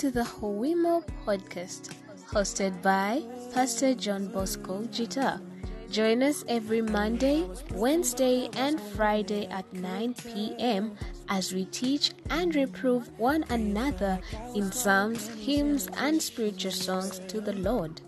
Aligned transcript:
to 0.00 0.10
the 0.10 0.22
Howimo 0.22 1.04
podcast, 1.26 1.90
hosted 2.32 2.80
by 2.80 3.22
Pastor 3.52 3.94
John 3.94 4.28
Bosco 4.28 4.84
Jita. 4.84 5.42
Join 5.90 6.22
us 6.22 6.42
every 6.48 6.80
Monday, 6.80 7.46
Wednesday, 7.74 8.48
and 8.54 8.80
Friday 8.80 9.46
at 9.48 9.70
9 9.74 10.14
p.m. 10.14 10.96
as 11.28 11.52
we 11.52 11.66
teach 11.66 12.12
and 12.30 12.54
reprove 12.54 13.10
one 13.18 13.44
another 13.50 14.18
in 14.54 14.72
psalms, 14.72 15.28
hymns, 15.34 15.90
and 15.98 16.22
spiritual 16.22 16.72
songs 16.72 17.20
to 17.28 17.42
the 17.42 17.52
Lord. 17.52 18.00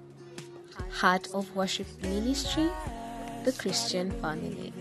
Heart 0.92 1.28
of 1.34 1.54
Worship 1.54 1.88
Ministry, 2.00 2.70
the 3.44 3.52
Christian 3.52 4.12
Family. 4.22 4.72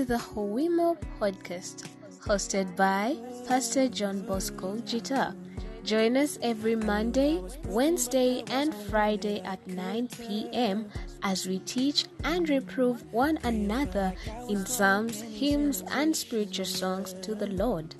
To 0.00 0.06
the 0.06 0.14
Howimo 0.14 0.96
podcast, 1.20 1.86
hosted 2.20 2.74
by 2.74 3.18
Pastor 3.46 3.86
John 3.86 4.22
Bosco 4.22 4.76
Jita. 4.76 5.36
Join 5.84 6.16
us 6.16 6.38
every 6.40 6.74
Monday, 6.74 7.44
Wednesday, 7.66 8.42
and 8.46 8.74
Friday 8.88 9.42
at 9.42 9.66
9 9.66 10.08
p.m. 10.08 10.88
as 11.22 11.46
we 11.46 11.58
teach 11.58 12.06
and 12.24 12.48
reprove 12.48 13.12
one 13.12 13.38
another 13.42 14.14
in 14.48 14.64
psalms, 14.64 15.20
hymns, 15.20 15.84
and 15.90 16.16
spiritual 16.16 16.64
songs 16.64 17.12
to 17.20 17.34
the 17.34 17.48
Lord. 17.48 17.94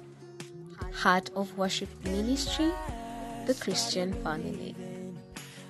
Heart 0.94 1.28
of 1.36 1.58
Worship 1.58 1.90
Ministry, 2.04 2.72
the 3.46 3.52
Christian 3.60 4.14
Family. 4.24 4.74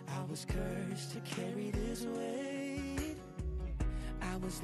I 0.07 0.23
was 0.31 0.45
cursed 0.45 1.11
to 1.11 1.21
carry 1.23 1.73
this 1.73 2.03
weight. 2.03 3.17
I 4.23 4.37
was 4.37 4.61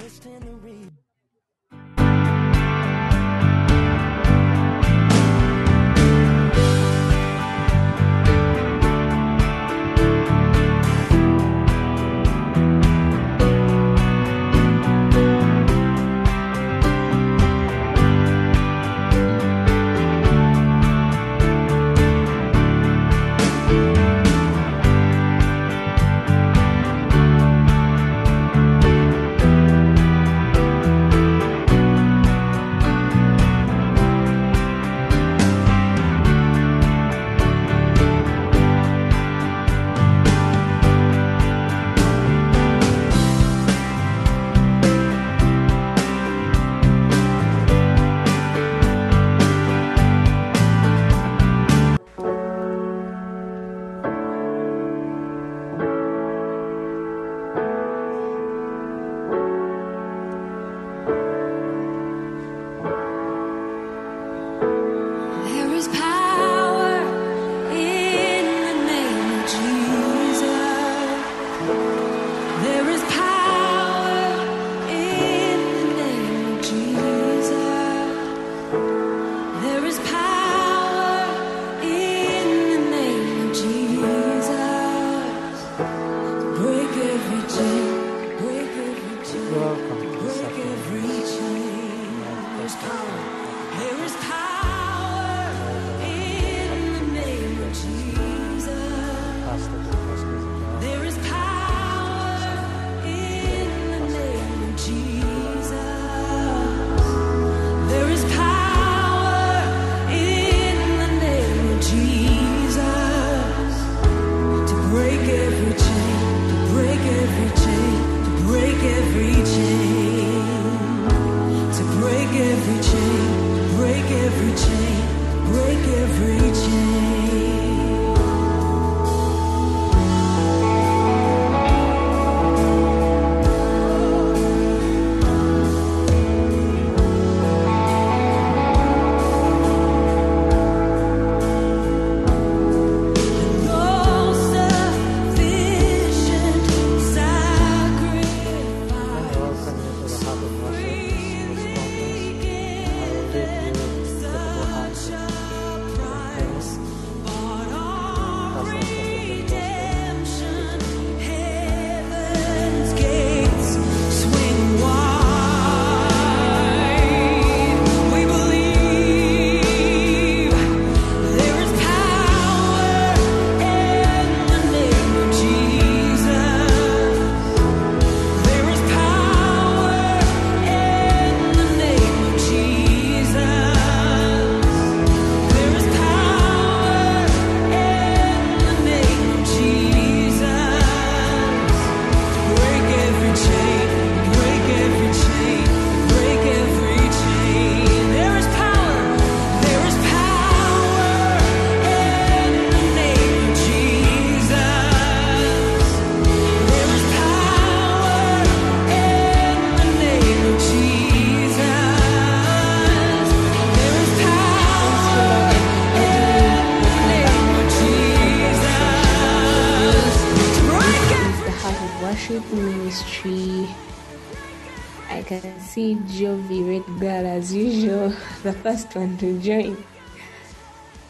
first 228.67 228.95
one 228.95 229.17
to 229.17 229.39
join. 229.39 229.81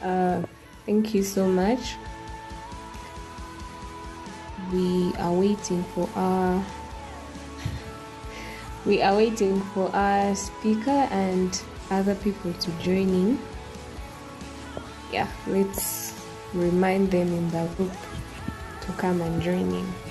Uh, 0.03 0.43
thank 0.85 1.15
you 1.15 1.23
so 1.23 1.47
much. 1.47 1.95
We 4.71 5.11
are 5.17 5.33
waiting 5.33 5.83
for 5.95 6.07
our 6.13 6.63
we 8.85 9.01
are 9.01 9.15
waiting 9.15 9.59
for 9.73 9.89
our 9.89 10.35
speaker 10.35 11.09
and 11.09 11.59
other 11.89 12.13
people 12.13 12.53
to 12.53 12.71
join 12.77 13.09
in. 13.09 13.39
Yeah, 15.11 15.27
let's 15.47 16.13
remind 16.53 17.09
them 17.09 17.33
in 17.33 17.49
the 17.49 17.65
group 17.75 17.97
to 18.81 18.91
come 19.01 19.19
and 19.21 19.41
join 19.41 19.73
in. 19.73 20.06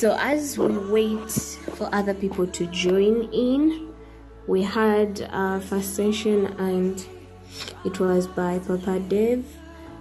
So, 0.00 0.16
as 0.18 0.56
we 0.56 0.78
wait 0.78 1.30
for 1.76 1.94
other 1.94 2.14
people 2.14 2.46
to 2.46 2.64
join 2.68 3.28
in, 3.34 3.92
we 4.46 4.62
had 4.62 5.28
our 5.30 5.60
first 5.60 5.94
session, 5.94 6.46
and 6.58 7.06
it 7.84 8.00
was 8.00 8.26
by 8.26 8.60
Papa 8.60 8.98
Dave 9.00 9.44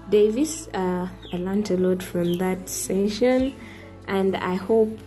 Davis. 0.10 0.70
Uh, 0.74 1.10
I 1.34 1.36
learned 1.36 1.70
a 1.72 1.76
lot 1.76 2.02
from 2.02 2.38
that 2.38 2.70
session, 2.70 3.54
and 4.08 4.38
I 4.38 4.56
hope 4.56 4.98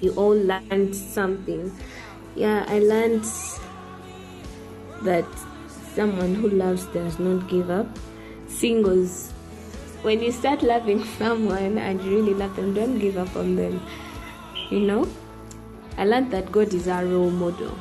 you 0.00 0.12
all 0.12 0.38
learned 0.38 0.94
something. 0.94 1.76
Yeah, 2.36 2.64
I 2.68 2.78
learned 2.78 3.24
that 5.02 5.26
someone 5.96 6.36
who 6.36 6.48
loves 6.48 6.86
does 6.94 7.18
not 7.18 7.48
give 7.48 7.70
up. 7.70 7.88
Singles, 8.46 9.29
when 10.02 10.22
you 10.22 10.32
start 10.32 10.62
loving 10.62 11.04
someone 11.18 11.78
and 11.78 12.02
you 12.02 12.16
really 12.16 12.34
love 12.34 12.56
them, 12.56 12.74
don't 12.74 12.98
give 12.98 13.16
up 13.16 13.34
on 13.36 13.56
them. 13.56 13.82
You 14.70 14.80
know, 14.80 15.08
I 15.96 16.04
learned 16.04 16.30
that 16.30 16.50
God 16.52 16.72
is 16.74 16.88
our 16.88 17.04
role 17.04 17.30
model 17.30 17.76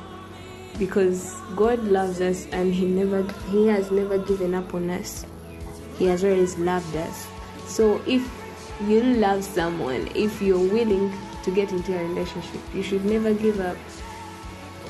because 0.77 1.35
God 1.55 1.83
loves 1.83 2.21
us 2.21 2.47
and 2.51 2.73
He 2.73 2.85
never 2.85 3.23
He 3.49 3.67
has 3.67 3.91
never 3.91 4.17
given 4.17 4.53
up 4.53 4.73
on 4.73 4.89
us. 4.89 5.25
He 5.97 6.05
has 6.05 6.23
always 6.23 6.57
loved 6.57 6.95
us. 6.95 7.27
So 7.67 8.01
if 8.07 8.27
you 8.87 9.01
love 9.01 9.43
someone, 9.43 10.09
if 10.15 10.41
you're 10.41 10.57
willing 10.57 11.13
to 11.43 11.51
get 11.51 11.71
into 11.71 11.97
a 11.97 12.03
relationship, 12.03 12.61
you 12.73 12.83
should 12.83 13.05
never 13.05 13.33
give 13.33 13.59
up 13.59 13.77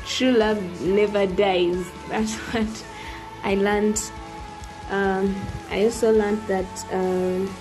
true 0.09 0.31
love 0.31 0.81
never 0.81 1.25
dies. 1.27 1.85
That's 2.09 2.35
what 2.53 2.85
I 3.43 3.55
learned. 3.55 4.01
Um, 4.89 5.35
I 5.69 5.85
also 5.85 6.11
learned 6.11 6.41
that 6.47 6.85
um, 6.91 7.53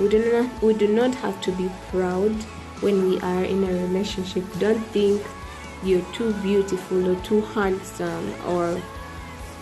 we 0.00 0.08
do 0.08 0.32
not 0.32 0.62
we 0.62 0.74
do 0.74 0.88
not 0.88 1.14
have 1.16 1.40
to 1.42 1.52
be 1.52 1.70
proud 1.90 2.32
when 2.80 3.08
we 3.08 3.20
are 3.20 3.44
in 3.44 3.64
a 3.64 3.72
relationship. 3.72 4.44
Don't 4.58 4.84
think 4.88 5.22
you're 5.82 6.04
too 6.12 6.32
beautiful 6.34 7.10
or 7.10 7.16
too 7.22 7.40
handsome 7.40 8.34
or 8.46 8.80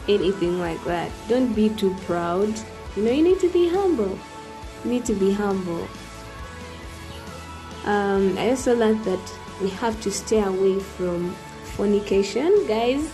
anything 0.08 0.58
like 0.58 0.82
that. 0.84 1.10
Don't 1.28 1.52
be 1.52 1.68
too 1.68 1.94
proud. 2.06 2.52
You 2.96 3.04
know, 3.04 3.10
you 3.10 3.22
need 3.22 3.40
to 3.40 3.48
be 3.48 3.68
humble. 3.68 4.18
You 4.84 4.90
need 4.90 5.04
to 5.06 5.14
be 5.14 5.32
humble. 5.32 5.88
Um, 7.84 8.36
I 8.38 8.50
also 8.50 8.76
learned 8.76 9.04
that 9.04 9.32
we 9.60 9.70
have 9.70 10.00
to 10.02 10.10
stay 10.10 10.42
away 10.42 10.78
from 10.78 11.34
fornication, 11.76 12.66
guys. 12.66 13.10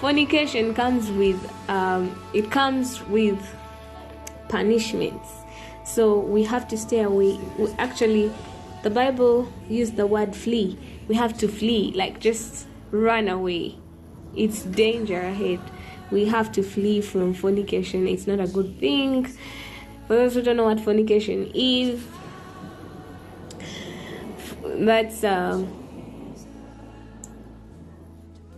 Fornication 0.00 0.74
comes 0.74 1.10
with 1.10 1.40
um, 1.68 2.14
it 2.34 2.50
comes 2.50 3.02
with 3.04 3.40
punishments, 4.48 5.28
so 5.84 6.18
we 6.18 6.44
have 6.44 6.68
to 6.68 6.76
stay 6.76 7.00
away. 7.00 7.40
We, 7.58 7.70
actually, 7.78 8.30
the 8.82 8.90
Bible 8.90 9.50
used 9.68 9.96
the 9.96 10.06
word 10.06 10.36
flee. 10.36 10.78
We 11.08 11.14
have 11.14 11.38
to 11.38 11.48
flee, 11.48 11.92
like 11.94 12.20
just 12.20 12.66
run 12.90 13.26
away. 13.26 13.76
It's 14.36 14.64
danger 14.64 15.20
ahead. 15.20 15.60
We 16.10 16.26
have 16.26 16.52
to 16.52 16.62
flee 16.62 17.00
from 17.00 17.32
fornication. 17.32 18.06
It's 18.06 18.26
not 18.26 18.38
a 18.38 18.46
good 18.46 18.78
thing. 18.78 19.24
For 20.06 20.14
those 20.14 20.34
who 20.34 20.42
don't 20.42 20.58
know 20.58 20.64
what 20.64 20.78
fornication 20.78 21.50
is, 21.54 22.04
that's 24.62 25.24
um, 25.24 25.85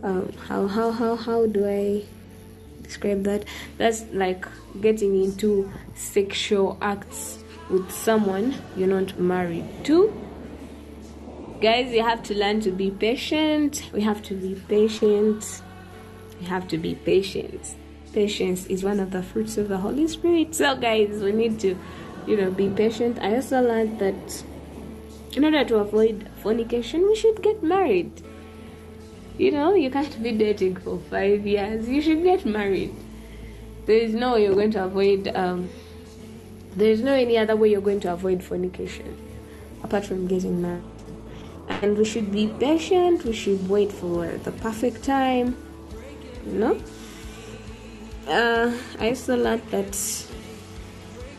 um 0.02 0.32
how 0.46 0.66
how 0.66 0.90
how 0.90 1.16
how 1.16 1.46
do 1.46 1.66
I 1.66 2.04
describe 2.82 3.24
that? 3.24 3.44
That's 3.76 4.04
like 4.12 4.46
getting 4.80 5.22
into 5.22 5.70
sexual 5.94 6.78
acts 6.80 7.38
with 7.70 7.90
someone 7.90 8.54
you're 8.76 8.88
not 8.88 9.18
married 9.18 9.66
to. 9.84 10.12
Guys, 11.60 11.92
you 11.92 12.02
have 12.02 12.22
to 12.24 12.34
learn 12.34 12.60
to 12.60 12.70
be 12.70 12.90
patient. 12.90 13.90
We 13.92 14.00
have 14.02 14.22
to 14.24 14.34
be 14.34 14.54
patient. 14.68 15.62
We 16.40 16.46
have 16.46 16.68
to 16.68 16.78
be 16.78 16.94
patient. 16.94 17.74
Patience 18.12 18.66
is 18.66 18.84
one 18.84 19.00
of 19.00 19.10
the 19.10 19.22
fruits 19.22 19.58
of 19.58 19.68
the 19.68 19.78
Holy 19.78 20.06
Spirit. 20.06 20.54
So, 20.54 20.76
guys, 20.76 21.20
we 21.20 21.32
need 21.32 21.58
to, 21.60 21.76
you 22.26 22.36
know, 22.36 22.50
be 22.50 22.70
patient. 22.70 23.18
I 23.20 23.34
also 23.34 23.60
learned 23.60 23.98
that 23.98 24.44
in 25.36 25.44
order 25.44 25.64
to 25.64 25.76
avoid 25.76 26.28
fornication, 26.42 27.02
we 27.02 27.16
should 27.16 27.42
get 27.42 27.62
married. 27.62 28.22
You 29.38 29.52
know, 29.52 29.74
you 29.74 29.88
can't 29.88 30.20
be 30.20 30.32
dating 30.32 30.76
for 30.76 30.98
five 31.10 31.46
years. 31.46 31.88
You 31.88 32.02
should 32.02 32.24
get 32.24 32.44
married. 32.44 32.92
There 33.86 33.96
is 33.96 34.12
no 34.12 34.32
way 34.34 34.42
you're 34.42 34.54
going 34.54 34.72
to 34.72 34.84
avoid. 34.84 35.28
Um, 35.28 35.70
there 36.74 36.90
is 36.90 37.00
no 37.00 37.14
any 37.14 37.38
other 37.38 37.54
way 37.54 37.70
you're 37.70 37.80
going 37.80 38.00
to 38.00 38.12
avoid 38.12 38.42
fornication 38.42 39.16
apart 39.84 40.04
from 40.04 40.26
getting 40.26 40.60
married. 40.60 40.82
And 41.68 41.96
we 41.96 42.04
should 42.04 42.32
be 42.32 42.48
patient. 42.58 43.24
We 43.24 43.32
should 43.32 43.68
wait 43.68 43.92
for 43.92 44.26
the 44.26 44.50
perfect 44.50 45.04
time. 45.04 45.56
You 46.44 46.52
know. 46.52 46.82
Uh, 48.26 48.76
I 48.98 49.10
also 49.10 49.36
learned 49.36 49.62
that 49.70 49.96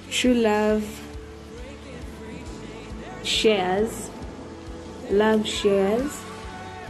true 0.10 0.34
love 0.34 0.84
shares 3.24 4.10
love 5.12 5.46
shares 5.46 6.20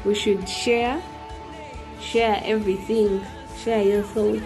we 0.05 0.15
should 0.15 0.47
share 0.47 1.01
share 1.99 2.41
everything 2.45 3.25
share 3.63 3.83
your 3.83 4.03
thoughts 4.03 4.41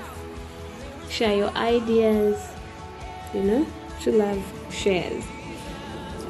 share 1.10 1.36
your 1.36 1.50
ideas 1.56 2.50
you 3.34 3.44
know 3.44 3.66
true 4.02 4.14
love 4.14 4.44
shares. 4.72 5.24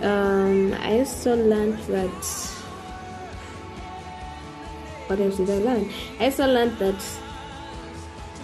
Um 0.01 0.73
i 0.73 0.99
also 0.99 1.35
learned 1.35 1.77
that 1.87 2.23
what 5.07 5.19
else 5.19 5.37
did 5.37 5.49
i 5.49 5.57
learn? 5.57 5.89
I 6.19 6.25
also 6.25 6.47
learned 6.47 6.77
that 6.79 7.01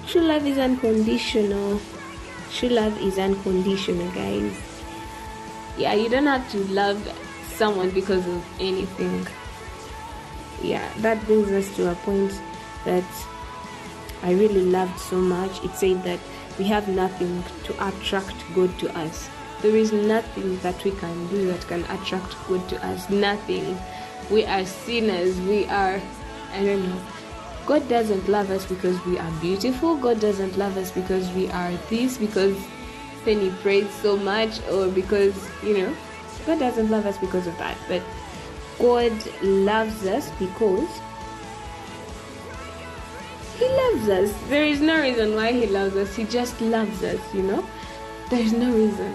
true 0.07 0.21
love 0.21 0.45
is 0.45 0.57
unconditional. 0.57 1.79
True 2.53 2.69
love 2.69 2.99
is 3.01 3.19
unconditional 3.19 4.09
guys. 4.11 4.57
Yeah 5.77 5.93
you 5.93 6.09
don't 6.09 6.25
have 6.25 6.49
to 6.51 6.57
love 6.73 6.97
someone 7.57 7.91
because 7.91 8.25
of 8.25 8.43
anything 8.59 9.27
yeah 10.61 10.91
that 10.97 11.23
brings 11.25 11.51
us 11.51 11.73
to 11.75 11.91
a 11.91 11.95
point 11.95 12.31
that 12.85 13.03
i 14.23 14.31
really 14.31 14.65
loved 14.65 14.99
so 14.99 15.17
much. 15.17 15.63
It 15.63 15.71
said 15.75 16.03
that 16.03 16.19
we 16.57 16.65
have 16.65 16.87
nothing 16.89 17.43
to 17.63 17.87
attract 17.87 18.35
god 18.53 18.77
to 18.79 18.97
us. 18.97 19.29
There 19.61 19.75
is 19.75 19.91
nothing 19.91 20.57
that 20.59 20.83
we 20.83 20.91
can 20.91 21.27
do 21.27 21.47
that 21.47 21.67
can 21.67 21.83
attract 21.85 22.35
god 22.47 22.67
to 22.69 22.85
us. 22.85 23.09
Nothing. 23.09 23.77
We 24.29 24.45
are 24.45 24.65
sinners. 24.65 25.39
We 25.41 25.65
are 25.67 26.01
i 26.53 26.65
don't 26.65 26.89
know. 26.89 27.01
God 27.65 27.87
doesn't 27.87 28.27
love 28.27 28.49
us 28.49 28.65
because 28.65 29.03
we 29.05 29.17
are 29.19 29.31
beautiful. 29.39 29.95
God 29.95 30.19
doesn't 30.19 30.57
love 30.57 30.75
us 30.75 30.91
because 30.91 31.29
we 31.31 31.49
are 31.51 31.71
this 31.89 32.17
because 32.17 32.57
Penny 33.23 33.51
prays 33.61 33.89
so 34.01 34.17
much 34.17 34.59
or 34.69 34.87
because, 34.87 35.35
you 35.63 35.77
know, 35.77 35.95
God 36.45 36.59
doesn't 36.59 36.89
love 36.89 37.05
us 37.05 37.17
because 37.17 37.45
of 37.47 37.57
that. 37.59 37.77
But 37.87 38.01
God 38.79 39.13
loves 39.43 40.05
us 40.05 40.29
because 40.39 40.89
He 43.57 43.67
loves 43.67 44.09
us. 44.09 44.33
There 44.47 44.65
is 44.65 44.81
no 44.81 45.01
reason 45.01 45.35
why 45.35 45.51
He 45.51 45.67
loves 45.67 45.95
us. 45.95 46.15
He 46.15 46.23
just 46.23 46.59
loves 46.61 47.03
us, 47.03 47.19
you 47.33 47.43
know? 47.43 47.65
There 48.29 48.39
is 48.39 48.53
no 48.53 48.71
reason. 48.73 49.13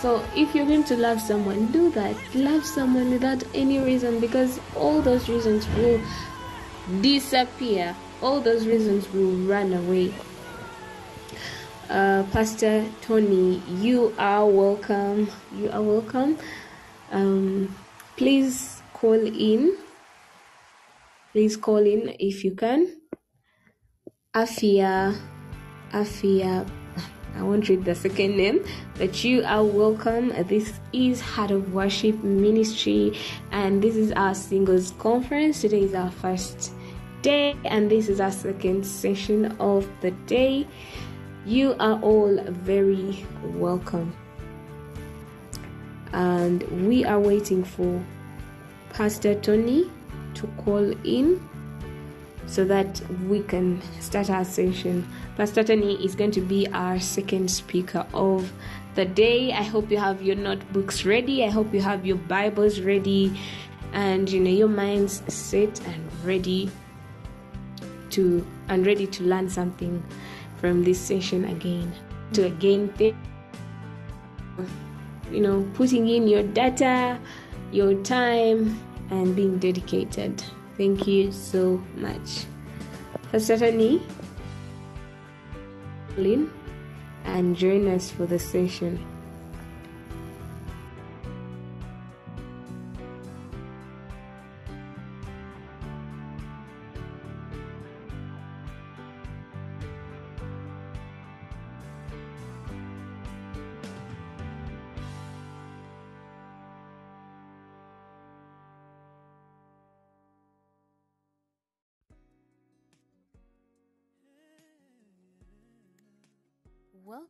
So 0.00 0.24
if 0.34 0.54
you're 0.54 0.66
going 0.66 0.84
to 0.84 0.96
love 0.96 1.20
someone, 1.20 1.66
do 1.72 1.90
that. 1.90 2.16
Love 2.34 2.64
someone 2.64 3.10
without 3.10 3.42
any 3.54 3.78
reason 3.78 4.18
because 4.18 4.58
all 4.74 5.02
those 5.02 5.28
reasons 5.28 5.68
will 5.76 6.00
disappear. 7.00 7.94
All 8.22 8.40
those 8.40 8.66
reasons 8.66 9.10
will 9.12 9.32
run 9.46 9.72
away. 9.72 10.12
Uh, 11.88 12.22
Pastor 12.32 12.86
Tony, 13.02 13.62
you 13.68 14.14
are 14.18 14.46
welcome. 14.46 15.28
You 15.54 15.70
are 15.70 15.82
welcome. 15.82 16.38
Um, 17.12 17.74
please 18.16 18.79
call 19.00 19.14
in. 19.14 19.78
Please 21.32 21.56
call 21.56 21.78
in 21.78 22.14
if 22.18 22.44
you 22.44 22.54
can. 22.54 23.00
Afia, 24.34 25.16
Afia, 25.90 26.68
I 27.36 27.42
won't 27.42 27.66
read 27.70 27.86
the 27.86 27.94
second 27.94 28.36
name, 28.36 28.62
but 28.98 29.24
you 29.24 29.42
are 29.44 29.64
welcome. 29.64 30.28
This 30.48 30.74
is 30.92 31.18
Heart 31.22 31.50
of 31.50 31.72
Worship 31.72 32.22
Ministry, 32.22 33.18
and 33.52 33.80
this 33.80 33.96
is 33.96 34.12
our 34.12 34.34
singles 34.34 34.92
conference. 34.98 35.62
Today 35.62 35.84
is 35.84 35.94
our 35.94 36.10
first 36.10 36.72
day, 37.22 37.56
and 37.64 37.90
this 37.90 38.10
is 38.10 38.20
our 38.20 38.32
second 38.32 38.84
session 38.84 39.56
of 39.58 39.88
the 40.02 40.10
day. 40.28 40.66
You 41.46 41.74
are 41.80 41.98
all 42.02 42.38
very 42.48 43.24
welcome. 43.54 44.14
And 46.12 46.86
we 46.86 47.06
are 47.06 47.18
waiting 47.18 47.64
for 47.64 48.04
Pastor 49.00 49.34
Tony 49.34 49.90
to 50.34 50.46
call 50.58 50.92
in 51.04 51.40
so 52.44 52.66
that 52.66 53.00
we 53.26 53.40
can 53.40 53.80
start 53.98 54.28
our 54.28 54.44
session. 54.44 55.08
Pastor 55.38 55.64
Tony 55.64 55.94
is 56.04 56.14
going 56.14 56.32
to 56.32 56.42
be 56.42 56.68
our 56.74 57.00
second 57.00 57.50
speaker 57.50 58.06
of 58.12 58.52
the 58.96 59.06
day. 59.06 59.52
I 59.52 59.62
hope 59.62 59.90
you 59.90 59.96
have 59.96 60.20
your 60.20 60.36
notebooks 60.36 61.06
ready. 61.06 61.46
I 61.46 61.48
hope 61.48 61.72
you 61.72 61.80
have 61.80 62.04
your 62.04 62.18
Bibles 62.18 62.80
ready 62.80 63.40
and 63.94 64.28
you 64.28 64.38
know 64.38 64.50
your 64.50 64.68
minds 64.68 65.22
set 65.32 65.80
and 65.86 66.06
ready 66.22 66.70
to 68.10 68.46
and 68.68 68.84
ready 68.84 69.06
to 69.06 69.22
learn 69.22 69.48
something 69.48 70.04
from 70.58 70.84
this 70.84 71.00
session 71.00 71.46
again. 71.46 71.90
To 72.34 72.44
again 72.44 72.92
think 72.98 73.16
you 75.32 75.40
know 75.40 75.66
putting 75.72 76.06
in 76.06 76.28
your 76.28 76.42
data, 76.42 77.18
your 77.72 77.94
time 78.02 78.78
and 79.10 79.36
being 79.36 79.58
dedicated. 79.58 80.42
Thank 80.76 81.06
you 81.06 81.32
so 81.32 81.82
much. 81.96 82.46
Tony, 83.32 84.02
Lynn, 86.16 86.50
and 87.24 87.56
join 87.56 87.86
us 87.88 88.10
for 88.10 88.26
the 88.26 88.38
session. 88.38 88.98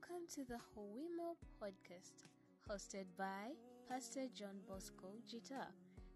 Welcome 0.01 0.27
to 0.35 0.45
the 0.45 0.59
Howimo 0.73 1.37
podcast, 1.61 2.25
hosted 2.71 3.05
by 3.19 3.53
Pastor 3.89 4.27
John 4.35 4.61
Bosco 4.69 5.13
Jita. 5.29 5.67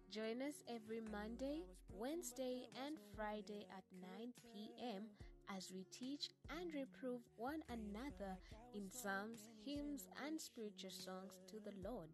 Join 0.09 0.41
us 0.41 0.63
every 0.67 1.01
Monday, 1.11 1.61
Wednesday, 1.91 2.67
and 2.85 2.97
Friday 3.15 3.67
at 3.77 3.83
9 4.17 4.33
p.m. 4.53 5.03
as 5.55 5.71
we 5.73 5.85
teach 5.91 6.29
and 6.49 6.73
reprove 6.73 7.21
one 7.35 7.61
another 7.69 8.37
in 8.73 8.89
psalms, 8.89 9.49
hymns, 9.65 10.07
and 10.25 10.39
spiritual 10.39 10.91
songs 10.91 11.39
to 11.47 11.57
the 11.59 11.87
Lord. 11.87 12.09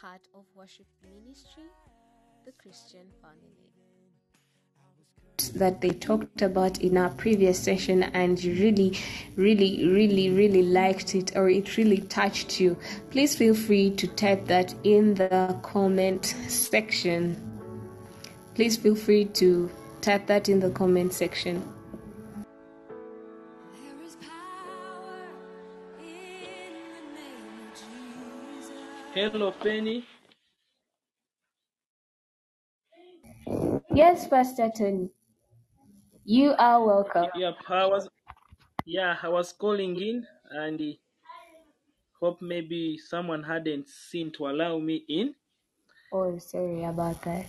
Heart 0.00 0.26
of 0.34 0.44
Worship 0.56 0.86
Ministry, 1.04 1.70
the 2.44 2.52
Christian 2.52 3.06
family 3.22 3.70
that 5.54 5.80
they 5.80 5.90
talked 5.90 6.42
about 6.42 6.80
in 6.80 6.96
our 6.96 7.10
previous 7.10 7.58
session 7.58 8.02
and 8.02 8.42
you 8.42 8.54
really 8.54 8.98
really 9.36 9.86
really 9.86 10.30
really 10.30 10.62
liked 10.62 11.14
it 11.14 11.36
or 11.36 11.48
it 11.48 11.76
really 11.76 11.98
touched 11.98 12.60
you 12.60 12.76
please 13.10 13.36
feel 13.36 13.54
free 13.54 13.90
to 13.90 14.06
type 14.08 14.44
that 14.46 14.74
in 14.84 15.14
the 15.14 15.56
comment 15.62 16.34
section 16.48 17.36
please 18.54 18.76
feel 18.76 18.96
free 18.96 19.24
to 19.24 19.70
type 20.00 20.26
that 20.26 20.48
in 20.48 20.58
the 20.60 20.70
comment 20.70 21.12
section 21.12 21.62
There 23.72 24.06
is 24.06 24.16
power 24.16 25.14
in 26.00 26.74
the 26.92 27.02
name 27.14 27.46
of 27.62 27.74
Jesus. 28.58 28.72
Hello, 29.14 29.52
Penny. 29.52 30.04
yes 33.94 34.28
pastor 34.28 34.70
tony 34.76 35.10
you 36.28 36.54
are 36.58 36.84
welcome 36.86 37.30
Yeah, 37.32 37.52
I 37.68 37.86
was, 37.86 38.06
yeah, 38.84 39.18
I 39.22 39.28
was 39.28 39.52
calling 39.52 40.00
in 40.00 40.26
and 40.50 40.80
uh, 40.80 40.94
hope 42.20 42.42
maybe 42.42 42.98
someone 42.98 43.42
hadn't 43.44 43.88
seen 43.88 44.30
to 44.30 44.46
allow 44.46 44.78
me 44.78 44.96
in. 45.08 45.34
oh 46.12 46.38
sorry 46.38 46.84
about 46.84 47.20
that 47.22 47.46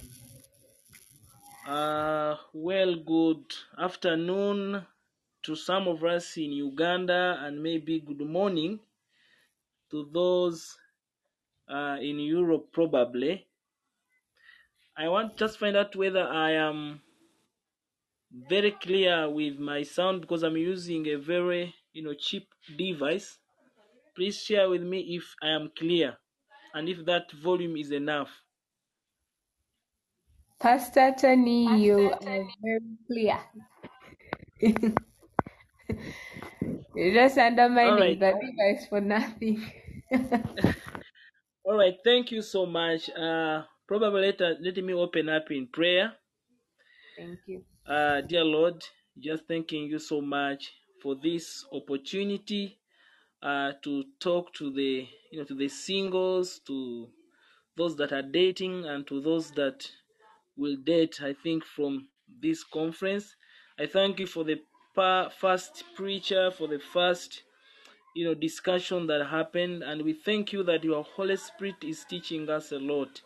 Uh, 1.65 2.35
well, 2.51 2.95
good 2.97 3.53
afternoon 3.77 4.85
to 5.41 5.55
some 5.55 5.87
of 5.87 6.03
us 6.03 6.35
in 6.35 6.51
Uganda 6.51 7.37
and 7.39 7.63
maybe 7.63 8.01
good 8.01 8.19
morning 8.19 8.81
to 9.91 10.05
those 10.11 10.79
uh, 11.69 11.97
in 12.01 12.19
Europe, 12.19 12.71
probably. 12.73 13.47
I 14.95 15.07
want 15.09 15.31
to 15.35 15.45
just 15.47 15.57
find 15.57 15.75
out 15.75 15.95
whether 15.95 16.21
I 16.27 16.51
am 16.51 17.01
very 18.31 18.71
clear 18.71 19.29
with 19.29 19.59
my 19.59 19.83
sound 19.83 20.21
because 20.21 20.43
I'm 20.43 20.57
using 20.57 21.07
a 21.07 21.15
very 21.17 21.75
you 21.93 22.03
know 22.03 22.13
cheap 22.15 22.49
device. 22.77 23.39
Please 24.15 24.41
share 24.43 24.69
with 24.69 24.83
me 24.83 25.15
if 25.17 25.35
I 25.41 25.49
am 25.49 25.71
clear 25.77 26.19
and 26.73 26.89
if 26.89 27.05
that 27.05 27.31
volume 27.31 27.77
is 27.77 27.91
enough. 27.91 28.43
pastor 30.59 31.13
tony 31.19 31.81
you 31.83 32.11
are 32.25 32.43
very 32.61 32.97
clear 33.07 33.39
You're 36.93 37.13
just 37.13 37.37
undermining 37.37 38.09
Alright. 38.09 38.19
the 38.19 38.33
device 38.39 38.87
for 38.87 39.01
nothing. 39.01 39.61
All 41.63 41.77
right, 41.77 41.97
thank 42.03 42.33
you 42.33 42.41
so 42.41 42.65
much. 42.65 43.09
Uh, 43.11 43.63
probably 43.87 44.21
later, 44.23 44.57
let 44.59 44.75
me 44.83 44.91
open 44.93 45.29
up 45.29 45.49
in 45.51 45.67
prayer. 45.67 46.17
Thank 47.15 47.41
you. 47.47 47.65
Uh, 47.89 48.21
dear 48.21 48.43
Lord, 48.43 48.85
just 49.19 49.47
thanking 49.47 49.85
you 49.85 49.97
so 49.97 50.21
much 50.21 50.73
for 51.01 51.15
this 51.15 51.65
opportunity 51.73 52.77
uh, 53.41 53.71
to 53.81 54.03
talk 54.19 54.53
to 54.53 54.71
the 54.71 55.07
you 55.31 55.39
know 55.39 55.43
to 55.45 55.55
the 55.55 55.67
singles, 55.67 56.59
to 56.67 57.09
those 57.75 57.95
that 57.95 58.11
are 58.11 58.21
dating, 58.21 58.85
and 58.85 59.07
to 59.07 59.19
those 59.19 59.49
that 59.53 59.89
will 60.55 60.75
date. 60.75 61.19
I 61.23 61.33
think 61.33 61.65
from 61.65 62.09
this 62.39 62.63
conference, 62.63 63.35
I 63.79 63.87
thank 63.87 64.19
you 64.19 64.27
for 64.27 64.43
the 64.43 64.61
first 65.39 65.83
preacher, 65.95 66.51
for 66.51 66.67
the 66.67 66.77
first 66.77 67.41
you 68.15 68.23
know 68.23 68.35
discussion 68.35 69.07
that 69.07 69.25
happened, 69.25 69.81
and 69.81 70.03
we 70.03 70.13
thank 70.13 70.53
you 70.53 70.61
that 70.61 70.83
your 70.83 71.03
Holy 71.03 71.37
Spirit 71.37 71.83
is 71.83 72.05
teaching 72.07 72.51
us 72.51 72.71
a 72.71 72.77
lot, 72.77 73.19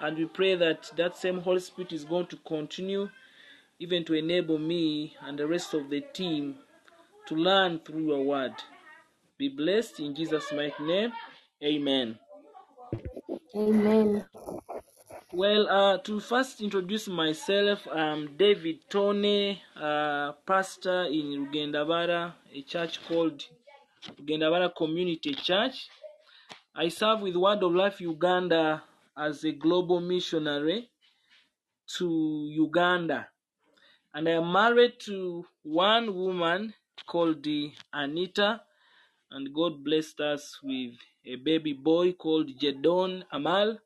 and 0.00 0.16
we 0.16 0.26
pray 0.26 0.54
that 0.54 0.88
that 0.96 1.16
same 1.16 1.40
Holy 1.40 1.58
Spirit 1.58 1.92
is 1.92 2.04
going 2.04 2.26
to 2.28 2.36
continue 2.46 3.08
even 3.78 4.04
to 4.04 4.14
enable 4.14 4.58
me 4.58 5.14
and 5.22 5.38
the 5.38 5.46
rest 5.46 5.74
of 5.74 5.90
the 5.90 6.00
team 6.00 6.56
to 7.28 7.34
learn 7.34 7.80
through 7.80 8.06
your 8.08 8.24
word. 8.24 8.54
Be 9.38 9.48
blessed 9.48 10.00
in 10.00 10.14
Jesus' 10.14 10.52
mighty 10.52 10.82
name. 10.84 11.12
Amen. 11.62 12.18
Amen. 13.56 14.26
Well, 15.32 15.68
uh, 15.68 15.98
to 15.98 16.20
first 16.20 16.60
introduce 16.60 17.08
myself, 17.08 17.86
I'm 17.92 18.36
David 18.36 18.88
Tone, 18.88 19.58
uh, 19.76 20.32
pastor 20.46 21.04
in 21.04 21.46
Rugendabara, 21.46 22.34
a 22.54 22.62
church 22.62 23.00
called 23.08 23.44
Rugendabara 24.20 24.74
Community 24.76 25.34
Church. 25.34 25.88
I 26.76 26.88
serve 26.88 27.22
with 27.22 27.36
Word 27.36 27.62
of 27.64 27.74
Life 27.74 28.00
Uganda 28.00 28.84
as 29.18 29.44
a 29.44 29.52
global 29.52 30.00
missionary 30.00 30.90
to 31.98 32.48
Uganda. 32.50 33.28
And 34.16 34.28
I 34.28 34.32
am 34.32 34.52
married 34.52 35.00
to 35.06 35.44
one 35.64 36.14
woman 36.14 36.72
called 37.04 37.44
Anita, 37.92 38.60
and 39.32 39.52
God 39.52 39.82
blessed 39.82 40.20
us 40.20 40.60
with 40.62 40.94
a 41.26 41.34
baby 41.34 41.72
boy 41.72 42.12
called 42.12 42.48
Jedon 42.56 43.24
Amal. 43.32 43.76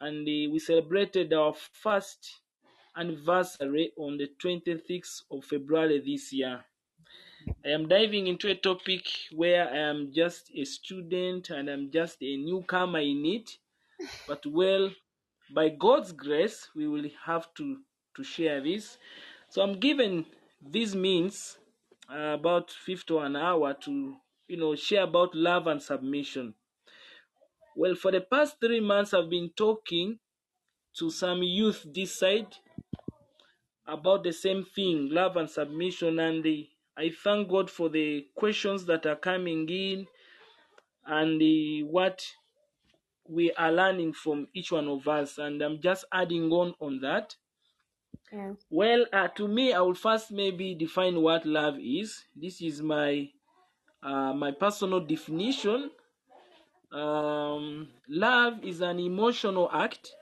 And 0.00 0.26
we 0.26 0.58
celebrated 0.58 1.32
our 1.32 1.54
first 1.54 2.40
anniversary 2.96 3.92
on 3.96 4.18
the 4.18 4.28
26th 4.42 5.22
of 5.30 5.44
February 5.44 6.00
this 6.00 6.32
year. 6.32 6.64
I 7.64 7.68
am 7.68 7.86
diving 7.86 8.26
into 8.26 8.50
a 8.50 8.56
topic 8.56 9.06
where 9.30 9.68
I 9.70 9.76
am 9.90 10.12
just 10.12 10.50
a 10.52 10.64
student 10.64 11.50
and 11.50 11.68
I'm 11.68 11.92
just 11.92 12.20
a 12.22 12.36
newcomer 12.36 12.98
in 12.98 13.24
it. 13.24 13.56
But 14.26 14.44
well, 14.46 14.90
by 15.54 15.68
God's 15.68 16.10
grace, 16.10 16.70
we 16.74 16.88
will 16.88 17.08
have 17.24 17.54
to, 17.54 17.78
to 18.16 18.24
share 18.24 18.60
this. 18.60 18.98
So 19.54 19.62
I'm 19.62 19.78
given 19.78 20.26
these 20.60 20.96
means 20.96 21.58
uh, 22.12 22.34
about 22.34 22.72
50 22.72 23.18
an 23.18 23.36
hour 23.36 23.72
to 23.84 24.16
you 24.48 24.56
know 24.56 24.74
share 24.74 25.04
about 25.04 25.32
love 25.32 25.68
and 25.68 25.80
submission. 25.80 26.54
Well, 27.76 27.94
for 27.94 28.10
the 28.10 28.20
past 28.20 28.56
three 28.60 28.80
months, 28.80 29.14
I've 29.14 29.30
been 29.30 29.50
talking 29.56 30.18
to 30.98 31.08
some 31.08 31.44
youth 31.44 31.86
this 31.94 32.18
side 32.18 32.48
about 33.86 34.24
the 34.24 34.32
same 34.32 34.64
thing, 34.64 35.10
love 35.12 35.36
and 35.36 35.48
submission, 35.48 36.18
and 36.18 36.42
the, 36.42 36.68
I 36.96 37.12
thank 37.22 37.48
God 37.48 37.70
for 37.70 37.88
the 37.88 38.26
questions 38.34 38.86
that 38.86 39.06
are 39.06 39.14
coming 39.14 39.68
in 39.68 40.08
and 41.06 41.40
the, 41.40 41.84
what 41.84 42.26
we 43.28 43.52
are 43.52 43.70
learning 43.70 44.14
from 44.14 44.48
each 44.52 44.72
one 44.72 44.88
of 44.88 45.06
us, 45.06 45.38
and 45.38 45.62
I'm 45.62 45.80
just 45.80 46.06
adding 46.12 46.50
on 46.50 46.74
on 46.80 46.98
that. 47.02 47.36
Yeah. 48.34 48.52
Well, 48.70 49.06
uh, 49.12 49.28
to 49.38 49.48
me, 49.48 49.72
I 49.72 49.80
will 49.80 49.94
first 49.94 50.30
maybe 50.32 50.74
define 50.74 51.20
what 51.22 51.46
love 51.46 51.76
is. 51.78 52.24
This 52.34 52.60
is 52.60 52.82
my 52.82 53.30
uh, 54.02 54.34
my 54.34 54.52
personal 54.52 55.00
definition. 55.00 55.90
Um, 56.92 57.90
love 58.08 58.64
is 58.64 58.80
an 58.80 58.98
emotional 58.98 59.70
act. 59.72 60.12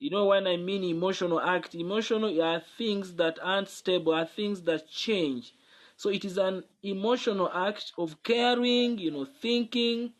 You 0.00 0.10
know 0.10 0.24
when 0.26 0.48
I 0.48 0.56
mean 0.56 0.82
emotional 0.82 1.40
act, 1.40 1.76
emotional 1.76 2.42
are 2.42 2.60
things 2.76 3.14
that 3.14 3.38
aren't 3.40 3.68
stable, 3.68 4.12
are 4.12 4.26
things 4.26 4.62
that 4.62 4.88
change. 4.90 5.54
So 5.96 6.10
it 6.10 6.24
is 6.24 6.36
an 6.36 6.64
emotional 6.82 7.48
act 7.52 7.92
of 7.96 8.20
caring, 8.24 8.98
you 8.98 9.12
know, 9.12 9.24
thinking, 9.24 10.14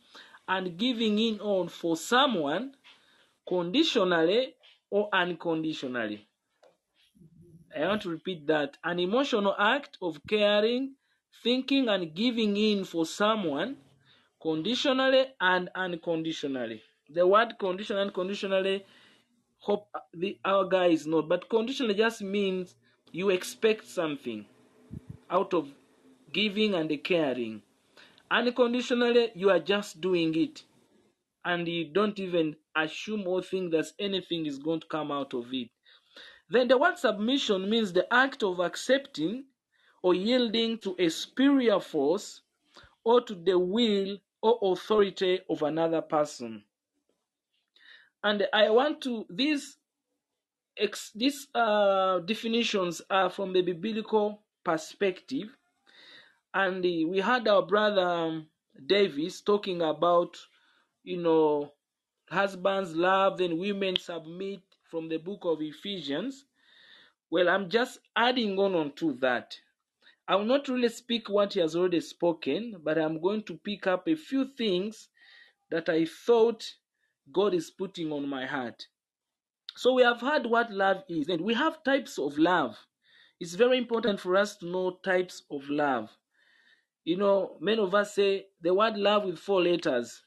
and 0.46 0.78
giving 0.78 1.18
in 1.18 1.40
on 1.40 1.68
for 1.70 1.96
someone 1.96 2.76
conditionally 3.48 4.56
or 4.90 5.08
unconditionally. 5.12 6.27
I 7.78 7.88
want 7.88 8.02
to 8.02 8.10
repeat 8.10 8.46
that 8.48 8.78
an 8.84 8.98
emotional 8.98 9.54
act 9.58 9.98
of 10.02 10.20
caring, 10.28 10.94
thinking, 11.42 11.88
and 11.88 12.14
giving 12.14 12.56
in 12.56 12.84
for 12.84 13.06
someone 13.06 13.78
conditionally 14.42 15.26
and 15.40 15.70
unconditionally. 15.74 16.82
The 17.10 17.26
word 17.26 17.58
conditional 17.58 18.02
and 18.02 18.12
conditionally, 18.14 18.84
hope 19.58 19.88
uh, 19.94 20.00
the 20.14 20.38
our 20.44 20.64
guy 20.66 20.86
is 20.86 21.06
not, 21.06 21.28
but 21.28 21.48
conditionally 21.48 21.94
just 21.94 22.22
means 22.22 22.76
you 23.12 23.30
expect 23.30 23.86
something 23.86 24.46
out 25.30 25.54
of 25.54 25.72
giving 26.32 26.74
and 26.74 26.92
caring. 27.04 27.62
Unconditionally, 28.30 29.32
you 29.34 29.50
are 29.50 29.60
just 29.60 30.00
doing 30.00 30.34
it 30.36 30.64
and 31.44 31.68
you 31.68 31.86
don't 31.92 32.18
even 32.20 32.56
assume 32.76 33.26
or 33.26 33.42
think 33.42 33.72
that 33.72 33.86
anything 33.98 34.46
is 34.46 34.58
going 34.58 34.80
to 34.80 34.86
come 34.88 35.10
out 35.12 35.34
of 35.34 35.52
it. 35.52 35.68
Then 36.50 36.68
the 36.68 36.78
word 36.78 36.98
submission 36.98 37.68
means 37.68 37.92
the 37.92 38.12
act 38.12 38.42
of 38.42 38.60
accepting 38.60 39.44
or 40.02 40.14
yielding 40.14 40.78
to 40.78 40.96
a 40.98 41.08
superior 41.08 41.80
force 41.80 42.40
or 43.04 43.20
to 43.22 43.34
the 43.34 43.58
will 43.58 44.18
or 44.40 44.58
authority 44.72 45.40
of 45.50 45.62
another 45.62 46.00
person. 46.00 46.64
And 48.22 48.46
I 48.52 48.70
want 48.70 49.00
to 49.02 49.26
these 49.30 49.76
ex, 50.76 51.12
these 51.14 51.48
uh, 51.54 52.20
definitions 52.20 53.02
are 53.10 53.30
from 53.30 53.52
the 53.52 53.62
biblical 53.62 54.42
perspective, 54.64 55.48
and 56.54 56.82
we 56.82 57.20
had 57.20 57.46
our 57.46 57.62
brother 57.62 58.06
um, 58.06 58.46
Davis 58.86 59.40
talking 59.40 59.82
about 59.82 60.36
you 61.04 61.18
know 61.18 61.72
husbands 62.30 62.94
love 62.94 63.38
then 63.38 63.58
women 63.58 63.96
submit 63.96 64.60
from 64.90 65.08
the 65.08 65.18
book 65.18 65.40
of 65.44 65.60
Ephesians. 65.60 66.44
Well, 67.30 67.48
I'm 67.48 67.68
just 67.68 67.98
adding 68.16 68.58
on 68.58 68.74
onto 68.74 69.18
that. 69.20 69.56
I 70.26 70.36
will 70.36 70.44
not 70.44 70.68
really 70.68 70.88
speak 70.88 71.28
what 71.28 71.54
he 71.54 71.60
has 71.60 71.74
already 71.74 72.00
spoken, 72.00 72.80
but 72.82 72.98
I'm 72.98 73.20
going 73.20 73.42
to 73.44 73.58
pick 73.58 73.86
up 73.86 74.08
a 74.08 74.14
few 74.14 74.46
things 74.56 75.08
that 75.70 75.88
I 75.88 76.04
thought 76.04 76.64
God 77.32 77.54
is 77.54 77.70
putting 77.70 78.12
on 78.12 78.28
my 78.28 78.46
heart. 78.46 78.86
So 79.76 79.94
we 79.94 80.02
have 80.02 80.20
heard 80.20 80.46
what 80.46 80.70
love 80.72 81.04
is, 81.08 81.28
and 81.28 81.42
we 81.42 81.54
have 81.54 81.82
types 81.84 82.18
of 82.18 82.36
love. 82.38 82.76
It's 83.40 83.54
very 83.54 83.78
important 83.78 84.20
for 84.20 84.36
us 84.36 84.56
to 84.56 84.66
know 84.66 84.98
types 85.04 85.42
of 85.50 85.68
love. 85.68 86.10
You 87.04 87.16
know, 87.16 87.56
many 87.60 87.80
of 87.80 87.94
us 87.94 88.14
say 88.14 88.46
the 88.60 88.74
word 88.74 88.96
love 88.96 89.24
with 89.24 89.38
four 89.38 89.62
letters 89.62 90.22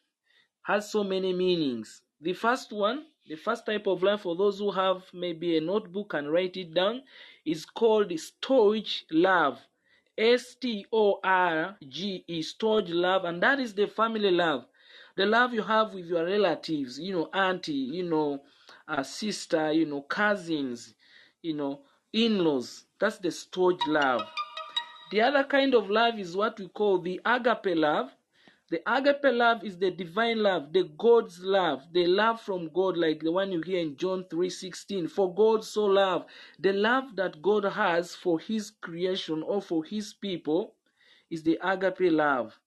has 0.64 0.92
so 0.92 1.04
many 1.04 1.34
meanings. 1.34 2.02
The 2.22 2.34
first 2.34 2.72
one, 2.72 3.06
the 3.28 3.36
first 3.36 3.66
type 3.66 3.88
of 3.88 4.04
love, 4.04 4.22
for 4.22 4.36
those 4.36 4.60
who 4.60 4.72
have 4.72 5.04
maybe 5.14 5.58
a 5.58 5.62
notebook 5.62 6.14
and 6.14 6.32
write 6.32 6.58
it 6.58 6.74
down, 6.74 7.04
is 7.46 7.66
called 7.66 8.10
storge 8.10 9.04
love. 9.12 9.60
S 10.18 10.56
T 10.56 10.86
O 10.92 11.20
R 11.24 11.78
G 11.88 12.24
E, 12.28 12.42
storge 12.42 12.94
love, 12.94 13.26
and 13.26 13.42
that 13.42 13.60
is 13.60 13.74
the 13.74 13.88
family 13.88 14.30
love. 14.30 14.66
The 15.16 15.26
love 15.26 15.54
you 15.54 15.62
have 15.64 15.94
with 15.94 16.06
your 16.06 16.26
relatives, 16.26 17.00
you 17.00 17.14
know, 17.14 17.30
auntie, 17.34 17.72
you 17.74 18.04
know, 18.04 18.42
uh, 18.88 19.04
sister, 19.04 19.72
you 19.72 19.86
know, 19.86 20.02
cousins, 20.02 20.94
you 21.42 21.54
know, 21.54 21.82
in 22.14 22.44
laws. 22.44 22.86
That's 23.00 23.18
the 23.18 23.30
storge 23.30 23.86
love. 23.88 24.22
The 25.12 25.22
other 25.22 25.44
kind 25.44 25.74
of 25.74 25.90
love 25.90 26.20
is 26.20 26.36
what 26.36 26.60
we 26.60 26.68
call 26.68 27.00
the 27.00 27.20
agape 27.26 27.76
love. 27.78 28.12
The 28.72 28.82
agape 28.90 29.34
love 29.36 29.66
is 29.66 29.78
the 29.78 29.92
divine 29.92 30.42
love, 30.42 30.72
the 30.72 30.86
God's 30.98 31.44
love, 31.44 31.92
the 31.92 32.08
love 32.08 32.40
from 32.40 32.70
God, 32.70 32.96
like 32.96 33.20
the 33.20 33.32
one 33.34 33.52
you 33.52 33.62
hear 33.62 33.80
in 33.80 33.98
John 33.98 34.24
3:16. 34.24 35.10
For 35.10 35.36
God 35.36 35.66
so 35.66 35.84
loved, 35.84 36.30
the 36.58 36.72
love 36.72 37.18
that 37.18 37.42
God 37.42 37.66
has 37.66 38.16
for 38.16 38.40
his 38.40 38.72
creation 38.72 39.44
or 39.44 39.62
for 39.62 39.84
his 39.84 40.14
people 40.14 40.76
is 41.30 41.44
the 41.44 41.60
agape 41.62 42.14
love. 42.14 42.62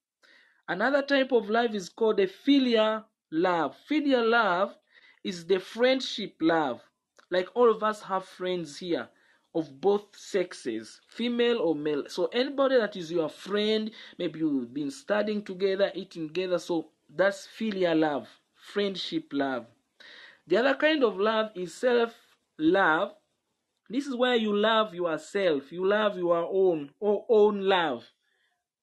Another 0.68 1.00
type 1.00 1.32
of 1.32 1.48
love 1.48 1.74
is 1.74 1.88
called 1.88 2.18
the 2.18 2.26
filial 2.26 3.06
love. 3.30 3.74
Filial 3.74 4.28
love 4.28 4.76
is 5.22 5.46
the 5.46 5.58
friendship 5.58 6.36
love. 6.42 6.82
Like 7.30 7.48
all 7.54 7.70
of 7.70 7.82
us 7.82 8.02
have 8.02 8.26
friends 8.26 8.76
here 8.76 9.08
of 9.54 9.80
both 9.80 10.06
sexes, 10.16 11.00
female 11.08 11.58
or 11.60 11.74
male. 11.74 12.04
So 12.08 12.26
anybody 12.26 12.76
that 12.76 12.96
is 12.96 13.10
your 13.10 13.28
friend, 13.28 13.90
maybe 14.18 14.40
you've 14.40 14.74
been 14.74 14.90
studying 14.90 15.44
together, 15.44 15.92
eating 15.94 16.28
together, 16.28 16.58
so 16.58 16.90
that's 17.14 17.46
filial 17.46 17.96
love, 17.98 18.28
friendship 18.72 19.26
love. 19.32 19.66
The 20.46 20.56
other 20.56 20.74
kind 20.74 21.04
of 21.04 21.18
love 21.18 21.50
is 21.54 21.72
self 21.72 22.14
love. 22.58 23.12
This 23.88 24.06
is 24.06 24.16
where 24.16 24.34
you 24.34 24.56
love 24.56 24.94
yourself, 24.94 25.70
you 25.70 25.86
love 25.86 26.16
your 26.16 26.48
own 26.50 26.90
or 27.00 27.24
own 27.28 27.60
love. 27.60 28.04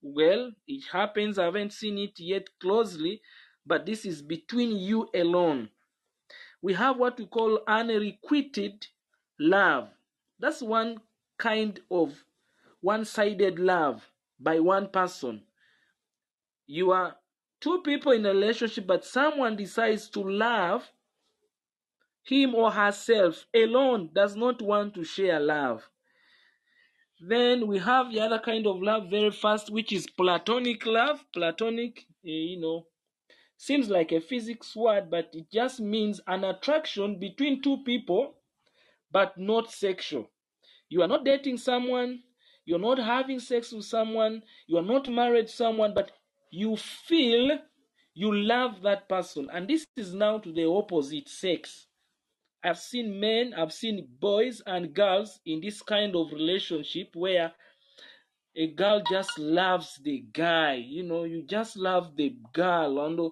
Well, 0.01 0.51
it 0.67 0.83
happens, 0.91 1.37
I 1.37 1.45
haven't 1.45 1.73
seen 1.73 1.97
it 1.97 2.19
yet 2.19 2.47
closely, 2.59 3.21
but 3.65 3.85
this 3.85 4.05
is 4.05 4.21
between 4.21 4.77
you 4.77 5.09
alone. 5.13 5.69
We 6.61 6.73
have 6.73 6.97
what 6.97 7.17
we 7.19 7.25
call 7.25 7.59
unrequited 7.67 8.87
love. 9.39 9.89
That's 10.41 10.61
one 10.61 10.97
kind 11.37 11.79
of 11.91 12.25
one 12.81 13.05
sided 13.05 13.59
love 13.59 14.11
by 14.39 14.59
one 14.59 14.89
person. 14.89 15.43
You 16.65 16.91
are 16.91 17.15
two 17.59 17.81
people 17.83 18.11
in 18.11 18.25
a 18.25 18.29
relationship, 18.29 18.87
but 18.87 19.05
someone 19.05 19.55
decides 19.55 20.09
to 20.09 20.21
love 20.21 20.91
him 22.23 22.55
or 22.55 22.71
herself 22.71 23.45
alone, 23.53 24.09
does 24.13 24.35
not 24.35 24.61
want 24.61 24.95
to 24.95 25.03
share 25.03 25.39
love. 25.39 25.87
Then 27.19 27.67
we 27.67 27.77
have 27.77 28.11
the 28.11 28.21
other 28.21 28.39
kind 28.39 28.65
of 28.65 28.81
love 28.81 29.09
very 29.11 29.31
fast, 29.31 29.69
which 29.69 29.91
is 29.91 30.07
platonic 30.07 30.87
love. 30.87 31.23
Platonic, 31.31 31.99
eh, 32.25 32.53
you 32.53 32.59
know, 32.59 32.87
seems 33.57 33.89
like 33.89 34.11
a 34.11 34.19
physics 34.19 34.75
word, 34.75 35.11
but 35.11 35.29
it 35.33 35.51
just 35.51 35.79
means 35.79 36.19
an 36.25 36.43
attraction 36.43 37.19
between 37.19 37.61
two 37.61 37.77
people, 37.85 38.40
but 39.11 39.37
not 39.37 39.71
sexual. 39.71 40.29
You 40.89 41.01
are 41.01 41.07
not 41.07 41.25
dating 41.25 41.57
someone, 41.57 42.19
you're 42.65 42.79
not 42.79 42.99
having 42.99 43.39
sex 43.39 43.71
with 43.71 43.85
someone, 43.85 44.43
you 44.67 44.77
are 44.77 44.83
not 44.83 45.09
married 45.09 45.47
to 45.47 45.53
someone, 45.53 45.93
but 45.93 46.11
you 46.51 46.75
feel 46.75 47.59
you 48.13 48.33
love 48.33 48.81
that 48.83 49.07
person. 49.07 49.49
And 49.51 49.67
this 49.67 49.85
is 49.95 50.13
now 50.13 50.39
to 50.39 50.51
the 50.51 50.65
opposite 50.65 51.29
sex. 51.29 51.87
I've 52.63 52.77
seen 52.77 53.19
men, 53.19 53.53
I've 53.57 53.73
seen 53.73 54.07
boys 54.19 54.61
and 54.65 54.93
girls 54.93 55.39
in 55.45 55.61
this 55.61 55.81
kind 55.81 56.15
of 56.15 56.31
relationship 56.31 57.09
where 57.15 57.53
a 58.55 58.67
girl 58.67 59.01
just 59.09 59.39
loves 59.39 59.99
the 60.03 60.25
guy, 60.33 60.75
you 60.75 61.03
know, 61.03 61.23
you 61.23 61.43
just 61.43 61.77
love 61.77 62.15
the 62.17 62.35
girl, 62.53 63.03
and 63.05 63.31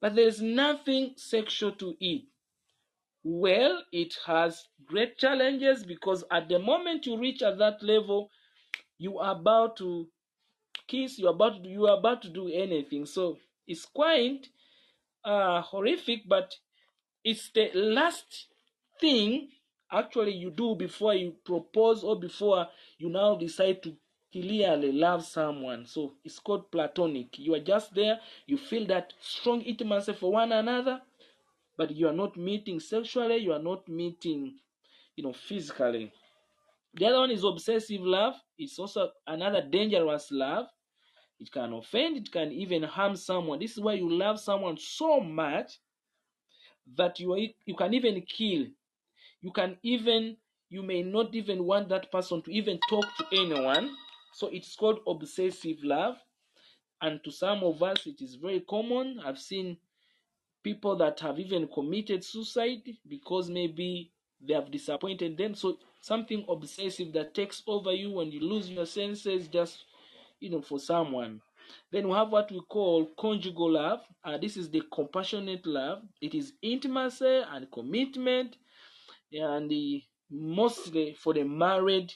but 0.00 0.14
there's 0.14 0.40
nothing 0.40 1.14
sexual 1.16 1.72
to 1.72 1.94
it. 2.00 2.22
Well, 3.22 3.82
it 3.92 4.16
has 4.26 4.68
great 4.86 5.18
challenges 5.18 5.84
because 5.84 6.24
at 6.30 6.48
the 6.48 6.58
moment 6.58 7.06
you 7.06 7.18
reach 7.18 7.42
at 7.42 7.58
that 7.58 7.82
level, 7.82 8.30
you 8.98 9.18
are 9.18 9.32
about 9.36 9.76
to 9.78 10.08
kiss, 10.88 11.18
you 11.18 11.26
are 11.28 11.34
about 11.34 11.56
to 11.56 11.62
do, 11.62 11.68
you 11.68 11.86
are 11.86 11.98
about 11.98 12.22
to 12.22 12.28
do 12.30 12.48
anything. 12.48 13.06
So 13.06 13.38
it's 13.66 13.84
quite 13.86 14.48
uh, 15.24 15.62
horrific, 15.62 16.28
but 16.28 16.54
it's 17.24 17.50
the 17.50 17.70
last 17.74 18.48
thing 19.00 19.48
actually 19.92 20.32
you 20.32 20.50
do 20.50 20.74
before 20.74 21.14
you 21.14 21.34
propose 21.44 22.04
or 22.04 22.18
before 22.18 22.68
you 22.98 23.08
now 23.08 23.34
decide 23.36 23.82
to 23.82 23.96
clearly 24.32 24.92
love 24.92 25.24
someone. 25.24 25.86
So 25.86 26.14
it's 26.24 26.38
called 26.38 26.70
platonic. 26.70 27.38
You 27.38 27.54
are 27.54 27.60
just 27.60 27.94
there, 27.94 28.20
you 28.46 28.56
feel 28.56 28.86
that 28.86 29.12
strong 29.20 29.62
intimacy 29.62 30.12
for 30.12 30.32
one 30.32 30.52
another, 30.52 31.02
but 31.80 31.96
you 31.96 32.06
are 32.06 32.12
not 32.12 32.36
meeting 32.36 32.78
sexually, 32.78 33.38
you 33.38 33.54
are 33.54 33.62
not 33.62 33.88
meeting, 33.88 34.52
you 35.16 35.24
know, 35.24 35.32
physically. 35.32 36.12
The 36.92 37.06
other 37.06 37.20
one 37.20 37.30
is 37.30 37.42
obsessive 37.42 38.02
love. 38.02 38.34
It's 38.58 38.78
also 38.78 39.08
another 39.26 39.62
dangerous 39.62 40.28
love. 40.30 40.66
It 41.38 41.50
can 41.50 41.72
offend, 41.72 42.18
it 42.18 42.30
can 42.30 42.52
even 42.52 42.82
harm 42.82 43.16
someone. 43.16 43.60
This 43.60 43.78
is 43.78 43.80
why 43.80 43.94
you 43.94 44.12
love 44.12 44.38
someone 44.38 44.76
so 44.76 45.20
much 45.20 45.78
that 46.98 47.18
you 47.18 47.48
you 47.64 47.74
can 47.74 47.94
even 47.94 48.20
kill. 48.28 48.66
You 49.40 49.50
can 49.50 49.78
even 49.82 50.36
you 50.68 50.82
may 50.82 51.02
not 51.02 51.34
even 51.34 51.64
want 51.64 51.88
that 51.88 52.12
person 52.12 52.42
to 52.42 52.52
even 52.52 52.78
talk 52.90 53.06
to 53.16 53.24
anyone. 53.32 53.96
So 54.34 54.48
it's 54.48 54.76
called 54.76 55.00
obsessive 55.06 55.78
love. 55.82 56.16
And 57.00 57.24
to 57.24 57.30
some 57.30 57.64
of 57.64 57.82
us, 57.82 58.06
it 58.06 58.20
is 58.20 58.34
very 58.34 58.60
common. 58.68 59.18
I've 59.24 59.38
seen 59.38 59.78
people 60.62 60.96
that 60.96 61.20
have 61.20 61.38
even 61.38 61.68
committed 61.68 62.24
suicide 62.24 62.82
because 63.08 63.48
maybe 63.50 64.12
they 64.46 64.54
have 64.54 64.70
disappointed 64.70 65.36
them. 65.36 65.54
So 65.54 65.78
something 66.00 66.44
obsessive 66.48 67.12
that 67.12 67.34
takes 67.34 67.62
over 67.66 67.92
you 67.92 68.12
when 68.12 68.30
you 68.30 68.40
lose 68.40 68.70
your 68.70 68.86
senses 68.86 69.48
just 69.48 69.84
you 70.40 70.50
know 70.50 70.62
for 70.62 70.78
someone. 70.78 71.40
Then 71.92 72.08
we 72.08 72.14
have 72.14 72.30
what 72.30 72.50
we 72.50 72.60
call 72.68 73.06
conjugal 73.18 73.72
love. 73.72 74.00
Uh, 74.24 74.38
this 74.38 74.56
is 74.56 74.70
the 74.70 74.82
compassionate 74.92 75.66
love. 75.66 76.02
It 76.20 76.34
is 76.34 76.54
intimacy 76.62 77.42
and 77.48 77.70
commitment, 77.70 78.56
and 79.32 79.70
the, 79.70 80.02
mostly 80.30 81.14
for 81.14 81.32
the 81.32 81.44
married 81.44 82.12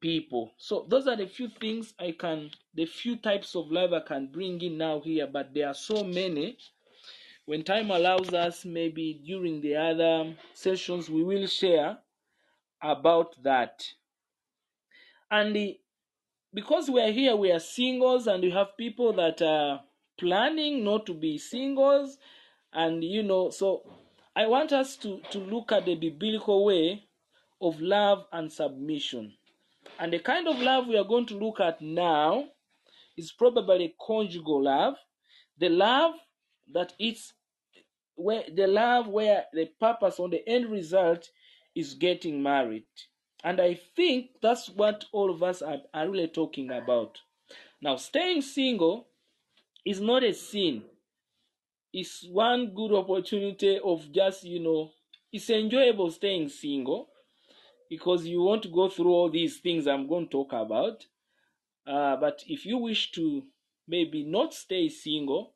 people. 0.00 0.52
So 0.58 0.86
those 0.88 1.06
are 1.06 1.16
the 1.16 1.26
few 1.26 1.48
things 1.48 1.94
I 1.98 2.14
can, 2.18 2.50
the 2.74 2.86
few 2.86 3.16
types 3.16 3.56
of 3.56 3.70
love 3.70 3.92
I 3.92 4.00
can 4.00 4.26
bring 4.26 4.60
in 4.60 4.76
now 4.76 5.00
here. 5.00 5.26
But 5.26 5.54
there 5.54 5.68
are 5.68 5.74
so 5.74 6.04
many 6.04 6.58
when 7.46 7.62
time 7.62 7.90
allows 7.90 8.34
us, 8.34 8.64
maybe 8.64 9.20
during 9.24 9.60
the 9.60 9.76
other 9.76 10.34
sessions, 10.52 11.08
we 11.08 11.22
will 11.22 11.46
share 11.46 11.98
about 12.82 13.40
that. 13.42 13.84
And 15.30 15.56
because 16.52 16.90
we 16.90 17.00
are 17.00 17.12
here, 17.12 17.36
we 17.36 17.52
are 17.52 17.60
singles, 17.60 18.26
and 18.26 18.42
we 18.42 18.50
have 18.50 18.76
people 18.76 19.12
that 19.14 19.40
are 19.42 19.80
planning 20.18 20.84
not 20.84 21.06
to 21.06 21.14
be 21.14 21.38
singles, 21.38 22.18
and 22.72 23.04
you 23.04 23.22
know, 23.22 23.50
so 23.50 23.82
I 24.34 24.46
want 24.46 24.72
us 24.72 24.96
to 24.98 25.20
to 25.30 25.38
look 25.38 25.70
at 25.72 25.86
the 25.86 25.94
biblical 25.94 26.64
way 26.64 27.04
of 27.60 27.80
love 27.80 28.26
and 28.32 28.52
submission. 28.52 29.34
And 29.98 30.12
the 30.12 30.18
kind 30.18 30.48
of 30.48 30.58
love 30.58 30.88
we 30.88 30.98
are 30.98 31.04
going 31.04 31.26
to 31.26 31.38
look 31.38 31.60
at 31.60 31.80
now 31.80 32.48
is 33.16 33.32
probably 33.32 33.94
conjugal 34.04 34.64
love, 34.64 34.94
the 35.58 35.68
love 35.68 36.14
that 36.72 36.92
it's 36.98 37.32
where 38.16 38.44
the 38.54 38.66
love 38.66 39.08
where 39.08 39.44
the 39.52 39.66
purpose 39.78 40.18
on 40.18 40.30
the 40.30 40.46
end 40.48 40.70
result 40.70 41.30
is 41.74 41.94
getting 41.94 42.42
married. 42.42 42.86
And 43.44 43.60
I 43.60 43.78
think 43.94 44.30
that's 44.42 44.68
what 44.70 45.04
all 45.12 45.30
of 45.30 45.42
us 45.42 45.62
are, 45.62 45.78
are 45.94 46.08
really 46.08 46.28
talking 46.28 46.70
about. 46.70 47.18
Now, 47.80 47.96
staying 47.96 48.42
single 48.42 49.06
is 49.84 50.00
not 50.00 50.24
a 50.24 50.32
sin. 50.32 50.82
It's 51.92 52.26
one 52.28 52.74
good 52.74 52.92
opportunity 52.92 53.78
of 53.84 54.10
just, 54.10 54.44
you 54.44 54.60
know, 54.60 54.90
it's 55.32 55.50
enjoyable 55.50 56.10
staying 56.10 56.48
single 56.48 57.08
because 57.88 58.26
you 58.26 58.42
want 58.42 58.62
to 58.62 58.68
go 58.68 58.88
through 58.88 59.10
all 59.10 59.30
these 59.30 59.58
things 59.58 59.86
I'm 59.86 60.08
going 60.08 60.26
to 60.26 60.30
talk 60.30 60.52
about. 60.52 61.06
Uh, 61.86 62.16
but 62.16 62.42
if 62.48 62.66
you 62.66 62.78
wish 62.78 63.12
to 63.12 63.44
maybe 63.86 64.24
not 64.24 64.54
stay 64.54 64.88
single, 64.88 65.52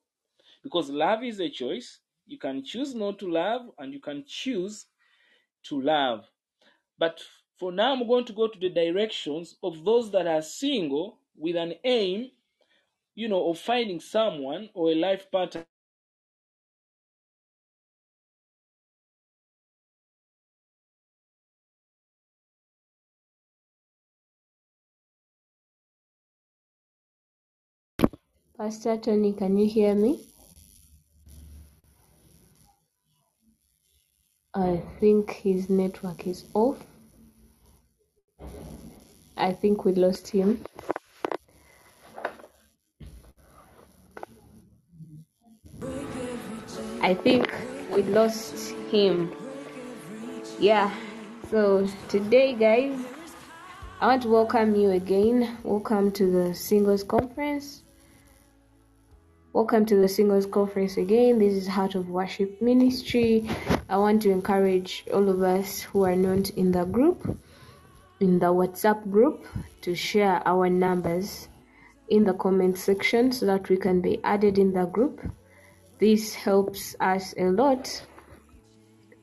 because 0.62 0.90
love 0.90 1.24
is 1.24 1.40
a 1.40 1.48
choice, 1.48 1.98
you 2.30 2.38
can 2.38 2.64
choose 2.64 2.94
not 2.94 3.20
to 3.20 3.30
love 3.32 3.70
and 3.78 3.92
you 3.94 4.00
can 4.00 4.24
choose 4.26 4.86
to 5.64 5.80
love. 5.82 6.26
But 6.98 7.20
for 7.58 7.72
now, 7.72 7.92
I'm 7.94 8.06
going 8.08 8.26
to 8.26 8.32
go 8.34 8.48
to 8.48 8.58
the 8.58 8.70
directions 8.70 9.56
of 9.62 9.84
those 9.84 10.10
that 10.12 10.26
are 10.26 10.42
single 10.42 11.18
with 11.36 11.56
an 11.56 11.74
aim, 11.84 12.30
you 13.14 13.28
know, 13.28 13.50
of 13.50 13.58
finding 13.58 14.00
someone 14.00 14.70
or 14.74 14.90
a 14.90 14.96
life 14.96 15.30
partner. 15.30 15.64
Pastor 28.58 28.98
Tony, 28.98 29.34
can 29.34 29.58
you 29.58 29.68
hear 29.68 29.94
me? 29.94 30.29
I 34.60 34.82
think 35.00 35.30
his 35.30 35.70
network 35.70 36.26
is 36.26 36.44
off. 36.52 36.76
I 39.34 39.52
think 39.52 39.86
we 39.86 39.92
lost 39.94 40.28
him. 40.28 40.62
I 47.00 47.14
think 47.14 47.50
we 47.94 48.02
lost 48.02 48.72
him. 48.90 49.32
Yeah. 50.58 50.94
So 51.50 51.88
today, 52.08 52.52
guys, 52.52 53.00
I 54.02 54.08
want 54.08 54.22
to 54.24 54.28
welcome 54.28 54.74
you 54.74 54.90
again. 54.90 55.56
Welcome 55.62 56.12
to 56.12 56.30
the 56.30 56.54
Singles 56.54 57.02
Conference. 57.02 57.82
Welcome 59.54 59.86
to 59.86 59.96
the 59.96 60.08
Singles 60.08 60.44
Conference 60.44 60.98
again. 60.98 61.38
This 61.38 61.54
is 61.54 61.66
Heart 61.66 61.94
of 61.94 62.10
Worship 62.10 62.60
Ministry. 62.60 63.48
I 63.90 63.96
want 63.96 64.22
to 64.22 64.30
encourage 64.30 65.04
all 65.12 65.28
of 65.28 65.42
us 65.42 65.80
who 65.80 66.04
are 66.04 66.14
not 66.14 66.50
in 66.50 66.70
the 66.70 66.84
group, 66.84 67.36
in 68.20 68.38
the 68.38 68.46
WhatsApp 68.46 69.10
group, 69.10 69.44
to 69.80 69.96
share 69.96 70.40
our 70.46 70.70
numbers 70.70 71.48
in 72.08 72.22
the 72.22 72.34
comment 72.34 72.78
section 72.78 73.32
so 73.32 73.46
that 73.46 73.68
we 73.68 73.76
can 73.76 74.00
be 74.00 74.22
added 74.22 74.58
in 74.58 74.72
the 74.72 74.86
group. 74.86 75.20
This 75.98 76.34
helps 76.34 76.94
us 77.00 77.34
a 77.36 77.46
lot 77.46 78.00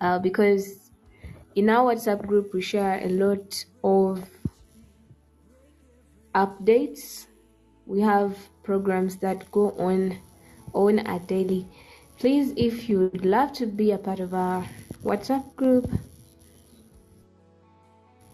uh, 0.01 0.19
because 0.19 0.91
in 1.56 1.69
our 1.69 1.95
WhatsApp 1.95 2.27
group 2.27 2.53
we 2.53 2.62
share 2.62 2.99
a 3.01 3.08
lot 3.08 3.63
of 3.86 4.30
updates. 6.36 7.27
We 7.86 8.01
have 8.01 8.38
programs 8.63 9.15
that 9.17 9.49
go 9.49 9.71
on 9.77 10.19
on 10.73 10.99
a 10.99 11.21
daily. 11.21 11.69
Please, 12.19 12.53
if 12.58 12.89
you'd 12.89 13.25
love 13.25 13.53
to 13.53 13.67
be 13.67 13.91
a 13.91 13.97
part 13.97 14.19
of 14.19 14.34
our 14.34 14.65
WhatsApp 15.03 15.56
group, 15.56 15.89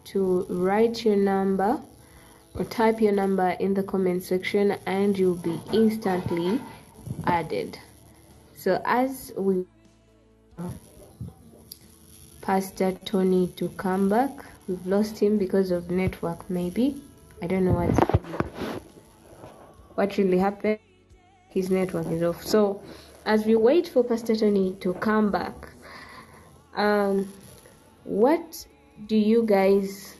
to 0.06 0.46
write 0.50 1.04
your 1.04 1.15
number 1.15 1.82
or 2.56 2.63
type 2.65 3.02
your 3.02 3.12
number 3.12 3.50
in 3.60 3.74
the 3.74 3.84
comment 3.84 4.24
section 4.24 4.78
and 4.86 5.17
you'll 5.17 5.36
be 5.36 5.60
instantly 5.72 6.62
added. 7.26 7.80
So 8.56 8.82
as 8.86 9.32
we 9.36 9.65
Pastor 12.41 12.91
Tony 13.06 13.48
to 13.56 13.69
come 13.69 14.08
back, 14.08 14.32
we've 14.67 14.86
lost 14.86 15.17
him 15.17 15.38
because 15.38 15.72
of 15.72 15.89
network 15.89 16.48
maybe. 16.50 17.02
I 17.41 17.48
don't 17.48 17.65
know 17.65 17.74
what's 17.74 18.00
what 19.96 20.17
really 20.17 20.38
happened. 20.38 20.80
His 21.50 21.69
network 21.69 22.08
is 22.08 22.22
off. 22.22 22.43
So 22.43 22.82
as 23.25 23.45
we 23.45 23.55
wait 23.55 23.88
for 23.88 24.03
Pastor 24.03 24.36
Tony 24.36 24.73
to 24.81 24.93
come 24.95 25.31
back, 25.31 25.69
um, 26.75 27.31
what 28.03 28.65
do 29.07 29.15
you 29.15 29.43
guys 29.43 30.15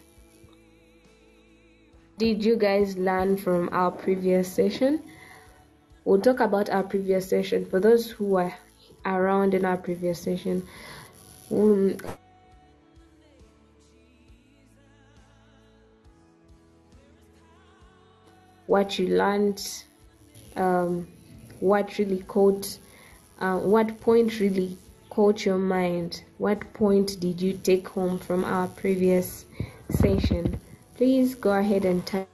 did 2.18 2.46
you 2.46 2.56
guys 2.56 2.96
learn 2.96 3.38
from 3.38 3.70
our 3.72 3.92
previous 3.92 4.52
session? 4.52 5.02
We'll 6.06 6.22
talk 6.22 6.40
about 6.40 6.70
our 6.70 6.84
previous 6.84 7.28
session 7.28 7.66
for 7.66 7.80
those 7.80 8.10
who 8.10 8.26
were 8.26 8.54
around 9.06 9.54
in 9.54 9.66
our 9.66 9.78
previous 9.78 10.22
session. 10.22 10.66
Um, 11.52 11.98
what 18.68 19.00
you 19.00 19.08
learned, 19.18 19.62
um, 20.56 21.08
what 21.60 21.98
really 21.98 22.22
caught, 22.24 22.78
uh, 23.44 23.58
what 23.58 24.00
point 24.00 24.40
really 24.40 24.78
caught 25.10 25.46
your 25.46 25.58
mind? 25.58 26.24
What 26.38 26.74
point 26.74 27.20
did 27.20 27.42
you 27.42 27.60
take 27.62 27.90
home 27.90 28.18
from 28.18 28.46
our 28.46 28.68
previous 28.70 29.44
session? 29.90 30.62
Please 30.96 31.36
go 31.36 31.52
ahead 31.52 31.84
and 31.84 32.06
type. 32.06 32.30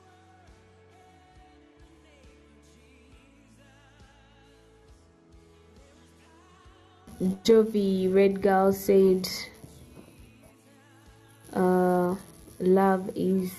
Jovi 7.43 8.13
Red 8.13 8.41
Girl 8.43 8.71
said, 8.71 9.27
uh, 11.53 12.15
"Love 12.59 13.09
is 13.15 13.51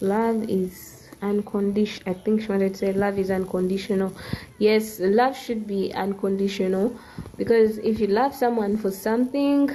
love 0.00 0.42
is 0.50 0.97
unconditional." 1.22 2.10
I 2.10 2.14
think 2.18 2.42
she 2.42 2.48
wanted 2.48 2.72
to 2.74 2.78
say, 2.78 2.92
"Love 2.92 3.18
is 3.18 3.30
unconditional." 3.30 4.12
Yes, 4.58 5.00
love 5.00 5.36
should 5.36 5.66
be 5.66 5.92
unconditional 5.94 6.96
because 7.36 7.78
if 7.78 8.00
you 8.00 8.06
love 8.06 8.34
someone 8.34 8.76
for 8.76 8.90
something, 8.90 9.70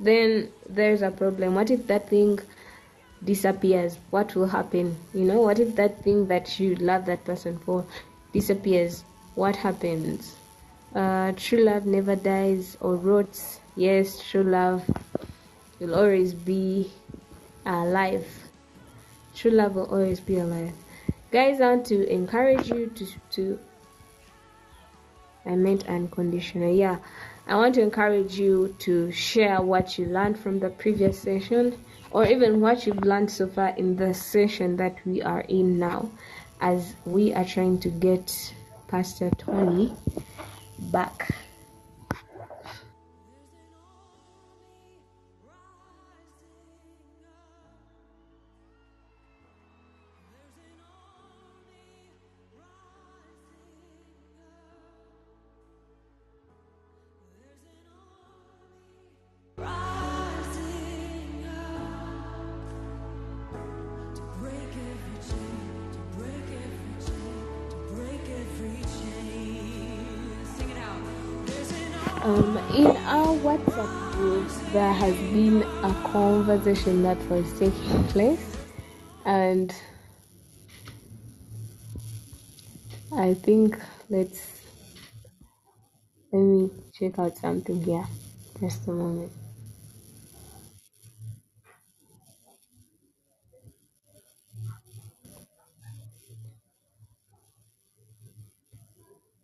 then 0.00 0.48
there's 0.68 1.02
a 1.02 1.10
problem. 1.10 1.54
What 1.54 1.70
if 1.70 1.86
that 1.86 2.08
thing 2.08 2.38
disappears? 3.24 3.96
What 4.10 4.34
will 4.34 4.46
happen? 4.46 4.96
You 5.14 5.24
know, 5.24 5.40
what 5.40 5.58
if 5.58 5.76
that 5.76 6.02
thing 6.02 6.26
that 6.28 6.58
you 6.60 6.74
love 6.76 7.06
that 7.06 7.24
person 7.24 7.58
for 7.58 7.84
disappears? 8.32 9.04
What 9.34 9.56
happens? 9.56 10.36
Uh, 10.94 11.32
true 11.36 11.58
love 11.64 11.86
never 11.86 12.14
dies 12.14 12.76
or 12.80 12.96
rots. 12.96 13.58
Yes, 13.76 14.20
true 14.20 14.44
love 14.44 14.88
will 15.80 15.94
always 15.94 16.32
be 16.34 16.92
alive. 17.66 18.43
True 19.34 19.50
love 19.50 19.74
will 19.74 19.86
always 19.86 20.20
be 20.20 20.38
alive. 20.38 20.72
Guys, 21.32 21.60
I 21.60 21.70
want 21.70 21.86
to 21.86 22.08
encourage 22.08 22.68
you 22.68 22.86
to 22.86 23.06
to. 23.32 23.58
I 25.44 25.56
meant 25.56 25.88
unconditional. 25.88 26.72
Yeah, 26.74 26.98
I 27.46 27.56
want 27.56 27.74
to 27.74 27.82
encourage 27.82 28.38
you 28.38 28.74
to 28.80 29.10
share 29.12 29.60
what 29.60 29.98
you 29.98 30.06
learned 30.06 30.38
from 30.38 30.60
the 30.60 30.70
previous 30.70 31.18
session, 31.18 31.76
or 32.12 32.24
even 32.24 32.60
what 32.60 32.86
you've 32.86 33.04
learned 33.04 33.30
so 33.30 33.48
far 33.48 33.70
in 33.76 33.96
the 33.96 34.14
session 34.14 34.76
that 34.76 34.96
we 35.04 35.20
are 35.20 35.40
in 35.40 35.78
now, 35.78 36.08
as 36.60 36.94
we 37.04 37.34
are 37.34 37.44
trying 37.44 37.80
to 37.80 37.88
get 37.88 38.54
Pastor 38.88 39.30
Tony 39.36 39.92
back. 40.78 41.34
Conversation 76.14 77.02
that 77.02 77.18
was 77.28 77.52
taking 77.58 78.04
place, 78.14 78.56
and 79.26 79.74
I 83.12 83.34
think 83.34 83.78
let's 84.10 84.62
let 86.32 86.40
me 86.42 86.70
check 86.94 87.18
out 87.18 87.36
something 87.38 87.82
here. 87.82 88.06
Just 88.60 88.88
a 88.88 88.92
moment. 88.92 89.32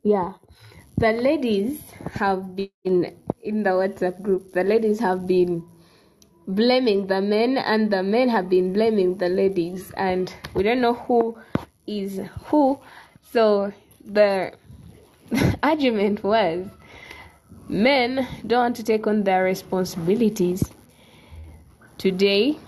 Yeah, 0.04 0.34
the 0.98 1.12
ladies 1.12 1.80
have 2.14 2.56
been 2.56 2.70
in 3.42 3.64
the 3.64 3.70
WhatsApp 3.70 4.22
group. 4.22 4.52
The 4.52 4.64
ladies 4.64 5.00
have 5.00 5.26
been 5.26 5.64
blaming 6.54 7.06
the 7.06 7.20
men, 7.20 7.58
and 7.58 7.90
the 7.90 8.02
men 8.02 8.28
have 8.28 8.48
been 8.48 8.72
blaming 8.72 9.16
the 9.18 9.28
ladies, 9.28 9.92
and 9.96 10.32
we 10.54 10.62
don't 10.62 10.80
know 10.80 10.94
who 10.94 11.38
is 11.86 12.20
who. 12.44 12.78
So 13.32 13.72
the 14.04 14.52
argument 15.62 16.22
was 16.24 16.66
men 17.68 18.26
don't 18.46 18.60
want 18.60 18.76
to 18.76 18.84
take 18.84 19.06
on 19.06 19.24
their 19.24 19.44
responsibilities 19.44 20.62
today, 21.98 22.58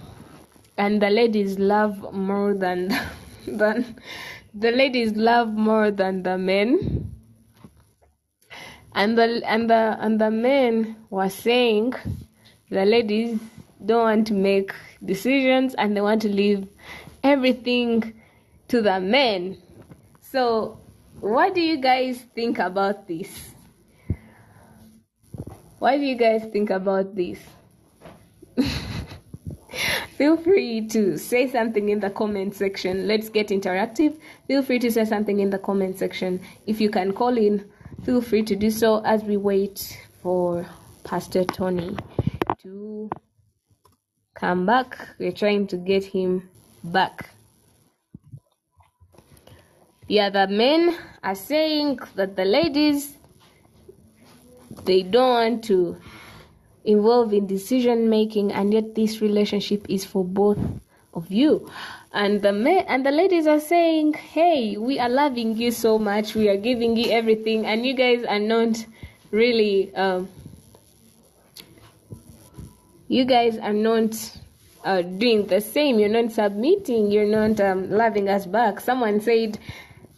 and 0.77 1.03
the 1.03 1.11
ladies 1.11 1.59
love 1.59 2.12
more 2.12 2.55
than 2.55 2.88
than 3.47 3.97
the 4.55 4.71
ladies 4.71 5.12
love 5.16 5.53
more 5.53 5.90
than 5.90 6.23
the 6.23 6.37
men 6.37 7.12
and 8.95 9.16
the 9.16 9.42
and 9.47 9.71
the 9.71 9.97
and 10.01 10.21
the 10.21 10.31
men 10.31 10.97
were 11.11 11.29
saying 11.29 11.95
the 12.71 12.85
ladies 12.85 13.38
don't 13.87 14.03
want 14.03 14.27
to 14.29 14.35
make 14.35 14.73
decisions 15.05 15.75
and 15.75 15.97
they 15.97 16.01
want 16.01 16.23
to 16.23 16.29
leave 16.29 16.66
everything 17.23 18.14
to 18.68 18.83
the 18.83 19.01
men. 19.01 19.59
So 20.21 20.81
what 21.21 21.55
do 21.55 21.61
you 21.61 21.79
guys 21.79 22.25
think 22.35 22.59
about 22.59 23.07
this? 23.09 23.51
What 25.79 25.97
do 25.97 26.05
you 26.05 26.16
guys 26.16 26.45
think 26.53 26.71
about 26.71 27.14
this? 27.16 27.38
Feel 30.16 30.37
free 30.37 30.87
to 30.88 31.18
say 31.18 31.51
something 31.51 31.88
in 31.88 32.01
the 32.01 32.11
comment 32.11 32.55
section. 32.55 33.09
Let's 33.09 33.29
get 33.29 33.49
interactive. 33.49 34.18
Feel 34.47 34.62
free 34.62 34.79
to 34.79 34.92
say 34.92 35.05
something 35.05 35.40
in 35.40 35.51
the 35.51 35.59
comment 35.59 35.99
section. 35.99 36.40
If 36.66 36.81
you 36.81 36.90
can 36.90 37.12
call 37.12 37.37
in 37.37 37.64
feel 38.05 38.21
free 38.21 38.42
to 38.42 38.57
do 38.57 38.71
so 38.71 39.01
as 39.05 39.23
we 39.23 39.37
wait 39.37 39.97
for 40.23 40.66
pastor 41.05 41.45
tony 41.45 41.97
to 42.59 43.09
come 44.42 44.66
back. 44.66 44.98
We're 45.20 45.31
trying 45.31 45.68
to 45.68 45.76
get 45.76 46.02
him 46.02 46.50
back. 46.83 47.31
The 50.09 50.18
other 50.18 50.48
men 50.48 50.98
are 51.22 51.37
saying 51.37 52.00
that 52.16 52.35
the 52.35 52.44
ladies 52.44 53.14
they 54.85 55.05
don't 55.05 55.31
want 55.31 55.64
to 55.70 55.96
involve 56.85 57.33
in 57.33 57.46
decision 57.46 58.11
making 58.11 58.50
and 58.50 58.74
yet 58.74 58.96
this 58.96 59.20
relationship 59.20 59.87
is 59.88 60.05
for 60.05 60.24
both 60.24 60.59
of 61.14 61.31
you. 61.31 61.70
And 62.12 62.42
the 62.42 62.52
men 62.52 62.85
and 62.88 63.07
the 63.07 63.12
ladies 63.12 63.46
are 63.46 63.61
saying 63.61 64.14
hey 64.14 64.76
we 64.76 64.98
are 64.98 65.09
loving 65.09 65.57
you 65.57 65.70
so 65.70 66.00
much. 66.00 66.35
We 66.35 66.48
are 66.48 66.57
giving 66.57 66.96
you 66.96 67.12
everything 67.12 67.64
and 67.64 67.87
you 67.87 67.94
guys 67.94 68.24
are 68.24 68.40
not 68.40 68.85
really 69.31 69.94
um, 69.94 70.28
you 73.12 73.27
guys 73.27 73.59
are 73.59 73.75
not 73.75 74.14
uh, 74.85 75.03
doing 75.03 75.46
the 75.46 75.61
same. 75.61 75.98
You're 75.98 76.09
not 76.09 76.33
submitting. 76.33 77.11
You're 77.11 77.27
not 77.27 77.61
um, 77.61 77.90
loving 77.90 78.27
us 78.29 78.46
back. 78.46 78.81
Someone 78.81 79.20
said 79.20 79.59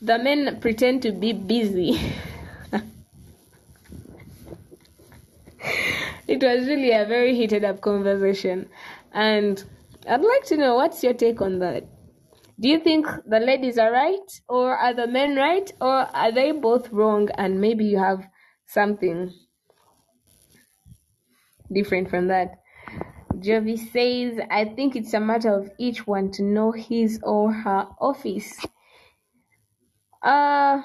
the 0.01 0.17
men 0.19 0.61
pretend 0.61 1.03
to 1.03 1.11
be 1.13 1.33
busy. 1.33 2.01
It 6.27 6.43
was 6.43 6.67
really 6.67 6.91
a 6.91 7.05
very 7.05 7.35
heated 7.35 7.65
up 7.65 7.83
conversation. 7.83 8.69
And 9.13 9.63
i'd 10.09 10.23
like 10.23 10.45
to 10.45 10.57
know 10.57 10.75
what's 10.75 11.03
your 11.03 11.13
take 11.13 11.43
on 11.43 11.59
that? 11.59 11.85
Do 12.59 12.69
you 12.69 12.79
think 12.81 13.07
the 13.27 13.41
ladies 13.41 13.77
are 13.79 13.93
right 13.93 14.31
or 14.49 14.75
are 14.77 14.95
the 14.95 15.07
men 15.07 15.37
right 15.37 15.71
or 15.81 16.09
are 16.23 16.33
they 16.33 16.53
both 16.53 16.91
wrong 16.91 17.29
and 17.37 17.61
maybe 17.61 17.85
you 17.85 17.99
have 17.99 18.27
something 18.67 19.33
different 21.71 22.09
from 22.09 22.29
that 22.29 22.64
Jovi 23.45 23.77
says, 23.93 24.41
I 24.51 24.65
think 24.65 24.97
it's 24.97 25.13
a 25.13 25.21
matter 25.21 25.53
of 25.55 25.71
each 25.77 26.07
one 26.07 26.31
to 26.33 26.43
know 26.43 26.73
his 26.73 27.21
or 27.23 27.53
her 27.53 27.87
office. 28.01 28.59
Uh, 30.23 30.81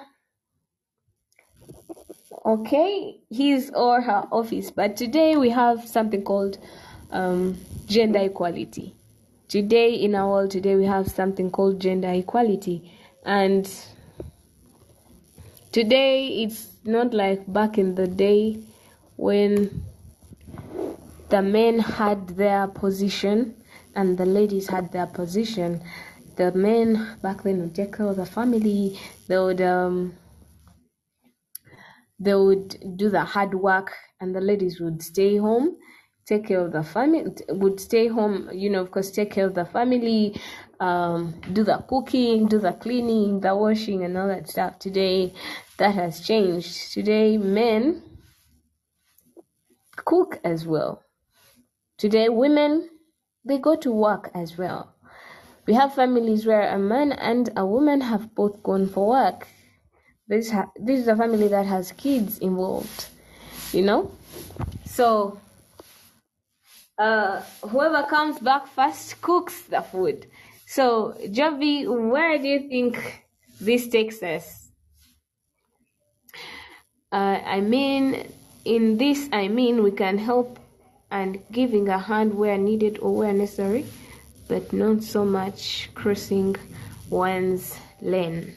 okay, 2.45 3.21
his 3.29 3.71
or 3.73 4.01
her 4.01 4.27
office. 4.29 4.71
But 4.71 4.97
today 4.97 5.37
we 5.37 5.49
have 5.51 5.87
something 5.87 6.23
called 6.23 6.57
um, 7.11 7.57
gender 7.85 8.19
equality. 8.19 8.93
Today 9.47 9.93
in 9.93 10.13
our 10.13 10.29
world, 10.29 10.51
today 10.51 10.75
we 10.75 10.85
have 10.85 11.09
something 11.09 11.49
called 11.51 11.79
gender 11.79 12.11
equality. 12.11 12.91
And 13.25 13.71
today 15.71 16.43
it's 16.43 16.67
not 16.83 17.13
like 17.13 17.51
back 17.51 17.77
in 17.77 17.95
the 17.95 18.07
day 18.07 18.59
when 19.15 19.85
the 21.29 21.41
men 21.41 21.79
had 21.79 22.29
their 22.29 22.67
position 22.67 23.55
and 23.95 24.17
the 24.17 24.25
ladies 24.25 24.67
had 24.67 24.91
their 24.91 25.07
position. 25.07 25.83
The 26.35 26.51
men 26.53 27.17
back 27.21 27.43
then 27.43 27.61
would 27.61 27.75
take 27.75 27.97
care 27.97 28.07
of 28.07 28.15
the 28.15 28.25
family. 28.25 28.99
They 29.27 29.37
would 29.37 29.61
um, 29.61 30.15
they 32.19 32.35
would 32.35 32.97
do 32.97 33.09
the 33.09 33.23
hard 33.23 33.53
work 33.53 33.95
and 34.19 34.35
the 34.35 34.41
ladies 34.41 34.79
would 34.79 35.01
stay 35.01 35.37
home 35.37 35.77
take 36.25 36.47
care 36.47 36.59
of 36.59 36.71
the 36.71 36.83
family 36.83 37.25
would 37.49 37.79
stay 37.79 38.07
home 38.07 38.49
you 38.53 38.69
know 38.69 38.81
of 38.81 38.91
course 38.91 39.09
take 39.09 39.31
care 39.31 39.47
of 39.47 39.55
the 39.55 39.65
family 39.65 40.39
um, 40.79 41.33
do 41.53 41.63
the 41.63 41.77
cooking 41.89 42.45
do 42.47 42.59
the 42.59 42.73
cleaning 42.73 43.39
the 43.39 43.55
washing 43.55 44.03
and 44.03 44.17
all 44.17 44.27
that 44.27 44.47
stuff 44.47 44.77
today 44.77 45.33
that 45.77 45.95
has 45.95 46.21
changed 46.21 46.93
today 46.93 47.37
men 47.37 48.03
cook 49.95 50.39
as 50.43 50.67
well 50.67 51.01
today 51.99 52.29
women 52.29 52.89
they 53.45 53.59
go 53.59 53.75
to 53.75 53.91
work 53.91 54.31
as 54.33 54.57
well 54.57 54.95
we 55.67 55.73
have 55.75 55.93
families 55.93 56.47
where 56.47 56.67
a 56.69 56.79
man 56.79 57.11
and 57.11 57.51
a 57.55 57.65
woman 57.65 58.01
have 58.01 58.33
both 58.35 58.63
gone 58.63 58.87
for 58.87 59.07
work 59.09 59.47
this 60.27 60.51
ha- 60.51 60.71
this 60.77 60.99
is 61.01 61.07
a 61.07 61.15
family 61.15 61.47
that 61.47 61.65
has 61.67 61.91
kids 61.93 62.39
involved 62.39 63.07
you 63.73 63.83
know 63.83 64.11
so 64.85 65.39
uh, 66.99 67.41
whoever 67.69 68.03
comes 68.03 68.39
back 68.39 68.67
first 68.67 69.21
cooks 69.21 69.63
the 69.63 69.81
food. 69.81 70.27
So, 70.67 71.15
Javi, 71.25 71.87
where 71.87 72.37
do 72.37 72.47
you 72.47 72.67
think 72.69 73.23
this 73.59 73.87
takes 73.87 74.21
us? 74.21 74.69
Uh, 77.11 77.39
I 77.45 77.61
mean, 77.61 78.27
in 78.65 78.97
this, 78.97 79.29
I 79.31 79.47
mean, 79.47 79.81
we 79.83 79.91
can 79.91 80.17
help 80.17 80.59
and 81.11 81.41
giving 81.51 81.89
a 81.89 81.99
hand 81.99 82.33
where 82.33 82.57
needed 82.57 82.99
or 82.99 83.15
where 83.15 83.33
necessary, 83.33 83.85
but 84.47 84.71
not 84.73 85.03
so 85.03 85.25
much 85.25 85.89
crossing 85.95 86.55
one's 87.09 87.77
lane. 88.01 88.55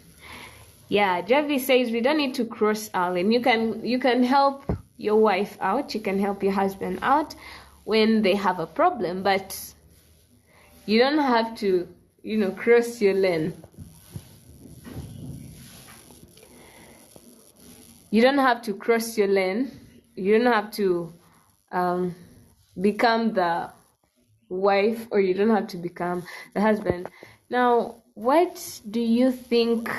Yeah, 0.88 1.22
Javi 1.22 1.58
says 1.58 1.90
we 1.90 2.00
don't 2.00 2.18
need 2.18 2.34
to 2.34 2.44
cross 2.44 2.90
our 2.92 3.12
lane. 3.14 3.32
You 3.32 3.40
can 3.40 3.84
you 3.84 3.98
can 3.98 4.22
help 4.22 4.70
your 4.98 5.16
wife 5.16 5.56
out, 5.60 5.94
you 5.94 6.00
can 6.00 6.18
help 6.18 6.42
your 6.42 6.52
husband 6.52 6.98
out 7.02 7.34
when 7.84 8.22
they 8.22 8.34
have 8.34 8.60
a 8.60 8.66
problem, 8.66 9.22
but 9.22 9.58
you 10.86 10.98
don't 10.98 11.18
have 11.18 11.56
to, 11.58 11.88
you 12.22 12.36
know, 12.36 12.50
cross 12.50 13.00
your 13.00 13.14
lane. 13.14 13.54
You 18.10 18.20
don't 18.20 18.38
have 18.38 18.60
to 18.62 18.74
cross 18.74 19.16
your 19.16 19.28
lane. 19.28 19.70
You 20.14 20.38
don't 20.38 20.52
have 20.52 20.70
to 20.72 21.14
um, 21.72 22.14
become 22.80 23.32
the 23.34 23.70
wife 24.48 25.06
or 25.10 25.20
you 25.20 25.34
don't 25.34 25.50
have 25.50 25.68
to 25.68 25.76
become 25.76 26.22
the 26.54 26.60
husband. 26.60 27.08
Now, 27.50 28.02
what 28.14 28.80
do 28.90 29.00
you 29.00 29.32
think 29.32 29.90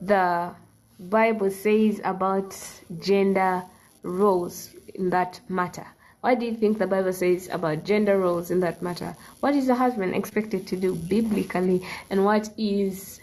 the 0.00 0.54
Bible 1.00 1.50
says 1.50 2.00
about 2.04 2.56
gender 3.00 3.62
roles 4.02 4.74
in 4.94 5.10
that 5.10 5.40
matter? 5.48 5.86
What 6.20 6.40
do 6.40 6.46
you 6.46 6.54
think 6.54 6.78
the 6.78 6.86
Bible 6.86 7.12
says 7.12 7.48
about 7.52 7.84
gender 7.84 8.18
roles 8.18 8.50
in 8.50 8.60
that 8.60 8.82
matter? 8.82 9.16
What 9.40 9.54
is 9.54 9.68
a 9.68 9.74
husband 9.74 10.14
expected 10.14 10.66
to 10.66 10.76
do 10.76 10.96
biblically, 10.96 11.86
and 12.10 12.24
what 12.24 12.50
is 12.58 13.20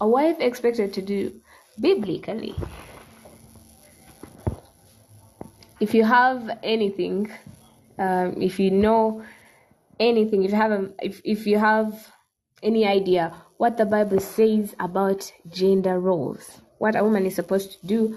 a 0.00 0.08
wife 0.08 0.40
expected 0.40 0.94
to 0.94 1.02
do 1.02 1.40
biblically? 1.78 2.54
If 5.80 5.94
you 5.94 6.04
have 6.04 6.58
anything, 6.62 7.30
um, 7.98 8.42
if 8.42 8.58
you 8.58 8.70
know 8.72 9.22
anything, 10.00 10.42
if 10.42 10.50
you 10.50 10.56
have 10.56 10.72
a, 10.72 10.90
if 11.00 11.20
if 11.24 11.46
you 11.46 11.58
have 11.58 12.12
any 12.62 12.84
idea 12.84 13.32
what 13.58 13.76
the 13.76 13.86
Bible 13.86 14.18
says 14.18 14.74
about 14.80 15.32
gender 15.48 16.00
roles, 16.00 16.60
what 16.78 16.96
a 16.96 17.04
woman 17.04 17.26
is 17.26 17.36
supposed 17.36 17.80
to 17.80 17.86
do, 17.86 18.16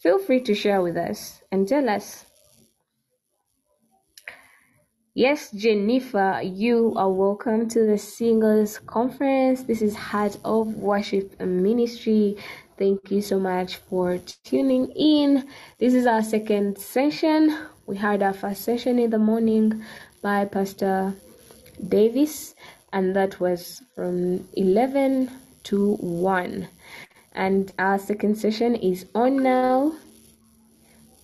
feel 0.00 0.18
free 0.18 0.40
to 0.40 0.54
share 0.54 0.82
with 0.82 0.98
us 0.98 1.40
and 1.50 1.66
tell 1.66 1.88
us. 1.88 2.26
Yes, 5.14 5.50
Jennifer, 5.50 6.40
you 6.44 6.94
are 6.96 7.10
welcome 7.10 7.68
to 7.70 7.84
the 7.84 7.98
Singles 7.98 8.78
Conference. 8.78 9.62
This 9.64 9.82
is 9.82 9.96
Heart 9.96 10.38
of 10.44 10.76
Worship 10.76 11.40
Ministry. 11.40 12.36
Thank 12.80 13.10
you 13.10 13.20
so 13.20 13.38
much 13.38 13.76
for 13.76 14.16
tuning 14.42 14.90
in. 14.92 15.46
This 15.78 15.92
is 15.92 16.06
our 16.06 16.22
second 16.22 16.78
session. 16.78 17.54
We 17.84 17.98
had 17.98 18.22
our 18.22 18.32
first 18.32 18.62
session 18.62 18.98
in 18.98 19.10
the 19.10 19.18
morning 19.18 19.84
by 20.22 20.46
Pastor 20.46 21.12
Davis, 21.86 22.54
and 22.90 23.14
that 23.14 23.38
was 23.38 23.82
from 23.94 24.48
11 24.54 25.30
to 25.64 25.96
1. 25.96 26.68
And 27.34 27.70
our 27.78 27.98
second 27.98 28.36
session 28.36 28.74
is 28.74 29.04
on 29.14 29.42
now. 29.42 29.92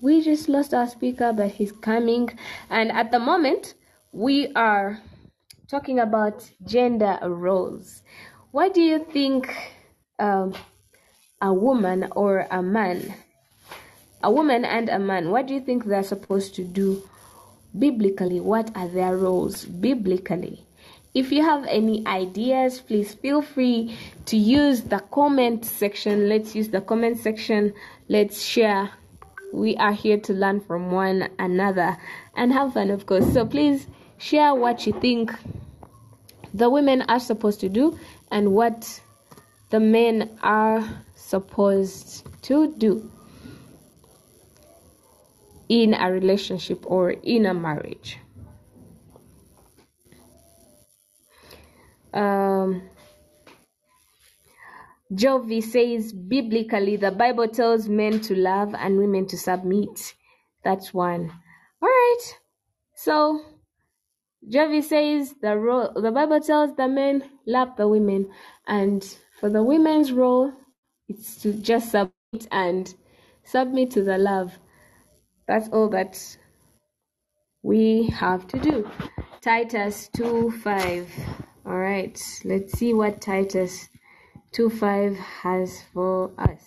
We 0.03 0.21
just 0.21 0.51
lost 0.51 0.75
our 0.75 0.87
speaker, 0.87 1.33
but 1.33 1.53
he's 1.53 1.73
coming. 1.73 2.39
And 2.69 2.93
at 2.93 3.13
the 3.13 3.19
moment, 3.19 3.73
we 4.13 4.53
are 4.53 5.01
talking 5.69 6.01
about 6.01 6.51
gender 6.67 7.19
roles. 7.23 8.03
What 8.51 8.75
do 8.75 8.83
you 8.83 8.99
think 9.11 9.57
um, 10.19 10.53
a 11.41 11.53
woman 11.53 12.09
or 12.12 12.47
a 12.51 12.62
man, 12.62 13.14
a 14.22 14.30
woman 14.30 14.64
and 14.64 14.89
a 14.89 14.99
man, 14.99 15.30
what 15.30 15.47
do 15.47 15.55
you 15.55 15.61
think 15.61 15.84
they're 15.84 16.03
supposed 16.03 16.55
to 16.55 16.64
do 16.64 17.07
biblically? 17.78 18.41
What 18.41 18.74
are 18.76 18.89
their 18.89 19.16
roles 19.16 19.64
biblically? 19.64 20.64
If 21.14 21.32
you 21.32 21.43
have 21.43 21.64
any 21.66 22.07
ideas, 22.07 22.80
please 22.80 23.14
feel 23.14 23.41
free 23.41 23.97
to 24.26 24.37
use 24.37 24.82
the 24.82 24.99
comment 24.99 25.64
section. 25.64 26.28
Let's 26.28 26.55
use 26.55 26.68
the 26.68 26.80
comment 26.80 27.18
section. 27.18 27.72
Let's 28.09 28.43
share. 28.43 28.91
We 29.53 29.76
are 29.76 29.93
here 29.93 30.18
to 30.18 30.32
learn 30.34 30.61
from 30.61 30.91
one 30.91 31.30
another 31.39 31.97
and 32.34 32.53
have 32.53 32.74
fun, 32.74 32.91
of 32.91 33.07
course. 33.07 33.32
So 33.32 33.47
please 33.47 33.87
share 34.18 34.55
what 34.55 34.87
you 34.87 34.93
think 34.93 35.32
the 36.53 36.68
women 36.68 37.03
are 37.09 37.20
supposed 37.20 37.61
to 37.61 37.68
do 37.68 37.99
and 38.30 38.53
what 38.53 39.01
the 39.70 39.80
men 39.80 40.39
are 40.43 40.87
supposed 41.27 42.24
to 42.43 42.72
do 42.79 43.11
in 45.68 45.93
a 45.93 46.12
relationship 46.12 46.85
or 46.87 47.11
in 47.11 47.47
a 47.47 47.55
marriage. 47.55 48.18
Um, 52.14 52.89
Jovi 55.12 55.62
says 55.62 56.12
biblically 56.12 56.97
the 56.97 57.11
Bible 57.11 57.49
tells 57.49 57.89
men 57.89 58.20
to 58.20 58.37
love 58.37 58.74
and 58.74 58.97
women 58.97 59.27
to 59.27 59.37
submit. 59.37 60.14
That's 60.62 60.95
one. 60.95 61.33
All 61.83 61.89
right. 61.89 62.22
So 62.95 63.41
Jovi 64.49 64.83
says 64.83 65.35
the 65.43 65.57
role 65.57 65.93
the 66.01 66.12
Bible 66.12 66.41
tells 66.41 66.77
the 66.77 66.87
men 66.87 67.24
love 67.47 67.77
the 67.77 67.89
women, 67.89 68.31
and 68.66 69.03
for 69.41 69.51
the 69.51 69.62
women's 69.62 70.12
role, 70.12 70.53
it's 71.09 71.37
to 71.43 71.53
just 71.53 71.91
submit 71.91 72.49
and 72.51 72.95
submit 73.45 73.91
to 73.93 74.03
the 74.03 74.19
love. 74.19 74.59
That's 75.47 75.69
all 75.69 75.89
that 75.91 76.39
we 77.63 78.09
have 78.09 78.47
to 78.49 78.59
do. 78.59 78.91
Titus 79.41 80.09
2 80.17 80.51
5. 80.51 81.13
All 81.67 81.79
right, 81.79 82.21
let's 82.45 82.79
see 82.79 82.95
what 82.95 83.21
Titus 83.21 83.89
2 84.53 84.71
5 84.71 85.17
has 85.17 85.83
for 85.93 86.33
us. 86.39 86.65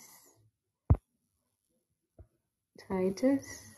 Titus. 2.88 3.69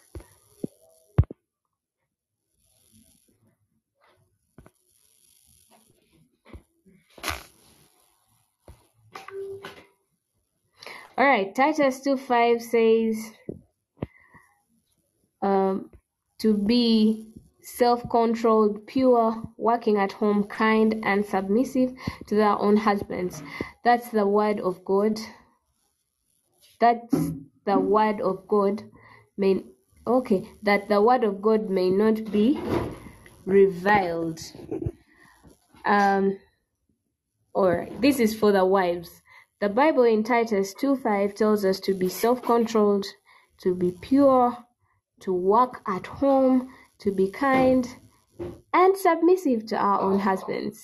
All 11.22 11.28
right, 11.28 11.54
Titus 11.54 12.00
2 12.00 12.16
5 12.16 12.60
says, 12.60 13.30
um, 15.40 15.88
to 16.40 16.52
be 16.52 17.28
self 17.60 18.02
controlled, 18.10 18.88
pure, 18.88 19.40
working 19.56 19.98
at 19.98 20.10
home, 20.10 20.42
kind, 20.42 21.00
and 21.04 21.24
submissive 21.24 21.92
to 22.26 22.34
their 22.34 22.58
own 22.58 22.76
husbands. 22.76 23.40
That's 23.84 24.08
the 24.08 24.26
word 24.26 24.58
of 24.58 24.84
God. 24.84 25.20
That's 26.80 27.30
the 27.66 27.78
word 27.78 28.20
of 28.20 28.48
God. 28.48 28.82
May 29.36 29.62
okay, 30.04 30.50
that 30.64 30.88
the 30.88 31.00
word 31.00 31.22
of 31.22 31.40
God 31.40 31.70
may 31.70 31.88
not 31.88 32.32
be 32.32 32.60
reviled. 33.46 34.40
Um, 35.84 36.40
or 37.54 37.86
this 38.00 38.18
is 38.18 38.34
for 38.34 38.50
the 38.50 38.64
wives. 38.64 39.21
The 39.62 39.68
Bible 39.68 40.02
in 40.02 40.24
Titus 40.24 40.74
2 40.74 40.96
5 40.96 41.36
tells 41.36 41.64
us 41.64 41.78
to 41.82 41.94
be 41.94 42.08
self 42.08 42.42
controlled, 42.42 43.06
to 43.58 43.76
be 43.76 43.92
pure, 43.92 44.58
to 45.20 45.32
work 45.32 45.82
at 45.86 46.04
home, 46.04 46.68
to 46.98 47.12
be 47.12 47.30
kind, 47.30 47.86
and 48.74 48.96
submissive 48.96 49.66
to 49.66 49.76
our 49.76 50.00
own 50.00 50.18
husbands, 50.18 50.82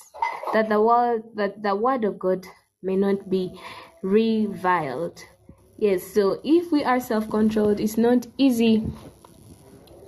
that 0.53 0.68
the 0.68 0.81
word 0.81 1.24
that 1.35 1.61
the 1.61 1.74
word 1.74 2.05
of 2.05 2.20
God 2.20 2.47
may 2.81 2.95
not 2.95 3.29
be 3.29 3.61
reviled. 4.03 5.24
Yes, 5.76 6.05
so 6.05 6.41
if 6.45 6.70
we 6.70 6.85
are 6.85 7.01
self 7.01 7.29
controlled, 7.29 7.81
it's 7.81 7.99
not 7.99 8.29
easy 8.39 8.87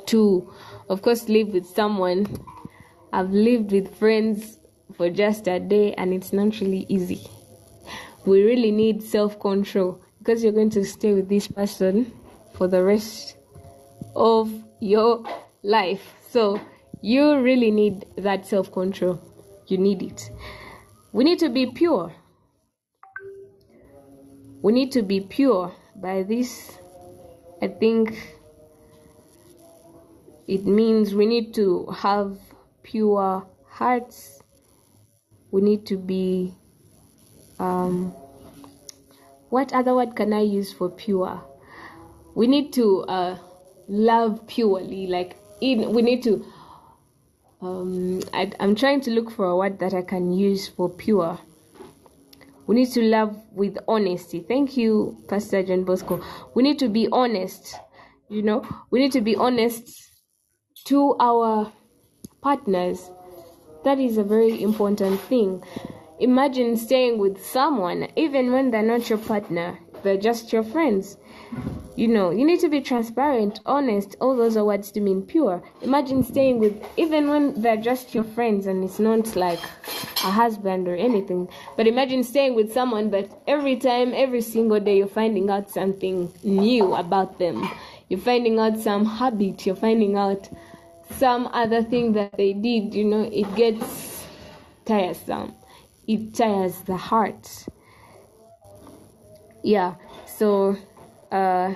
to, 0.06 0.48
of 0.88 1.02
course, 1.02 1.28
live 1.28 1.48
with 1.48 1.66
someone. 1.66 2.38
I've 3.12 3.32
lived 3.32 3.72
with 3.72 3.96
friends 3.96 4.60
for 4.96 5.10
just 5.10 5.48
a 5.48 5.58
day 5.58 5.92
and 5.94 6.14
it's 6.14 6.32
not 6.32 6.60
really 6.60 6.86
easy. 6.88 7.26
We 8.26 8.42
really 8.42 8.70
need 8.70 9.02
self 9.02 9.40
control 9.40 10.00
because 10.18 10.42
you're 10.44 10.52
going 10.52 10.70
to 10.70 10.84
stay 10.84 11.14
with 11.14 11.28
this 11.28 11.48
person 11.48 12.12
for 12.54 12.68
the 12.68 12.82
rest 12.82 13.36
of 14.14 14.52
your 14.80 15.24
life. 15.62 16.14
So 16.28 16.60
you 17.00 17.40
really 17.40 17.70
need 17.70 18.04
that 18.18 18.46
self 18.46 18.70
control. 18.70 19.20
You 19.66 19.78
need 19.78 20.02
it. 20.02 20.30
We 21.12 21.24
need 21.24 21.38
to 21.38 21.48
be 21.48 21.66
pure. 21.66 22.12
We 24.62 24.72
need 24.72 24.92
to 24.92 25.02
be 25.02 25.20
pure. 25.20 25.72
By 25.96 26.22
this, 26.22 26.78
I 27.62 27.68
think 27.68 28.16
it 30.46 30.66
means 30.66 31.14
we 31.14 31.26
need 31.26 31.54
to 31.54 31.86
have 31.86 32.38
pure 32.82 33.46
hearts. 33.68 34.42
We 35.50 35.62
need 35.62 35.86
to 35.86 35.96
be. 35.96 36.54
Um, 37.60 38.14
what 39.50 39.72
other 39.74 39.94
word 39.94 40.16
can 40.16 40.32
I 40.32 40.40
use 40.40 40.72
for 40.72 40.88
pure? 40.88 41.44
We 42.34 42.46
need 42.46 42.72
to 42.72 43.02
uh, 43.02 43.38
love 43.86 44.46
purely. 44.46 45.06
Like 45.06 45.36
in, 45.60 45.92
we 45.92 46.00
need 46.00 46.22
to. 46.22 46.44
Um, 47.60 48.22
I, 48.32 48.50
I'm 48.58 48.74
trying 48.74 49.02
to 49.02 49.10
look 49.10 49.30
for 49.30 49.44
a 49.44 49.56
word 49.56 49.78
that 49.80 49.92
I 49.92 50.00
can 50.00 50.32
use 50.32 50.68
for 50.68 50.88
pure. 50.88 51.38
We 52.66 52.76
need 52.76 52.92
to 52.92 53.02
love 53.02 53.36
with 53.52 53.76
honesty. 53.86 54.40
Thank 54.40 54.78
you, 54.78 55.22
Pastor 55.28 55.62
John 55.62 55.84
Bosco. 55.84 56.24
We 56.54 56.62
need 56.62 56.78
to 56.78 56.88
be 56.88 57.08
honest. 57.12 57.76
You 58.30 58.42
know, 58.42 58.64
we 58.90 59.00
need 59.00 59.12
to 59.12 59.20
be 59.20 59.36
honest 59.36 60.08
to 60.86 61.16
our 61.20 61.70
partners. 62.40 63.10
That 63.84 63.98
is 63.98 64.16
a 64.16 64.24
very 64.24 64.62
important 64.62 65.20
thing. 65.22 65.62
Imagine 66.20 66.76
staying 66.76 67.16
with 67.16 67.42
someone, 67.42 68.06
even 68.14 68.52
when 68.52 68.70
they're 68.70 68.82
not 68.82 69.08
your 69.08 69.18
partner, 69.18 69.78
they're 70.02 70.18
just 70.18 70.52
your 70.52 70.62
friends. 70.62 71.16
You 71.96 72.08
know, 72.08 72.30
you 72.30 72.44
need 72.44 72.60
to 72.60 72.68
be 72.68 72.82
transparent, 72.82 73.60
honest. 73.64 74.16
All 74.20 74.36
those 74.36 74.54
are 74.58 74.64
words 74.64 74.90
to 74.92 75.00
mean 75.00 75.22
pure. 75.22 75.62
Imagine 75.80 76.22
staying 76.22 76.58
with, 76.58 76.86
even 76.98 77.30
when 77.30 77.60
they're 77.62 77.78
just 77.78 78.14
your 78.14 78.24
friends 78.24 78.66
and 78.66 78.84
it's 78.84 78.98
not 78.98 79.34
like 79.34 79.60
a 80.22 80.30
husband 80.30 80.88
or 80.88 80.94
anything. 80.94 81.48
But 81.76 81.86
imagine 81.86 82.22
staying 82.22 82.54
with 82.54 82.70
someone 82.70 83.10
that 83.12 83.30
every 83.46 83.76
time, 83.76 84.12
every 84.14 84.42
single 84.42 84.78
day, 84.78 84.98
you're 84.98 85.06
finding 85.06 85.48
out 85.48 85.70
something 85.70 86.30
new 86.44 86.94
about 86.94 87.38
them. 87.38 87.66
You're 88.10 88.20
finding 88.20 88.58
out 88.58 88.78
some 88.78 89.06
habit. 89.06 89.64
You're 89.64 89.74
finding 89.74 90.16
out 90.16 90.50
some 91.16 91.46
other 91.48 91.82
thing 91.82 92.12
that 92.12 92.36
they 92.36 92.52
did. 92.52 92.94
You 92.94 93.04
know, 93.04 93.22
it 93.22 93.54
gets 93.56 94.26
tiresome. 94.84 95.54
It 96.10 96.34
tires 96.34 96.80
the 96.82 96.96
heart. 96.96 97.66
Yeah. 99.62 99.94
So, 100.26 100.76
uh, 101.30 101.74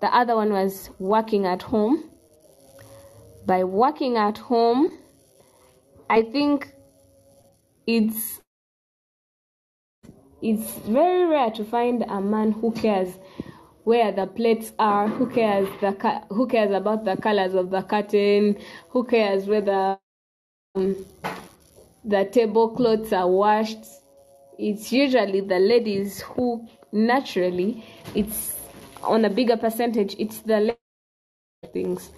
the 0.00 0.06
other 0.14 0.36
one 0.36 0.52
was 0.52 0.90
working 0.98 1.46
at 1.46 1.62
home. 1.62 2.04
By 3.46 3.64
working 3.64 4.16
at 4.16 4.38
home, 4.38 4.90
I 6.08 6.22
think 6.22 6.72
it's 7.86 8.40
it's 10.42 10.72
very 10.88 11.26
rare 11.26 11.50
to 11.52 11.64
find 11.64 12.04
a 12.08 12.20
man 12.20 12.52
who 12.52 12.72
cares 12.72 13.10
where 13.84 14.12
the 14.12 14.26
plates 14.26 14.72
are, 14.78 15.08
who 15.08 15.26
cares 15.26 15.68
the 15.82 15.92
who 16.30 16.46
cares 16.48 16.72
about 16.72 17.04
the 17.04 17.16
colors 17.18 17.54
of 17.54 17.70
the 17.70 17.82
curtain, 17.82 18.56
who 18.90 19.04
cares 19.04 19.46
whether 19.46 19.98
um, 20.76 20.96
the 22.06 22.24
tablecloths 22.24 23.12
are 23.12 23.28
washed. 23.28 23.84
It's 24.58 24.92
usually 24.92 25.40
the 25.42 25.58
ladies 25.58 26.22
who 26.22 26.66
naturally 26.92 27.84
it's 28.14 28.56
on 29.02 29.24
a 29.24 29.30
bigger 29.30 29.56
percentage 29.56 30.16
it's 30.18 30.38
the 30.40 30.74
things 31.72 32.10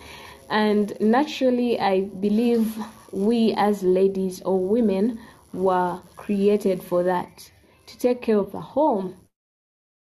and 0.51 0.99
naturally 1.01 1.79
i 1.81 2.03
believe 2.21 2.77
we 3.13 3.53
as 3.55 3.83
ladies 3.83 4.41
or 4.43 4.59
women 4.59 5.19
were 5.53 5.99
created 6.17 6.83
for 6.83 7.03
that 7.03 7.51
to 7.87 7.99
take 7.99 8.23
care 8.23 8.39
of 8.39 8.53
the 8.53 8.61
home 8.61 9.17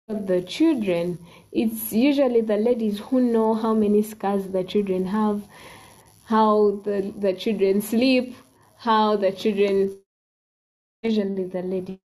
of 0.09 0.27
the 0.27 0.43
children 0.43 1.19
it's 1.53 1.93
usually 1.93 2.41
the 2.41 2.57
ladies 2.57 2.99
who 2.99 3.21
know 3.21 3.55
how 3.55 3.73
many 3.73 4.03
scars 4.03 4.49
the 4.49 4.65
children 4.65 5.07
have 5.07 5.43
how 6.25 6.81
the, 6.85 7.13
the 7.19 7.33
children 7.33 7.81
sleep 7.81 8.35
how 8.81 9.17
the 9.17 9.33
children 9.33 9.97
usually 11.03 11.45
the 11.45 11.63
lady 11.63 12.01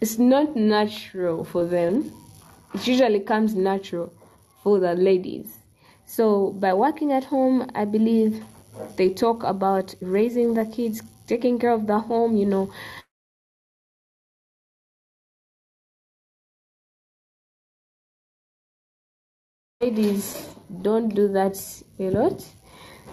it's 0.00 0.18
not 0.18 0.56
natural 0.56 1.44
for 1.44 1.64
them. 1.64 2.12
It 2.74 2.86
usually 2.86 3.20
comes 3.20 3.54
natural 3.54 4.12
for 4.62 4.78
the 4.80 4.94
ladies. 4.94 5.58
So 6.06 6.50
by 6.52 6.74
working 6.74 7.12
at 7.12 7.24
home, 7.24 7.70
I 7.74 7.84
believe 7.84 8.42
they 8.96 9.10
talk 9.10 9.42
about 9.44 9.94
raising 10.00 10.54
the 10.54 10.64
kids, 10.66 11.02
taking 11.26 11.58
care 11.58 11.72
of 11.72 11.86
the 11.86 12.00
home, 12.00 12.36
you 12.36 12.46
know. 12.46 12.70
Ladies 19.82 20.48
don't 20.82 21.12
do 21.12 21.26
that 21.26 21.60
a 21.98 22.10
lot. 22.10 22.46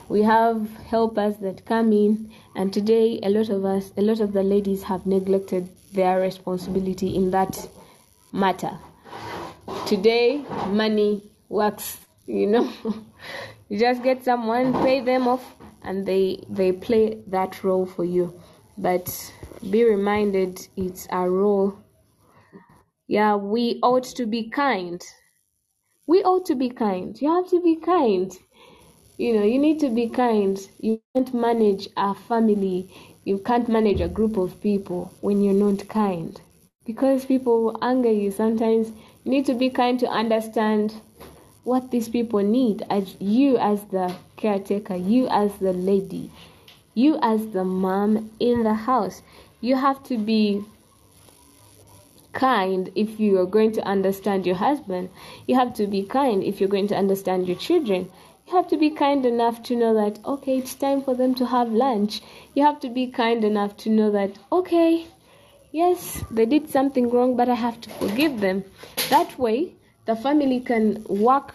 We 0.08 0.22
have 0.22 0.70
helpers 0.86 1.38
that 1.38 1.66
come 1.66 1.92
in, 1.92 2.32
and 2.56 2.72
today 2.72 3.20
a 3.24 3.30
lot 3.30 3.50
of 3.50 3.66
us, 3.66 3.92
a 3.98 4.04
lot 4.04 4.20
of 4.20 4.34
the 4.34 4.44
ladies 4.44 4.84
have 4.84 5.08
neglected 5.08 5.68
their 5.94 6.20
responsibility 6.20 7.16
in 7.16 7.32
that 7.32 7.68
matter. 8.32 8.78
Today, 9.88 10.46
money 10.68 11.24
works, 11.50 11.98
you 12.28 12.46
know. 12.46 12.72
you 13.70 13.80
just 13.80 14.04
get 14.04 14.24
someone, 14.24 14.72
pay 14.84 15.02
them 15.02 15.28
off, 15.28 15.56
and 15.82 16.06
they 16.06 16.44
they 16.50 16.72
play 16.72 17.18
that 17.26 17.64
role 17.64 17.88
for 17.88 18.06
you. 18.06 18.40
But 18.78 19.10
be 19.72 19.84
reminded, 19.86 20.68
it's 20.78 21.08
a 21.12 21.28
role. 21.28 21.80
Yeah, 23.08 23.38
we 23.38 23.80
ought 23.82 24.04
to 24.18 24.28
be 24.28 24.52
kind. 24.52 25.04
We 26.10 26.24
ought 26.24 26.46
to 26.48 26.56
be 26.56 26.70
kind. 26.70 27.12
You 27.22 27.30
have 27.36 27.50
to 27.52 27.62
be 27.62 27.76
kind. 27.76 28.32
You 29.18 29.34
know, 29.36 29.44
you 29.44 29.60
need 29.60 29.80
to 29.82 29.90
be 29.90 30.10
kind. 30.10 30.58
You 30.80 31.02
can't 31.16 31.34
manage 31.34 31.90
a 31.98 32.16
family 32.16 32.90
you 33.30 33.38
can't 33.38 33.70
manage 33.70 34.02
a 34.02 34.08
group 34.08 34.38
of 34.38 34.60
people 34.62 35.14
when 35.22 35.44
you're 35.44 35.54
not 35.54 35.88
kind 35.88 36.42
because 36.86 37.26
people 37.26 37.64
will 37.64 37.78
anger 37.84 38.12
you 38.12 38.32
sometimes 38.32 38.90
you 39.24 39.32
need 39.32 39.46
to 39.46 39.54
be 39.54 39.70
kind 39.70 40.00
to 40.00 40.08
understand 40.08 40.96
what 41.64 41.92
these 41.92 42.10
people 42.10 42.40
need 42.40 42.82
as 42.90 43.16
you 43.20 43.58
as 43.60 43.84
the 43.92 44.16
caretaker 44.38 44.96
you 44.96 45.28
as 45.30 45.56
the 45.58 45.74
lady 45.74 46.32
you 46.96 47.20
as 47.22 47.46
the 47.50 47.64
mom 47.64 48.32
in 48.40 48.64
the 48.64 48.74
house 48.74 49.22
you 49.62 49.76
have 49.76 50.02
to 50.04 50.18
be 50.18 50.64
kind 52.34 52.92
if 52.96 53.20
you 53.20 53.40
are 53.40 53.46
going 53.46 53.72
to 53.74 53.82
understand 53.82 54.46
your 54.46 54.56
husband. 54.56 55.10
You 55.48 55.56
have 55.56 55.74
to 55.76 55.88
be 55.88 56.04
kind 56.04 56.44
if 56.44 56.60
you're 56.60 56.70
going 56.70 56.88
to 56.90 56.96
understand 56.96 57.48
your 57.48 57.58
children. 57.58 58.12
You 58.48 58.56
have 58.56 58.68
to 58.70 58.78
be 58.78 58.90
kind 58.90 59.26
enough 59.26 59.62
to 59.64 59.76
know 59.76 59.94
that 59.94 60.20
okay 60.26 60.58
it's 60.58 60.76
time 60.76 61.02
for 61.02 61.16
them 61.16 61.36
to 61.36 61.46
have 61.46 61.72
lunch. 61.72 62.22
You 62.56 62.64
have 62.64 62.80
to 62.82 62.90
be 62.90 63.08
kind 63.08 63.44
enough 63.44 63.78
to 63.78 63.90
know 63.90 64.12
that 64.12 64.38
okay 64.52 65.08
yes 65.72 66.24
they 66.32 66.46
did 66.46 66.68
something 66.68 67.12
wrong 67.12 67.38
but 67.38 67.48
i 67.48 67.54
have 67.54 67.80
to 67.82 67.90
forgive 67.92 68.40
them. 68.40 68.64
That 69.10 69.38
way 69.38 69.74
the 70.06 70.16
family 70.16 70.60
can 70.60 71.04
work 71.08 71.54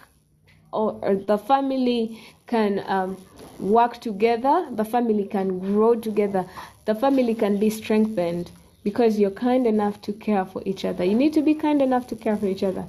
or, 0.73 0.99
or 1.03 1.17
the 1.17 1.39
family 1.39 2.21
can 2.47 2.85
um, 2.87 3.17
work 3.59 4.01
together. 4.01 4.69
The 4.71 4.85
family 4.85 5.25
can 5.25 5.59
grow 5.59 5.95
together. 5.95 6.47
The 6.85 6.95
family 6.95 7.35
can 7.35 7.59
be 7.59 7.71
strengthened 7.71 8.51
because 8.85 9.19
you're 9.19 9.31
kind 9.31 9.67
enough 9.67 10.01
to 10.03 10.13
care 10.13 10.45
for 10.45 10.63
each 10.65 10.85
other. 10.85 11.03
You 11.03 11.15
need 11.15 11.33
to 11.33 11.43
be 11.43 11.55
kind 11.55 11.83
enough 11.83 12.07
to 12.09 12.17
care 12.17 12.37
for 12.37 12.47
each 12.47 12.63
other. 12.63 12.85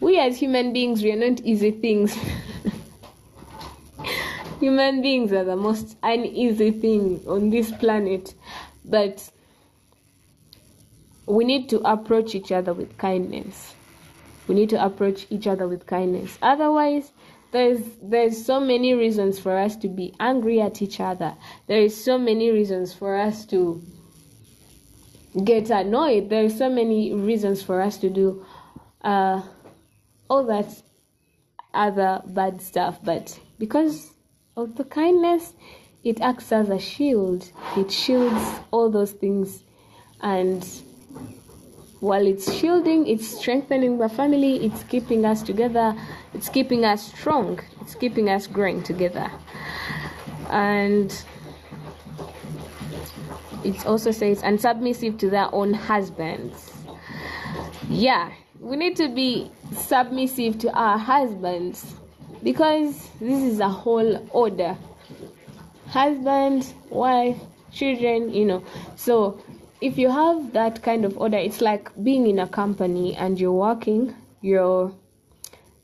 We 0.00 0.18
as 0.18 0.38
human 0.38 0.72
beings 0.72 1.02
we 1.02 1.12
are 1.12 1.16
not 1.16 1.40
easy 1.40 1.72
things. 1.72 2.16
Human 4.60 5.02
beings 5.02 5.32
are 5.32 5.44
the 5.44 5.56
most 5.56 5.96
uneasy 6.04 6.70
thing 6.70 7.20
on 7.26 7.50
this 7.50 7.72
planet 7.72 8.32
but 8.84 9.28
we 11.26 11.44
need 11.44 11.68
to 11.70 11.80
approach 11.80 12.34
each 12.34 12.52
other 12.52 12.72
with 12.72 12.96
kindness. 12.98 13.74
We 14.46 14.54
need 14.54 14.70
to 14.70 14.84
approach 14.84 15.26
each 15.30 15.46
other 15.46 15.68
with 15.68 15.86
kindness. 15.86 16.38
Otherwise 16.42 17.12
there's 17.50 17.80
there's 18.02 18.44
so 18.44 18.60
many 18.60 18.94
reasons 18.94 19.38
for 19.38 19.56
us 19.56 19.76
to 19.76 19.88
be 19.88 20.14
angry 20.20 20.60
at 20.60 20.80
each 20.80 21.00
other. 21.00 21.34
There 21.66 21.80
is 21.80 22.04
so 22.04 22.18
many 22.18 22.50
reasons 22.50 22.92
for 22.92 23.16
us 23.16 23.44
to 23.46 23.82
get 25.44 25.70
annoyed. 25.70 26.28
There 26.28 26.44
are 26.44 26.50
so 26.50 26.68
many 26.68 27.12
reasons 27.12 27.62
for 27.62 27.80
us 27.80 27.96
to 27.98 28.10
do 28.10 28.44
uh, 29.02 29.42
all 30.28 30.44
that 30.44 30.82
other 31.74 32.22
bad 32.26 32.60
stuff, 32.60 32.98
but 33.02 33.38
because 33.58 34.12
of 34.56 34.76
the 34.76 34.84
kindness, 34.84 35.54
it 36.04 36.20
acts 36.20 36.52
as 36.52 36.68
a 36.68 36.78
shield. 36.78 37.50
It 37.76 37.90
shields 37.90 38.44
all 38.70 38.90
those 38.90 39.12
things, 39.12 39.62
and 40.20 40.64
while 42.00 42.26
it's 42.26 42.52
shielding, 42.52 43.06
it's 43.06 43.38
strengthening 43.38 43.98
the 43.98 44.08
family, 44.08 44.64
it's 44.66 44.82
keeping 44.84 45.24
us 45.24 45.42
together, 45.42 45.96
it's 46.34 46.48
keeping 46.48 46.84
us 46.84 47.12
strong, 47.12 47.60
it's 47.80 47.94
keeping 47.94 48.28
us 48.28 48.46
growing 48.46 48.82
together. 48.82 49.30
And 50.50 51.14
it 53.64 53.86
also 53.86 54.10
says, 54.10 54.42
and 54.42 54.60
submissive 54.60 55.18
to 55.18 55.30
their 55.30 55.52
own 55.54 55.74
husbands. 55.74 56.72
Yeah, 57.88 58.32
we 58.60 58.76
need 58.76 58.96
to 58.96 59.08
be 59.08 59.50
submissive 59.76 60.58
to 60.60 60.72
our 60.72 60.98
husbands 60.98 61.94
because 62.42 63.08
this 63.20 63.42
is 63.42 63.60
a 63.60 63.68
whole 63.68 64.28
order 64.30 64.76
husband, 65.92 66.72
wife, 66.88 67.38
children, 67.70 68.32
you 68.32 68.46
know. 68.46 68.64
So 68.96 69.42
if 69.82 69.98
you 69.98 70.10
have 70.10 70.54
that 70.54 70.82
kind 70.82 71.04
of 71.04 71.18
order, 71.18 71.36
it's 71.36 71.60
like 71.60 71.90
being 72.02 72.26
in 72.26 72.38
a 72.38 72.48
company 72.48 73.14
and 73.14 73.38
you're 73.38 73.52
working, 73.52 74.14
you're 74.40 74.92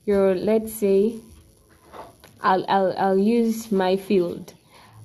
you're 0.06 0.34
let's 0.34 0.72
say 0.72 1.16
I'll 2.40 2.64
I'll 2.68 2.94
I'll 2.96 3.18
use 3.18 3.70
my 3.70 3.96
field. 3.96 4.54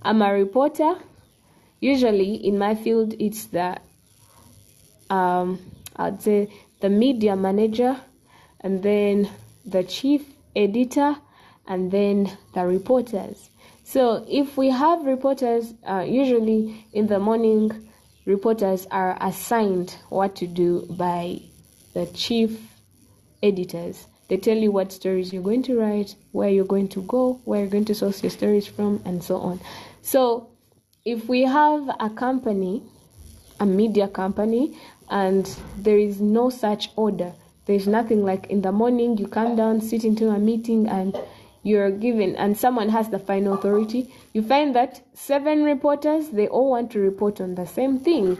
I'm 0.01 0.21
a 0.21 0.33
reporter. 0.33 0.95
Usually 1.83 2.35
in 2.35 2.57
my 2.57 2.75
field 2.75 3.13
it's 3.19 3.47
the 3.47 3.77
um 5.09 5.59
I'd 5.97 6.21
say 6.21 6.47
the 6.79 6.89
media 6.89 7.35
manager 7.35 7.99
and 8.61 8.81
then 8.81 9.29
the 9.65 9.83
chief 9.83 10.21
editor 10.55 11.17
and 11.67 11.91
then 11.91 12.37
the 12.53 12.65
reporters. 12.65 13.49
So 13.83 14.25
if 14.29 14.55
we 14.55 14.69
have 14.69 15.03
reporters, 15.05 15.73
uh, 15.85 16.05
usually 16.07 16.85
in 16.93 17.07
the 17.07 17.19
morning, 17.19 17.89
reporters 18.25 18.87
are 18.89 19.17
assigned 19.19 19.93
what 20.07 20.37
to 20.37 20.47
do 20.47 20.85
by 20.89 21.41
the 21.93 22.05
chief 22.05 22.61
editors. 23.41 24.07
They 24.29 24.37
tell 24.37 24.57
you 24.57 24.71
what 24.71 24.93
stories 24.93 25.33
you're 25.33 25.43
going 25.43 25.63
to 25.63 25.77
write, 25.77 26.15
where 26.31 26.49
you're 26.49 26.63
going 26.75 26.87
to 26.95 27.01
go, 27.01 27.41
where 27.43 27.59
you're 27.59 27.69
going 27.69 27.85
to 27.85 27.95
source 27.95 28.23
your 28.23 28.29
stories 28.29 28.67
from, 28.67 29.01
and 29.03 29.21
so 29.21 29.35
on. 29.37 29.59
So 30.01 30.52
if 31.05 31.27
we 31.27 31.43
have 31.43 31.89
a 31.99 32.09
company, 32.09 32.81
a 33.59 33.65
media 33.65 34.07
company, 34.07 34.77
and 35.09 35.45
there 35.77 35.97
is 35.97 36.21
no 36.21 36.49
such 36.49 36.89
order, 36.95 37.33
there's 37.65 37.87
nothing 37.87 38.23
like 38.23 38.47
in 38.47 38.61
the 38.61 38.71
morning 38.71 39.17
you 39.17 39.27
come 39.27 39.55
down, 39.55 39.81
sit 39.81 40.03
into 40.03 40.29
a 40.29 40.39
meeting, 40.39 40.87
and 40.87 41.17
you're 41.63 41.91
given 41.91 42.35
and 42.35 42.57
someone 42.57 42.89
has 42.89 43.07
the 43.09 43.17
final 43.17 43.53
authority 43.53 44.13
you 44.33 44.41
find 44.41 44.75
that 44.75 45.01
seven 45.13 45.63
reporters 45.63 46.27
they 46.27 46.45
all 46.49 46.69
want 46.69 46.91
to 46.91 46.99
report 46.99 47.39
on 47.39 47.55
the 47.55 47.65
same 47.65 47.97
thing 47.97 48.37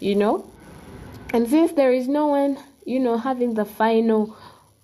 you 0.00 0.14
know? 0.14 0.50
And 1.34 1.46
since 1.46 1.72
there 1.72 1.92
is 1.92 2.08
no 2.08 2.28
one 2.28 2.58
you 2.86 3.00
know 3.00 3.18
having 3.18 3.52
the 3.52 3.66
final 3.66 4.34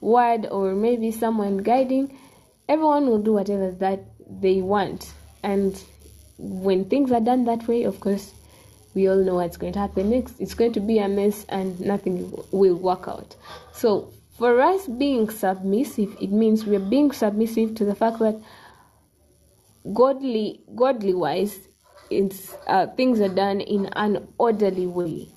word 0.02 0.46
or 0.50 0.74
maybe 0.74 1.10
someone 1.10 1.56
guiding 1.56 2.18
everyone 2.68 3.06
will 3.06 3.22
do 3.22 3.32
whatever 3.32 3.70
that 3.70 4.04
they 4.28 4.60
want. 4.60 5.12
And 5.42 5.82
when 6.38 6.84
things 6.86 7.12
are 7.12 7.20
done 7.20 7.44
that 7.44 7.66
way 7.68 7.84
of 7.84 8.00
course 8.00 8.34
we 8.94 9.08
all 9.08 9.16
know 9.16 9.34
what's 9.34 9.56
going 9.56 9.72
to 9.72 9.78
happen 9.80 10.10
next. 10.10 10.36
It's 10.38 10.54
going 10.54 10.72
to 10.74 10.80
be 10.80 11.00
a 11.00 11.08
mess 11.08 11.44
and 11.48 11.80
nothing 11.80 12.32
will 12.52 12.76
work 12.76 13.08
out. 13.08 13.34
So 13.72 14.12
for 14.38 14.60
us 14.60 14.86
being 14.86 15.28
submissive 15.30 16.16
it 16.20 16.30
means 16.30 16.64
we're 16.64 16.78
being 16.78 17.10
submissive 17.10 17.74
to 17.76 17.84
the 17.84 17.94
fact 17.94 18.20
that 18.20 18.40
godly 19.92 20.60
godly 20.74 21.12
wise 21.12 21.68
it's 22.08 22.54
uh, 22.66 22.86
things 22.86 23.20
are 23.20 23.28
done 23.28 23.60
in 23.60 23.86
an 23.96 24.28
orderly 24.38 24.86
way 24.86 25.28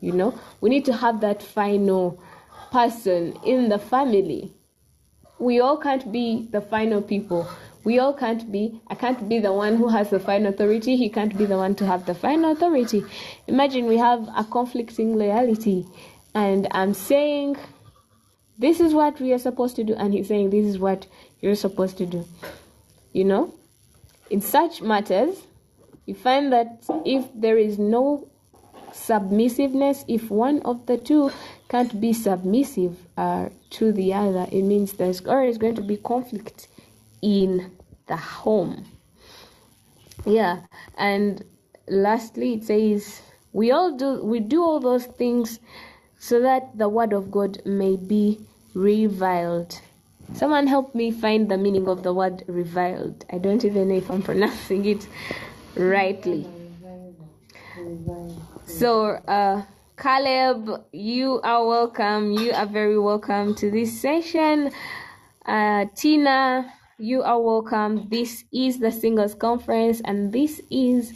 you 0.00 0.12
know? 0.12 0.38
We 0.60 0.70
need 0.70 0.84
to 0.86 0.94
have 0.94 1.20
that 1.20 1.42
final 1.42 2.22
person 2.72 3.38
in 3.44 3.68
the 3.68 3.78
family. 3.78 4.52
We 5.38 5.60
all 5.60 5.76
can't 5.76 6.10
be 6.10 6.48
the 6.50 6.60
final 6.60 7.02
people 7.02 7.48
we 7.84 7.98
all 7.98 8.12
can't 8.12 8.50
be 8.52 8.80
i 8.88 8.94
can't 8.94 9.28
be 9.28 9.38
the 9.38 9.52
one 9.52 9.76
who 9.76 9.88
has 9.88 10.10
the 10.10 10.20
final 10.20 10.52
authority. 10.52 10.96
He 10.96 11.08
can't 11.08 11.36
be 11.36 11.46
the 11.46 11.56
one 11.56 11.74
to 11.76 11.86
have 11.86 12.06
the 12.06 12.14
final 12.14 12.52
authority. 12.52 13.04
Imagine 13.46 13.86
we 13.86 13.96
have 13.96 14.28
a 14.36 14.44
conflicting 14.44 15.16
loyalty. 15.16 15.86
And 16.34 16.68
i'm 16.70 16.94
saying 16.94 17.56
this 18.58 18.80
is 18.80 18.92
what 18.92 19.20
we 19.20 19.32
are 19.32 19.38
supposed 19.38 19.76
to 19.76 19.84
do. 19.84 19.94
And 19.94 20.12
he's 20.12 20.28
saying 20.28 20.50
this 20.50 20.66
is 20.66 20.78
what 20.78 21.06
you're 21.40 21.54
supposed 21.54 21.96
to 21.98 22.06
do. 22.06 22.26
You 23.12 23.24
know? 23.24 23.54
In 24.28 24.40
such 24.40 24.82
matters 24.82 25.42
you 26.06 26.14
find 26.14 26.52
that 26.52 26.82
if 27.04 27.24
there 27.34 27.56
is 27.56 27.78
no 27.78 28.28
submissiveness 28.92 30.04
if 30.08 30.30
one 30.30 30.60
of 30.62 30.86
the 30.86 30.96
two 30.98 31.30
can't 31.68 32.00
be 32.00 32.12
submissive 32.12 32.96
uh, 33.16 33.48
to 33.70 33.92
the 33.92 34.12
other 34.12 34.46
it 34.50 34.62
means 34.62 34.94
there's 34.94 35.24
always 35.26 35.56
going 35.58 35.76
to 35.76 35.82
be 35.82 35.96
conflict 35.96 36.66
in 37.22 37.70
the 38.06 38.16
home 38.16 38.84
yeah 40.24 40.60
and 40.98 41.44
lastly 41.88 42.54
it 42.54 42.64
says 42.64 43.22
we 43.52 43.70
all 43.70 43.96
do 43.96 44.22
we 44.24 44.40
do 44.40 44.62
all 44.62 44.80
those 44.80 45.06
things 45.06 45.60
so 46.18 46.40
that 46.40 46.76
the 46.76 46.88
word 46.88 47.12
of 47.12 47.30
god 47.30 47.60
may 47.64 47.96
be 47.96 48.38
reviled 48.74 49.80
someone 50.34 50.66
help 50.66 50.94
me 50.94 51.10
find 51.10 51.50
the 51.50 51.56
meaning 51.56 51.88
of 51.88 52.02
the 52.02 52.12
word 52.12 52.44
reviled 52.46 53.24
i 53.32 53.38
don't 53.38 53.64
even 53.64 53.88
know 53.88 53.96
if 53.96 54.10
i'm 54.10 54.22
pronouncing 54.22 54.84
it 54.84 55.06
rightly 55.76 56.46
so, 58.66 59.06
uh, 59.26 59.62
Caleb, 59.98 60.84
you 60.92 61.40
are 61.42 61.66
welcome. 61.66 62.32
You 62.32 62.52
are 62.52 62.66
very 62.66 62.98
welcome 62.98 63.54
to 63.56 63.70
this 63.70 64.00
session. 64.00 64.70
Uh, 65.44 65.86
Tina, 65.94 66.72
you 67.00 67.22
are 67.22 67.40
welcome. 67.40 68.08
This 68.10 68.44
is 68.52 68.78
the 68.78 68.92
Singles 68.92 69.34
Conference, 69.34 70.02
and 70.04 70.32
this 70.32 70.60
is 70.70 71.14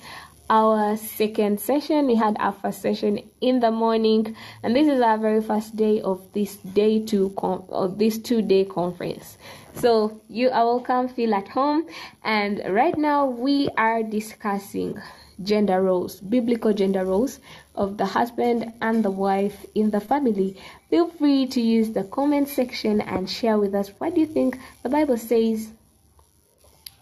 our 0.48 0.96
second 0.96 1.60
session. 1.60 2.06
We 2.06 2.14
had 2.14 2.36
our 2.40 2.52
first 2.52 2.80
session 2.80 3.20
in 3.42 3.60
the 3.60 3.70
morning, 3.70 4.34
and 4.62 4.74
this 4.74 4.88
is 4.88 5.02
our 5.02 5.18
very 5.18 5.42
first 5.42 5.76
day 5.76 6.00
of 6.00 6.32
this 6.32 6.56
day 6.56 7.04
two 7.04 7.34
con- 7.36 7.66
of 7.68 7.98
this 7.98 8.16
two 8.16 8.40
day 8.40 8.64
conference. 8.64 9.36
So 9.74 10.22
you 10.28 10.48
are 10.50 10.64
welcome. 10.64 11.08
Feel 11.08 11.34
at 11.34 11.48
home, 11.48 11.86
and 12.22 12.62
right 12.70 12.96
now 12.96 13.26
we 13.26 13.68
are 13.76 14.02
discussing 14.02 14.98
gender 15.42 15.82
roles, 15.82 16.18
biblical 16.20 16.72
gender 16.72 17.04
roles 17.04 17.40
of 17.74 17.96
the 17.96 18.06
husband 18.06 18.72
and 18.80 19.04
the 19.04 19.10
wife 19.10 19.66
in 19.74 19.90
the 19.90 20.00
family. 20.00 20.56
Feel 20.90 21.08
free 21.08 21.46
to 21.46 21.60
use 21.60 21.90
the 21.90 22.04
comment 22.04 22.48
section 22.48 23.00
and 23.00 23.28
share 23.28 23.58
with 23.58 23.74
us 23.74 23.88
what 23.98 24.14
do 24.14 24.20
you 24.20 24.26
think 24.26 24.58
the 24.82 24.88
Bible 24.88 25.18
says 25.18 25.72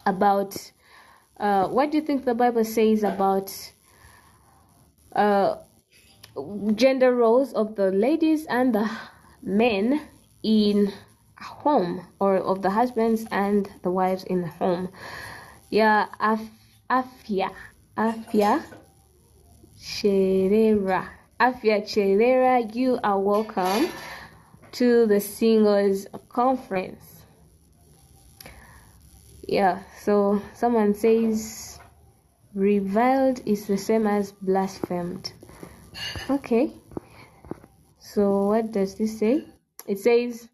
about 0.06 0.72
uh, 1.38 1.68
what 1.68 1.90
do 1.90 1.98
you 1.98 2.02
think 2.02 2.24
the 2.24 2.34
Bible 2.34 2.64
says 2.64 3.02
about 3.02 3.52
uh, 5.14 5.56
gender 6.74 7.14
roles 7.14 7.52
of 7.52 7.74
the 7.76 7.90
ladies 7.90 8.46
and 8.46 8.74
the 8.74 8.88
men 9.42 10.00
in 10.42 10.92
home 11.40 12.06
or 12.20 12.36
of 12.36 12.62
the 12.62 12.70
husbands 12.70 13.26
and 13.30 13.70
the 13.82 13.90
wives 13.90 14.24
in 14.24 14.42
the 14.42 14.48
home? 14.48 14.88
Yeah 15.70 16.06
af- 16.20 16.50
afia. 16.88 17.50
Afya 17.96 18.62
Cherera. 19.82 21.08
Afia 21.40 21.82
Cherera, 21.82 22.72
you 22.72 23.00
are 23.02 23.18
welcome 23.18 23.88
to 24.70 25.06
the 25.06 25.18
Singles 25.18 26.06
Conference. 26.28 27.24
Yeah, 29.48 29.82
so 30.00 30.40
someone 30.54 30.94
says 30.94 31.80
reviled 32.54 33.42
is 33.44 33.66
the 33.66 33.76
same 33.76 34.06
as 34.06 34.30
blasphemed. 34.30 35.32
Okay, 36.30 36.70
so 37.98 38.46
what 38.46 38.70
does 38.70 38.94
this 38.94 39.18
say? 39.18 39.44
It 39.88 39.98
says 39.98 40.48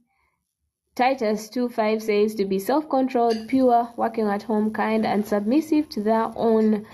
Titus 0.94 1.50
2 1.50 1.68
5 1.68 2.02
says 2.02 2.34
to 2.36 2.46
be 2.46 2.58
self 2.58 2.88
controlled, 2.88 3.46
pure, 3.46 3.92
working 3.94 4.26
at 4.26 4.44
home, 4.44 4.72
kind, 4.72 5.04
and 5.04 5.26
submissive 5.26 5.90
to 5.90 6.02
their 6.02 6.32
own 6.34 6.86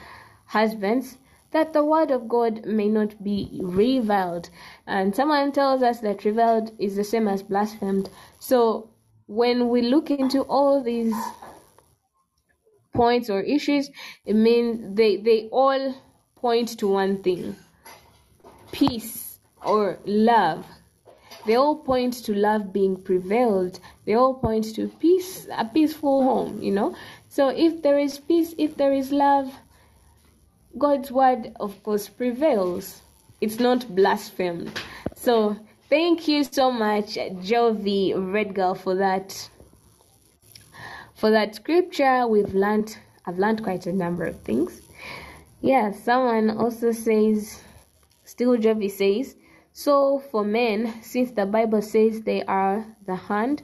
husbands, 0.47 1.17
that 1.55 1.73
the 1.73 1.85
word 1.85 2.11
of 2.11 2.29
God 2.29 2.67
may 2.67 2.89
not 2.89 3.25
be 3.25 3.61
reviled. 3.63 4.51
And 4.87 5.17
someone 5.17 5.53
tells 5.53 5.83
us 5.83 6.01
that 6.01 6.27
reviled 6.27 6.73
is 6.79 6.97
the 6.97 7.05
same 7.05 7.29
as 7.29 7.43
blasphemed. 7.43 8.11
So 8.41 8.91
when 9.27 9.71
we 9.71 9.83
look 9.83 10.11
into 10.11 10.43
all 10.43 10.83
these 10.83 11.15
points 12.95 13.31
or 13.31 13.41
issues, 13.43 13.91
it 14.27 14.35
means 14.37 14.97
they, 14.97 15.17
they 15.17 15.49
all 15.53 15.95
point 16.37 16.79
to 16.81 16.89
one 16.89 17.23
thing. 17.23 17.57
peace 18.73 19.39
or 19.65 19.99
love. 20.05 20.67
They 21.47 21.57
all 21.57 21.77
point 21.77 22.15
to 22.25 22.35
love 22.35 22.73
being 22.73 22.97
prevailed. 23.03 23.81
They 24.07 24.15
all 24.15 24.35
point 24.35 24.75
to 24.77 24.89
peace, 24.89 25.47
a 25.53 25.65
peaceful 25.65 26.23
home, 26.23 26.63
you 26.63 26.73
know. 26.73 26.95
So 27.29 27.49
if 27.49 27.83
there 27.83 27.99
is 27.99 28.19
peace, 28.19 28.55
if 28.59 28.77
there 28.77 28.93
is 28.93 29.13
love, 29.13 29.55
God's 30.77 31.11
word, 31.11 31.53
of 31.61 31.83
course, 31.83 32.09
prevails. 32.09 33.01
It's 33.41 33.61
not 33.61 33.95
blasphemed. 33.95 34.81
So 35.15 35.57
thank 35.89 36.29
you 36.29 36.45
so 36.45 36.71
much, 36.71 37.15
Jovi 37.15 38.15
Red 38.33 38.55
Girl, 38.55 38.75
for 38.75 38.95
that. 38.97 39.51
For 41.15 41.31
that 41.31 41.55
scripture, 41.55 42.27
we've 42.27 42.55
learned. 42.55 42.97
I've 43.27 43.39
learned 43.39 43.63
quite 43.63 43.87
a 43.87 43.93
number 43.93 44.25
of 44.25 44.41
things. 44.41 44.83
Yeah, 45.61 45.93
someone 45.93 46.51
also 46.51 46.93
says, 46.93 47.63
still 48.25 48.57
Jovi 48.57 48.91
says, 48.91 49.37
so 49.73 50.19
for 50.31 50.45
men, 50.45 51.03
since 51.03 51.31
the 51.31 51.47
Bible 51.47 51.83
says 51.83 52.21
they 52.21 52.43
are 52.45 52.85
the 53.07 53.17
hand, 53.17 53.63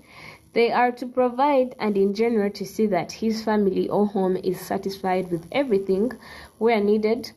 they 0.52 0.72
are 0.72 0.90
to 0.92 1.06
provide 1.06 1.76
and 1.78 1.96
in 1.96 2.14
general 2.14 2.50
to 2.50 2.64
see 2.64 2.86
that 2.86 3.12
his 3.12 3.42
family 3.42 3.88
or 3.88 4.06
home 4.06 4.36
is 4.36 4.60
satisfied 4.60 5.30
with 5.30 5.46
everything 5.52 6.12
where 6.58 6.80
needed. 6.80 7.30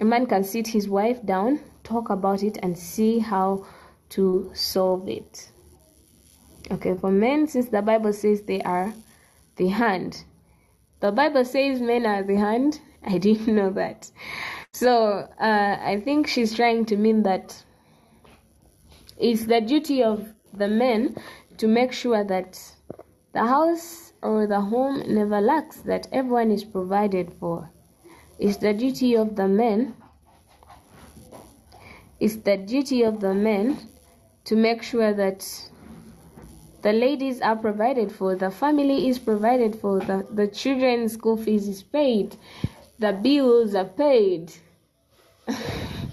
A 0.00 0.04
man 0.04 0.26
can 0.26 0.44
sit 0.44 0.68
his 0.68 0.88
wife 0.88 1.24
down, 1.24 1.60
talk 1.82 2.10
about 2.10 2.42
it, 2.42 2.58
and 2.62 2.76
see 2.76 3.18
how 3.18 3.66
to 4.10 4.50
solve 4.54 5.08
it. 5.08 5.50
Okay, 6.70 6.94
for 6.94 7.10
men, 7.10 7.46
since 7.46 7.68
the 7.68 7.82
Bible 7.82 8.12
says 8.12 8.42
they 8.42 8.62
are 8.62 8.94
the 9.56 9.68
hand, 9.68 10.24
the 11.00 11.12
Bible 11.12 11.44
says 11.44 11.80
men 11.80 12.06
are 12.06 12.22
the 12.22 12.36
hand. 12.36 12.80
I 13.06 13.18
didn't 13.18 13.54
know 13.54 13.70
that. 13.72 14.10
So 14.72 15.28
uh, 15.38 15.76
I 15.80 16.00
think 16.02 16.26
she's 16.26 16.54
trying 16.54 16.86
to 16.86 16.96
mean 16.96 17.24
that 17.24 17.62
it's 19.18 19.44
the 19.44 19.60
duty 19.60 20.02
of 20.02 20.26
the 20.54 20.68
men 20.68 21.16
to 21.58 21.68
make 21.68 21.92
sure 21.92 22.24
that 22.24 22.60
the 23.32 23.46
house 23.46 24.12
or 24.22 24.46
the 24.46 24.60
home 24.60 25.02
never 25.06 25.40
lacks, 25.40 25.76
that 25.82 26.08
everyone 26.12 26.50
is 26.50 26.64
provided 26.64 27.32
for. 27.38 27.70
It's 28.38 28.56
the 28.56 28.72
duty 28.72 29.16
of 29.16 29.36
the 29.36 29.48
men. 29.48 29.94
It's 32.20 32.36
the 32.36 32.56
duty 32.56 33.02
of 33.02 33.20
the 33.20 33.34
men 33.34 33.78
to 34.44 34.56
make 34.56 34.82
sure 34.82 35.12
that 35.12 35.46
the 36.82 36.92
ladies 36.92 37.40
are 37.40 37.56
provided 37.56 38.12
for, 38.12 38.36
the 38.36 38.50
family 38.50 39.08
is 39.08 39.18
provided 39.18 39.74
for, 39.76 40.00
the, 40.00 40.26
the 40.30 40.46
children's 40.46 41.14
school 41.14 41.36
fees 41.36 41.66
is 41.66 41.82
paid, 41.82 42.36
the 42.98 43.12
bills 43.12 43.74
are 43.74 43.86
paid. 43.86 44.52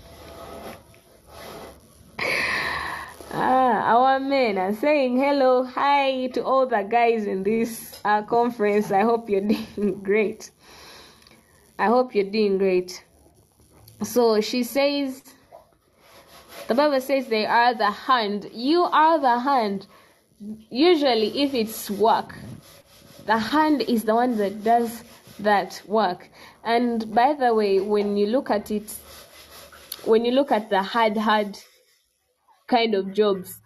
Ah, 3.33 3.95
our 3.95 4.19
men 4.19 4.57
are 4.57 4.73
saying 4.73 5.17
hello, 5.17 5.63
hi 5.63 6.27
to 6.27 6.43
all 6.43 6.67
the 6.67 6.81
guys 6.81 7.25
in 7.25 7.43
this 7.43 7.97
uh, 8.03 8.21
conference. 8.23 8.91
I 8.91 9.03
hope 9.03 9.29
you're 9.29 9.39
doing 9.75 10.03
great. 10.03 10.51
I 11.79 11.85
hope 11.85 12.13
you're 12.13 12.29
doing 12.29 12.57
great. 12.57 13.05
So 14.03 14.41
she 14.41 14.63
says, 14.63 15.23
the 16.67 16.75
Bible 16.75 16.99
says 16.99 17.27
they 17.27 17.45
are 17.45 17.73
the 17.73 17.89
hand. 17.89 18.49
You 18.51 18.83
are 18.83 19.17
the 19.17 19.39
hand. 19.39 19.87
Usually, 20.69 21.41
if 21.43 21.53
it's 21.53 21.89
work, 21.89 22.35
the 23.27 23.37
hand 23.37 23.81
is 23.83 24.03
the 24.03 24.13
one 24.13 24.35
that 24.39 24.61
does 24.61 25.05
that 25.39 25.81
work. 25.85 26.29
And 26.65 27.13
by 27.15 27.35
the 27.35 27.53
way, 27.53 27.79
when 27.79 28.17
you 28.17 28.27
look 28.27 28.51
at 28.51 28.71
it, 28.71 28.91
when 30.03 30.25
you 30.25 30.33
look 30.33 30.51
at 30.51 30.69
the 30.69 30.83
hard, 30.83 31.15
hard 31.15 31.57
kind 32.71 32.95
of 32.95 33.13
jobs. 33.13 33.59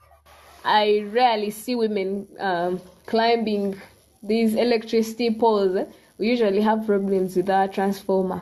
I 0.65 1.05
rarely 1.11 1.51
see 1.51 1.75
women 1.75 2.27
um, 2.39 2.81
climbing 3.05 3.79
these 4.23 4.55
electricity 4.55 5.29
poles. 5.39 5.87
We 6.17 6.27
usually 6.27 6.61
have 6.61 6.85
problems 6.85 7.35
with 7.35 7.49
our 7.49 7.67
transformer 7.67 8.41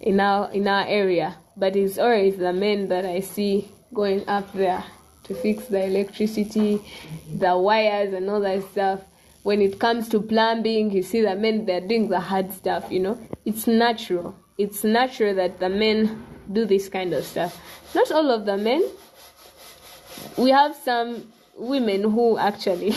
in 0.00 0.20
our 0.20 0.50
in 0.52 0.66
our 0.66 0.84
area, 0.86 1.36
but 1.56 1.76
it's 1.76 1.98
always 1.98 2.36
the 2.36 2.52
men 2.52 2.88
that 2.88 3.06
I 3.06 3.20
see 3.20 3.68
going 3.94 4.28
up 4.28 4.52
there 4.52 4.84
to 5.24 5.34
fix 5.34 5.66
the 5.66 5.84
electricity, 5.84 6.80
the 7.32 7.56
wires, 7.56 8.12
and 8.12 8.28
all 8.28 8.40
that 8.40 8.62
stuff. 8.70 9.00
When 9.42 9.62
it 9.62 9.78
comes 9.78 10.08
to 10.08 10.20
plumbing, 10.20 10.90
you 10.90 11.02
see 11.02 11.22
the 11.22 11.36
men 11.36 11.66
they're 11.66 11.80
doing 11.80 12.08
the 12.08 12.20
hard 12.20 12.52
stuff. 12.52 12.90
You 12.90 13.00
know, 13.00 13.28
it's 13.44 13.66
natural. 13.66 14.34
It's 14.58 14.82
natural 14.82 15.34
that 15.36 15.60
the 15.60 15.68
men 15.68 16.24
do 16.52 16.64
this 16.64 16.88
kind 16.88 17.12
of 17.12 17.24
stuff. 17.24 17.60
Not 17.94 18.10
all 18.10 18.30
of 18.30 18.44
the 18.44 18.56
men, 18.56 18.82
we 20.36 20.50
have 20.50 20.74
some 20.76 21.32
women 21.56 22.02
who 22.02 22.38
actually 22.38 22.94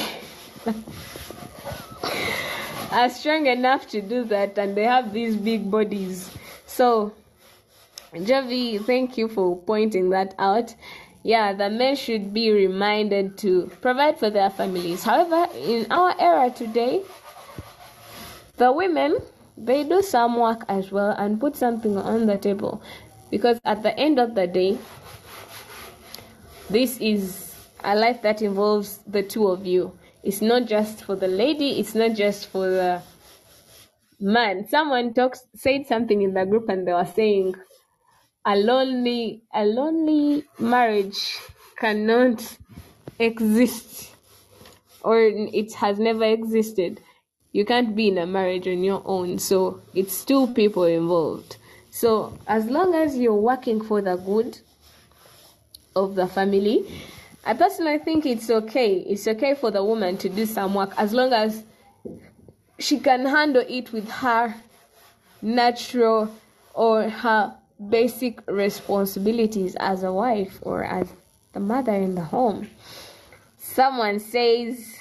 are 2.91 3.09
strong 3.09 3.47
enough 3.47 3.87
to 3.89 4.01
do 4.01 4.23
that 4.25 4.57
and 4.57 4.75
they 4.75 4.83
have 4.83 5.13
these 5.13 5.35
big 5.35 5.69
bodies. 5.69 6.29
So 6.65 7.13
javi 8.13 8.83
thank 8.85 9.17
you 9.17 9.27
for 9.27 9.57
pointing 9.57 10.09
that 10.09 10.35
out. 10.39 10.75
Yeah 11.23 11.53
the 11.53 11.69
men 11.69 11.95
should 11.95 12.33
be 12.33 12.51
reminded 12.51 13.37
to 13.39 13.71
provide 13.81 14.19
for 14.19 14.29
their 14.29 14.49
families. 14.49 15.03
However 15.03 15.47
in 15.55 15.91
our 15.91 16.15
era 16.19 16.49
today 16.49 17.01
the 18.57 18.71
women 18.71 19.19
they 19.57 19.83
do 19.83 20.01
some 20.01 20.37
work 20.37 20.63
as 20.69 20.91
well 20.91 21.11
and 21.11 21.39
put 21.39 21.55
something 21.55 21.97
on 21.97 22.25
the 22.25 22.37
table. 22.37 22.81
Because 23.29 23.59
at 23.65 23.83
the 23.83 23.97
end 23.97 24.19
of 24.19 24.33
the 24.33 24.47
day 24.47 24.77
this 26.69 26.97
is 26.99 27.55
a 27.83 27.95
life 27.95 28.21
that 28.21 28.41
involves 28.41 28.99
the 29.07 29.23
two 29.23 29.47
of 29.47 29.65
you. 29.65 29.97
It's 30.23 30.41
not 30.41 30.65
just 30.65 31.03
for 31.03 31.15
the 31.15 31.27
lady, 31.27 31.79
it's 31.79 31.95
not 31.95 32.15
just 32.15 32.47
for 32.47 32.69
the 32.69 33.01
man. 34.19 34.67
Someone 34.67 35.13
talks 35.13 35.41
said 35.55 35.87
something 35.87 36.21
in 36.21 36.33
the 36.33 36.45
group 36.45 36.69
and 36.69 36.87
they 36.87 36.93
were 36.93 37.05
saying 37.15 37.55
a 38.45 38.55
lonely 38.55 39.43
a 39.53 39.65
lonely 39.65 40.43
marriage 40.59 41.37
cannot 41.77 42.57
exist 43.17 44.11
or 45.01 45.19
it 45.19 45.73
has 45.73 45.99
never 45.99 46.25
existed. 46.25 47.01
You 47.51 47.65
can't 47.65 47.95
be 47.95 48.09
in 48.09 48.17
a 48.17 48.27
marriage 48.27 48.67
on 48.67 48.83
your 48.83 49.01
own, 49.05 49.39
so 49.39 49.81
it's 49.95 50.23
two 50.23 50.47
people 50.47 50.83
involved. 50.83 51.57
So 51.89 52.37
as 52.47 52.65
long 52.65 52.93
as 52.93 53.17
you're 53.17 53.33
working 53.33 53.81
for 53.83 54.01
the 54.01 54.17
good 54.17 54.59
of 55.95 56.15
the 56.15 56.27
family. 56.27 56.85
I 57.45 57.53
personally 57.53 57.99
think 57.99 58.25
it's 58.25 58.49
okay. 58.49 58.97
It's 58.97 59.27
okay 59.27 59.55
for 59.55 59.71
the 59.71 59.83
woman 59.83 60.17
to 60.17 60.29
do 60.29 60.45
some 60.45 60.73
work 60.73 60.93
as 60.97 61.13
long 61.13 61.33
as 61.33 61.63
she 62.77 62.99
can 62.99 63.25
handle 63.25 63.63
it 63.67 63.91
with 63.91 64.09
her 64.09 64.53
natural 65.41 66.33
or 66.73 67.09
her 67.09 67.55
basic 67.89 68.39
responsibilities 68.47 69.75
as 69.79 70.03
a 70.03 70.11
wife 70.11 70.59
or 70.61 70.83
as 70.83 71.07
the 71.53 71.59
mother 71.59 71.93
in 71.93 72.15
the 72.15 72.23
home. 72.23 72.69
Someone 73.57 74.19
says, 74.19 74.95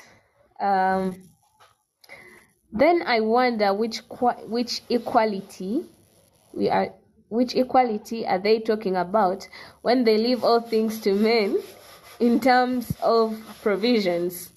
um, 0.60 1.22
then 2.72 3.02
I 3.06 3.20
wonder 3.20 3.72
which 3.72 4.02
which 4.46 4.82
equality 4.90 5.84
we 6.52 6.68
are 6.68 6.92
which 7.28 7.54
equality 7.54 8.26
are 8.26 8.38
they 8.38 8.58
talking 8.58 8.96
about 8.96 9.48
when 9.82 10.04
they 10.04 10.16
leave 10.18 10.44
all 10.44 10.60
things 10.60 11.00
to 11.00 11.14
men 11.14 11.58
in 12.20 12.40
terms 12.40 12.92
of 13.02 13.38
provisions? 13.62 14.52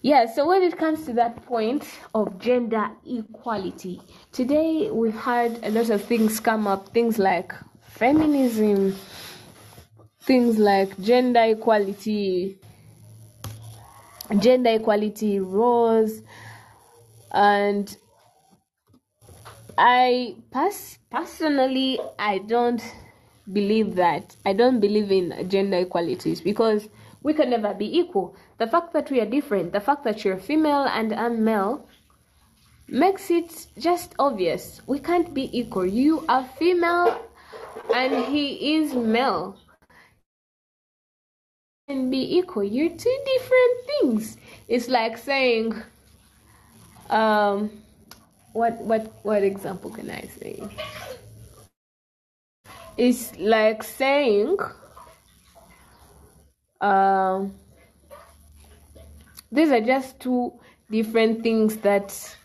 Yeah, 0.00 0.26
so 0.26 0.48
when 0.48 0.62
it 0.62 0.76
comes 0.76 1.04
to 1.06 1.12
that 1.12 1.46
point 1.46 1.86
of 2.12 2.38
gender 2.40 2.90
equality, 3.06 4.02
today 4.32 4.90
we've 4.90 5.14
had 5.14 5.60
a 5.62 5.70
lot 5.70 5.90
of 5.90 6.02
things 6.02 6.40
come 6.40 6.66
up, 6.66 6.88
things 6.88 7.20
like 7.20 7.52
feminism, 7.82 8.96
things 10.22 10.58
like 10.58 10.98
gender 11.00 11.44
equality, 11.44 12.58
gender 14.40 14.70
equality 14.70 15.38
roles, 15.38 16.22
and 17.30 17.96
I 19.78 20.36
pers- 20.50 20.98
personally 21.10 21.98
I 22.18 22.38
don't 22.38 22.82
believe 23.52 23.94
that. 23.96 24.36
I 24.44 24.52
don't 24.52 24.80
believe 24.80 25.10
in 25.10 25.48
gender 25.48 25.78
equalities 25.78 26.40
because 26.40 26.88
we 27.22 27.34
can 27.34 27.50
never 27.50 27.74
be 27.74 27.98
equal. 27.98 28.36
The 28.58 28.66
fact 28.66 28.92
that 28.92 29.10
we 29.10 29.20
are 29.20 29.26
different, 29.26 29.72
the 29.72 29.80
fact 29.80 30.04
that 30.04 30.24
you're 30.24 30.38
female 30.38 30.84
and 30.84 31.12
I'm 31.12 31.44
male, 31.44 31.86
makes 32.88 33.30
it 33.30 33.66
just 33.78 34.14
obvious. 34.18 34.80
We 34.86 34.98
can't 34.98 35.32
be 35.32 35.48
equal. 35.58 35.86
You 35.86 36.24
are 36.28 36.44
female 36.58 37.20
and 37.94 38.26
he 38.26 38.76
is 38.76 38.94
male. 38.94 39.56
And 41.88 42.10
be 42.10 42.38
equal. 42.38 42.64
You're 42.64 42.90
two 42.90 43.18
different 43.34 43.86
things. 43.86 44.36
It's 44.68 44.88
like 44.88 45.18
saying, 45.18 45.82
um, 47.10 47.81
what 48.52 48.78
what 48.80 49.12
what 49.24 49.42
example 49.42 49.90
can 49.90 50.10
I 50.10 50.22
say? 50.40 50.62
it's 52.96 53.36
like 53.38 53.82
saying 53.82 54.56
um 56.80 57.54
these 59.50 59.70
are 59.70 59.80
just 59.80 60.20
two 60.20 60.52
different 60.90 61.42
things 61.42 61.76
that 61.78 62.36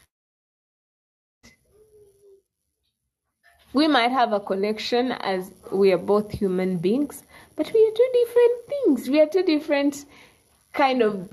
we 3.74 3.88
might 3.88 4.12
have 4.12 4.34
a 4.34 4.40
connection 4.40 5.12
as 5.12 5.52
we 5.72 5.92
are 5.92 5.98
both 5.98 6.32
human 6.32 6.78
beings 6.78 7.24
but 7.58 7.72
we 7.74 7.88
are 7.88 7.92
two 7.92 8.10
different 8.14 8.68
things. 8.70 9.10
We 9.10 9.20
are 9.20 9.26
two 9.26 9.44
different 9.44 10.06
kind 10.74 11.02
of 11.02 11.28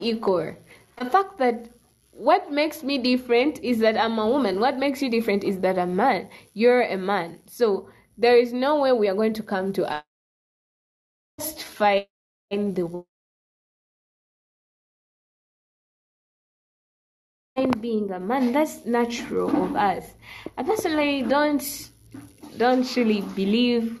equal. 0.00 0.56
The 0.98 1.06
fact 1.06 1.38
that 1.38 1.70
what 2.16 2.52
makes 2.52 2.82
me 2.84 2.98
different 2.98 3.60
is 3.64 3.80
that 3.80 3.96
i'm 3.98 4.18
a 4.18 4.28
woman. 4.28 4.60
What 4.60 4.78
makes 4.78 5.02
you 5.02 5.10
different 5.10 5.44
is 5.44 5.60
that 5.60 5.78
i'm 5.78 5.90
a 5.92 5.94
man. 5.94 6.30
You're 6.54 6.82
a 6.82 6.98
man. 6.98 7.40
So 7.46 7.90
there 8.18 8.38
is 8.38 8.52
no 8.52 8.80
way 8.80 8.92
we 8.92 9.08
are 9.08 9.16
going 9.16 9.34
to 9.34 9.44
come 9.44 9.72
to 9.74 9.84
a 9.92 10.04
just 11.40 11.62
find 11.64 12.06
the 12.50 13.04
mind 17.56 17.80
being 17.82 18.10
a 18.12 18.20
man 18.20 18.52
that's 18.52 18.86
natural 18.86 19.50
of 19.64 19.76
us. 19.76 20.04
I 20.58 20.64
personally 20.64 21.22
don't 21.22 21.64
don't 22.58 22.96
really 22.96 23.22
believe 23.22 24.00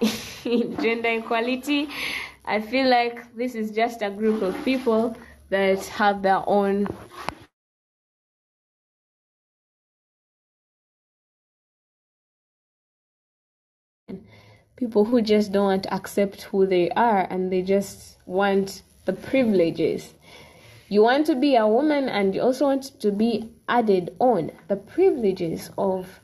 in 0.44 0.76
gender 0.80 1.10
equality. 1.10 1.88
I 2.46 2.60
feel 2.60 2.88
like 2.88 3.34
this 3.36 3.54
is 3.54 3.72
just 3.72 4.02
a 4.02 4.10
group 4.10 4.42
of 4.42 4.56
people 4.64 5.16
that 5.50 5.84
have 5.86 6.22
their 6.22 6.42
own 6.46 6.86
people 14.76 15.04
who 15.04 15.22
just 15.22 15.52
don't 15.52 15.64
want 15.64 15.82
to 15.84 15.94
accept 15.94 16.42
who 16.42 16.66
they 16.66 16.90
are 16.90 17.26
and 17.30 17.52
they 17.52 17.62
just 17.62 18.18
want 18.26 18.82
the 19.04 19.12
privileges. 19.12 20.14
You 20.88 21.02
want 21.02 21.26
to 21.26 21.34
be 21.34 21.56
a 21.56 21.66
woman 21.66 22.08
and 22.08 22.34
you 22.34 22.42
also 22.42 22.66
want 22.66 23.00
to 23.00 23.10
be 23.10 23.50
added 23.68 24.14
on. 24.18 24.50
The 24.68 24.76
privileges 24.76 25.70
of 25.78 26.20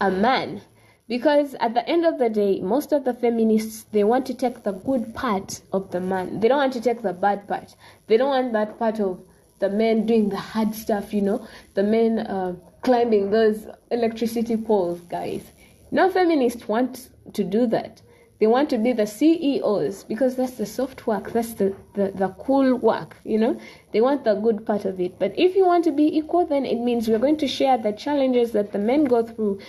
a 0.00 0.10
man 0.10 0.62
because 1.08 1.54
at 1.60 1.74
the 1.74 1.86
end 1.88 2.04
of 2.04 2.18
the 2.18 2.30
day 2.30 2.60
most 2.60 2.92
of 2.92 3.04
the 3.04 3.12
feminists 3.14 3.84
they 3.92 4.04
want 4.04 4.24
to 4.26 4.34
take 4.34 4.62
the 4.62 4.72
good 4.72 5.14
part 5.14 5.60
of 5.72 5.90
the 5.90 6.00
man 6.00 6.40
they 6.40 6.48
don't 6.48 6.58
want 6.58 6.72
to 6.72 6.80
take 6.80 7.02
the 7.02 7.12
bad 7.12 7.46
part 7.46 7.74
they 8.06 8.16
don't 8.16 8.30
want 8.30 8.52
that 8.52 8.78
part 8.78 9.00
of 9.00 9.20
the 9.58 9.68
men 9.68 10.06
doing 10.06 10.28
the 10.28 10.36
hard 10.36 10.74
stuff 10.74 11.12
you 11.12 11.20
know 11.20 11.46
the 11.74 11.82
men 11.82 12.18
uh, 12.20 12.54
climbing 12.82 13.30
those 13.30 13.66
electricity 13.90 14.56
poles 14.56 15.00
guys 15.02 15.52
no 15.90 16.10
feminists 16.10 16.66
want 16.68 17.10
to 17.32 17.44
do 17.44 17.66
that 17.66 18.00
they 18.40 18.48
want 18.48 18.68
to 18.70 18.78
be 18.78 18.92
the 18.92 19.06
CEOs 19.06 20.04
because 20.04 20.36
that's 20.36 20.56
the 20.56 20.66
soft 20.66 21.06
work, 21.06 21.32
that's 21.32 21.54
the, 21.54 21.74
the, 21.94 22.10
the 22.14 22.28
cool 22.30 22.74
work, 22.74 23.16
you 23.24 23.38
know. 23.38 23.58
They 23.92 24.00
want 24.00 24.24
the 24.24 24.34
good 24.34 24.66
part 24.66 24.84
of 24.84 25.00
it. 25.00 25.18
But 25.18 25.38
if 25.38 25.54
you 25.54 25.64
want 25.64 25.84
to 25.84 25.92
be 25.92 26.14
equal, 26.18 26.44
then 26.44 26.66
it 26.66 26.80
means 26.80 27.08
we're 27.08 27.20
going 27.20 27.36
to 27.38 27.48
share 27.48 27.78
the 27.78 27.92
challenges 27.92 28.50
that 28.52 28.72
the 28.72 28.78
men 28.78 29.04
go 29.04 29.22
through. 29.22 29.60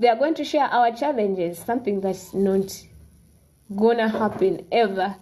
They 0.00 0.08
are 0.08 0.16
going 0.16 0.34
to 0.34 0.44
share 0.44 0.64
our 0.64 0.90
challenges, 0.90 1.58
something 1.58 2.00
that's 2.00 2.34
not 2.34 2.82
gonna 3.76 4.08
happen 4.08 4.66
ever 4.72 5.14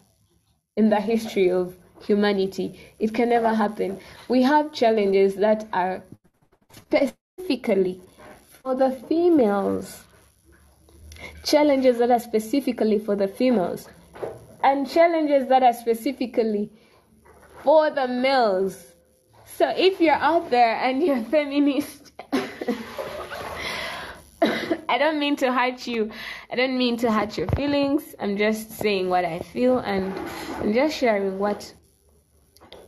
in 0.76 0.89
the 0.89 1.01
history 1.01 1.51
of 1.51 1.76
humanity. 2.01 2.81
It 2.99 3.12
can 3.12 3.29
never 3.29 3.53
happen. 3.53 3.99
We 4.29 4.43
have 4.43 4.72
challenges 4.72 5.35
that 5.35 5.68
are 5.72 6.03
specifically 6.72 8.01
for 8.62 8.74
the 8.74 8.93
females 8.93 10.05
challenges 11.45 11.99
that 11.99 12.11
are 12.11 12.20
specifically 12.20 12.99
for 12.99 13.16
the 13.16 13.29
females 13.29 13.89
and 14.62 14.89
challenges 14.89 15.49
that 15.49 15.62
are 15.62 15.72
specifically 15.72 16.70
for 17.62 17.91
the 17.91 18.07
males. 18.07 18.95
So 19.47 19.72
if 19.76 20.01
you're 20.01 20.14
out 20.14 20.51
there 20.51 20.76
and 20.76 21.03
you're 21.03 21.22
feminist, 21.31 21.98
I 24.89 24.97
don't 24.97 25.18
mean 25.18 25.36
to 25.36 25.53
hurt 25.53 25.86
you. 25.86 26.11
I 26.51 26.57
don't 26.57 26.78
mean 26.78 26.97
to 26.99 27.12
hurt 27.12 27.36
your 27.36 27.49
feelings. 27.49 28.14
I'm 28.18 28.36
just 28.39 28.70
saying 28.72 29.09
what 29.11 29.24
I 29.24 29.41
feel 29.41 29.78
and 29.78 30.12
I'm 30.57 30.72
just 30.72 30.97
sharing 30.97 31.39
what 31.39 31.74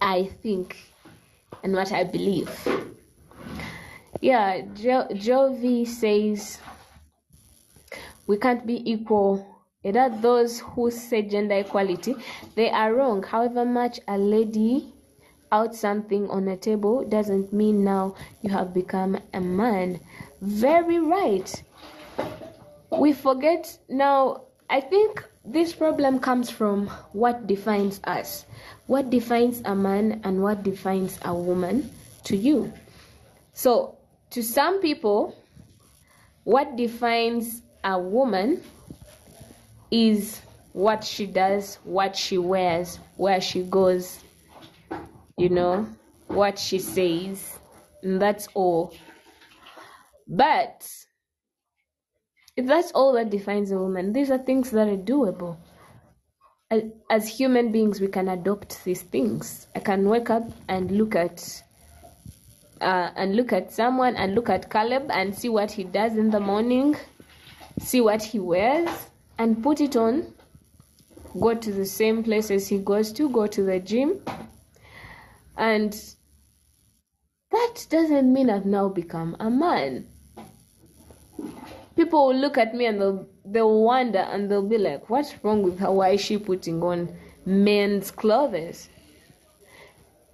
I 0.01 0.31
think 0.43 0.77
and 1.63 1.75
what 1.75 1.93
I 1.93 2.05
believe. 2.05 2.51
Yeah, 4.21 4.63
jo- 4.75 5.09
Jovi 5.11 5.87
says 5.87 6.59
we 8.27 8.39
can't 8.39 8.67
be 8.67 8.91
equal. 8.91 9.47
It 9.83 9.97
are 9.97 10.11
those 10.11 10.61
who 10.61 10.91
say 10.91 11.23
gender 11.23 11.57
equality, 11.57 12.15
they 12.55 12.71
are 12.71 12.95
wrong. 12.95 13.23
However 13.23 13.65
much 13.65 14.01
a 14.09 14.17
lady 14.19 14.93
out 15.53 15.75
something 15.75 16.29
on 16.31 16.49
a 16.49 16.57
table 16.57 17.05
doesn't 17.09 17.53
mean 17.53 17.83
now 17.83 18.15
you 18.43 18.51
have 18.51 18.73
become 18.73 19.19
a 19.35 19.41
man. 19.41 20.01
Very 20.41 20.99
right. 20.99 21.63
We 22.91 23.13
forget 23.13 23.79
now. 23.89 24.45
I 24.69 24.81
think 24.81 25.25
this 25.45 25.73
problem 25.73 26.21
comes 26.21 26.51
from 26.51 26.89
what 27.13 27.47
defines 27.47 28.01
us. 28.05 28.47
What 28.87 29.11
defines 29.11 29.63
a 29.65 29.75
man 29.75 30.21
and 30.25 30.43
what 30.43 30.63
defines 30.63 31.19
a 31.25 31.35
woman 31.35 31.91
to 32.25 32.37
you. 32.37 32.73
So, 33.53 33.97
to 34.31 34.43
some 34.43 34.81
people, 34.81 35.37
what 36.45 36.77
defines 36.77 37.63
a 37.83 37.99
woman 37.99 38.63
is 39.91 40.41
what 40.73 41.05
she 41.05 41.27
does, 41.27 41.77
what 41.85 42.17
she 42.17 42.39
wears, 42.39 42.99
where 43.17 43.41
she 43.41 43.63
goes, 43.63 44.21
you 45.37 45.49
know, 45.49 45.87
what 46.29 46.59
she 46.59 46.79
says, 46.79 47.59
and 48.03 48.21
that's 48.23 48.49
all. 48.55 48.95
But 50.29 50.89
if 52.61 52.67
that's 52.67 52.93
all 52.93 53.15
that 53.15 53.31
defines 53.31 53.73
a 53.73 53.79
woman, 53.79 54.13
these 54.13 54.31
are 54.31 54.37
things 54.37 54.71
that 54.73 54.87
are 54.87 54.97
doable. 54.97 55.57
As, 57.09 57.27
human 57.27 57.73
beings, 57.73 58.03
we 58.03 58.09
can 58.09 58.29
adopt 58.29 58.85
these 58.85 59.01
things. 59.01 59.67
I 59.75 59.81
can 59.81 60.07
wake 60.07 60.29
up 60.29 60.45
and 60.69 60.91
look 60.91 61.17
at 61.17 61.63
uh, 62.83 63.11
and 63.17 63.35
look 63.35 63.53
at 63.55 63.73
someone 63.73 64.15
and 64.17 64.35
look 64.35 64.51
at 64.51 64.71
Caleb 64.71 65.11
and 65.11 65.35
see 65.35 65.49
what 65.49 65.71
he 65.71 65.85
does 65.85 66.19
in 66.19 66.31
the 66.31 66.39
morning, 66.39 66.97
see 67.79 68.03
what 68.03 68.23
he 68.23 68.39
wears, 68.39 68.91
and 69.39 69.63
put 69.63 69.81
it 69.81 69.97
on. 69.97 70.33
Go 71.41 71.55
to 71.55 71.73
the 71.73 71.87
same 71.87 72.23
places 72.23 72.69
he 72.69 72.79
goes 72.79 73.11
to, 73.15 73.31
go 73.31 73.47
to 73.47 73.63
the 73.63 73.81
gym, 73.81 74.21
and 75.57 75.93
that 77.51 77.87
doesn't 77.89 78.31
mean 78.31 78.51
I've 78.51 78.67
now 78.67 78.89
become 78.89 79.35
a 79.41 79.49
man. 79.49 80.07
People 82.01 82.29
will 82.29 82.41
look 82.45 82.57
at 82.57 82.75
me 82.75 82.87
and 82.87 82.99
they'll 83.01 83.29
they'll 83.45 83.83
wonder 83.83 84.25
and 84.33 84.51
they'll 84.51 84.71
be 84.77 84.79
like, 84.79 85.11
"What's 85.11 85.33
wrong 85.45 85.63
with 85.63 85.79
her? 85.81 85.93
Why 85.93 86.11
is 86.17 86.23
she 86.23 86.39
putting 86.39 86.83
on 86.83 87.15
men's 87.45 88.11
clothes?" 88.11 88.89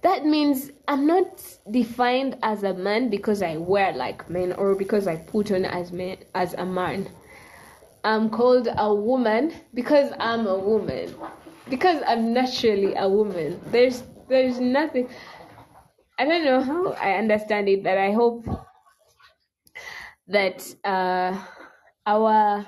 that 0.01 0.25
means 0.25 0.71
I'm 0.87 1.05
not 1.05 1.43
defined 1.69 2.37
as 2.41 2.63
a 2.63 2.73
man 2.73 3.09
because 3.09 3.41
I 3.41 3.57
wear 3.57 3.91
like 3.91 4.29
men 4.29 4.53
or 4.53 4.75
because 4.75 5.07
I 5.07 5.17
put 5.17 5.51
on 5.51 5.65
as 5.65 5.91
man 5.91 6.17
as 6.33 6.53
a 6.53 6.65
man. 6.65 7.09
I'm 8.05 8.29
called 8.29 8.69
a 8.77 8.93
woman 8.93 9.53
because 9.73 10.13
I'm 10.19 10.47
a 10.47 10.57
woman. 10.57 11.13
Because 11.69 12.01
I'm 12.07 12.33
naturally 12.33 12.95
a 12.95 13.09
woman. 13.09 13.59
There's 13.65 14.03
there's 14.29 14.59
nothing 14.59 15.09
I 16.17 16.23
don't 16.23 16.45
know 16.45 16.61
how 16.61 16.93
I 16.93 17.15
understand 17.15 17.67
it, 17.67 17.83
but 17.83 17.97
I 17.97 18.13
hope 18.13 18.45
that 20.27 20.63
uh 20.85 21.37
our 22.07 22.65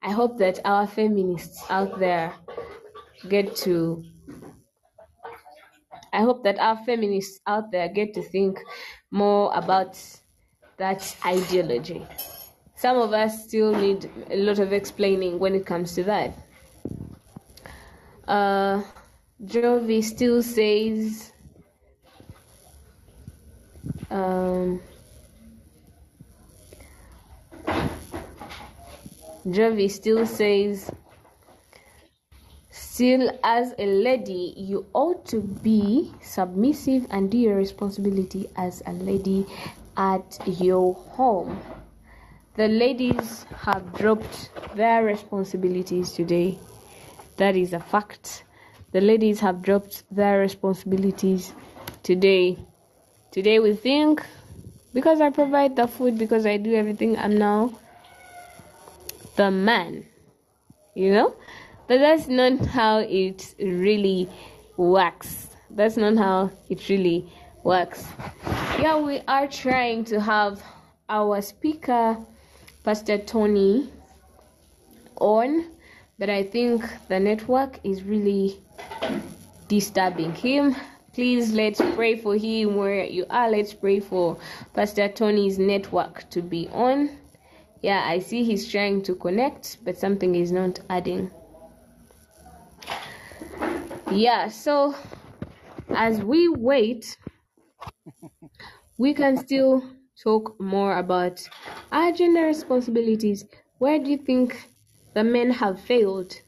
I 0.00 0.12
hope 0.12 0.38
that 0.38 0.60
our 0.64 0.86
feminists 0.86 1.62
out 1.68 1.98
there 1.98 2.32
get 3.28 3.56
to 3.66 4.04
I 6.12 6.22
hope 6.22 6.44
that 6.44 6.58
our 6.58 6.76
feminists 6.84 7.40
out 7.46 7.70
there 7.70 7.88
get 7.88 8.14
to 8.14 8.22
think 8.22 8.58
more 9.10 9.52
about 9.54 9.98
that 10.78 11.16
ideology. 11.26 12.06
Some 12.76 12.96
of 12.96 13.12
us 13.12 13.44
still 13.44 13.74
need 13.74 14.08
a 14.30 14.36
lot 14.36 14.60
of 14.60 14.72
explaining 14.72 15.38
when 15.38 15.54
it 15.54 15.66
comes 15.66 15.94
to 15.96 16.04
that. 16.04 16.32
Uh, 18.26 18.82
Jovi 19.44 20.02
still 20.02 20.42
says, 20.42 21.32
um, 24.10 24.80
Jovi 29.52 29.90
still 29.90 30.26
says, 30.26 30.90
Still, 32.70 33.30
as 33.42 33.74
a 33.78 33.86
lady, 33.86 34.54
you 34.56 34.86
ought 34.92 35.24
to 35.26 35.40
be 35.40 36.12
submissive 36.20 37.06
and 37.10 37.30
do 37.30 37.38
your 37.38 37.56
responsibility 37.56 38.48
as 38.56 38.82
a 38.86 38.92
lady 38.92 39.46
at 39.96 40.38
your 40.46 40.94
home. 40.94 41.60
the 42.58 42.66
ladies 42.66 43.46
have 43.56 43.92
dropped 43.94 44.50
their 44.74 45.04
responsibilities 45.04 46.12
today. 46.12 46.58
That 47.36 47.54
is 47.54 47.72
a 47.72 47.78
fact. 47.78 48.42
The 48.90 49.00
ladies 49.00 49.38
have 49.40 49.62
dropped 49.62 50.02
their 50.10 50.40
responsibilities 50.40 51.52
today. 52.02 52.58
Today 53.30 53.60
we 53.60 53.74
think 53.74 54.26
because 54.92 55.20
I 55.20 55.30
provide 55.30 55.76
the 55.76 55.86
food, 55.86 56.18
because 56.18 56.46
I 56.46 56.56
do 56.56 56.74
everything, 56.74 57.16
I'm 57.16 57.38
now 57.38 57.78
the 59.38 59.50
man. 59.50 60.04
You 60.94 61.14
know? 61.14 61.36
But 61.86 61.98
that's 62.00 62.28
not 62.28 62.66
how 62.66 62.98
it 62.98 63.54
really 63.58 64.28
works. 64.76 65.48
That's 65.70 65.96
not 65.96 66.18
how 66.18 66.50
it 66.68 66.86
really 66.88 67.32
works. 67.62 68.04
Yeah, 68.78 69.00
we 69.00 69.20
are 69.26 69.46
trying 69.46 70.04
to 70.06 70.20
have 70.20 70.62
our 71.08 71.40
speaker, 71.40 72.18
Pastor 72.84 73.16
Tony, 73.18 73.90
on, 75.16 75.70
but 76.18 76.28
I 76.28 76.42
think 76.42 76.84
the 77.08 77.18
network 77.18 77.80
is 77.84 78.02
really 78.02 78.60
disturbing 79.68 80.34
him. 80.34 80.76
Please 81.12 81.52
let's 81.52 81.80
pray 81.94 82.16
for 82.16 82.36
him 82.36 82.76
where 82.76 83.04
you 83.04 83.24
are. 83.30 83.50
Let's 83.50 83.72
pray 83.72 84.00
for 84.00 84.36
Pastor 84.74 85.08
Tony's 85.08 85.58
network 85.58 86.28
to 86.30 86.42
be 86.42 86.68
on. 86.72 87.10
Yeah, 87.82 88.04
I 88.06 88.20
see 88.20 88.44
he's 88.44 88.70
trying 88.70 89.02
to 89.02 89.16
connect, 89.16 89.78
but 89.84 89.96
something 89.98 90.36
is 90.36 90.52
not 90.52 90.78
adding. 90.88 91.32
Yeah, 94.10 94.48
so 94.48 94.94
as 95.90 96.22
we 96.22 96.48
wait, 96.48 97.16
we 98.98 99.14
can 99.14 99.36
still 99.36 99.82
talk 100.22 100.58
more 100.60 100.98
about 100.98 101.48
our 101.92 102.12
gender 102.12 102.42
responsibilities. 102.44 103.44
Where 103.78 103.98
do 103.98 104.10
you 104.10 104.18
think 104.18 104.68
the 105.14 105.24
men 105.24 105.50
have 105.50 105.80
failed? 105.80 106.42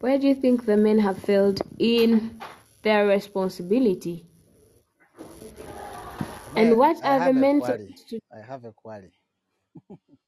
Where 0.00 0.18
do 0.18 0.28
you 0.28 0.34
think 0.34 0.66
the 0.66 0.76
men 0.76 0.98
have 1.00 1.18
failed 1.18 1.62
in 1.78 2.40
their 2.82 3.06
responsibility? 3.06 4.26
And 6.56 6.76
what 6.76 7.04
I 7.04 7.10
are 7.14 7.20
the 7.20 7.32
men 7.32 7.62
to 7.62 8.20
I 8.30 8.38
have 8.40 8.64
a 8.64 8.72
query. 8.72 9.15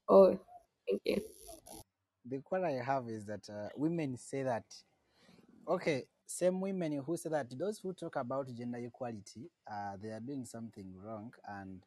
Oh, 0.09 0.39
thank 0.89 1.03
you. 1.05 1.23
The 2.25 2.39
query 2.41 2.79
I 2.79 2.85
have 2.85 3.09
is 3.09 3.27
that 3.27 3.49
uh, 3.51 3.69
women 3.77 4.17
say 4.17 4.43
that, 4.43 4.65
okay, 5.69 6.05
same 6.27 6.61
women 6.61 7.03
who 7.05 7.17
say 7.17 7.31
that 7.31 7.59
those 7.59 7.79
who 7.79 7.93
talk 7.95 8.17
about 8.17 8.53
gender 8.55 8.79
equality, 8.79 9.51
uh, 9.71 9.97
they 10.03 10.11
are 10.11 10.21
doing 10.21 10.45
something 10.45 10.93
wrong, 11.03 11.33
and 11.49 11.83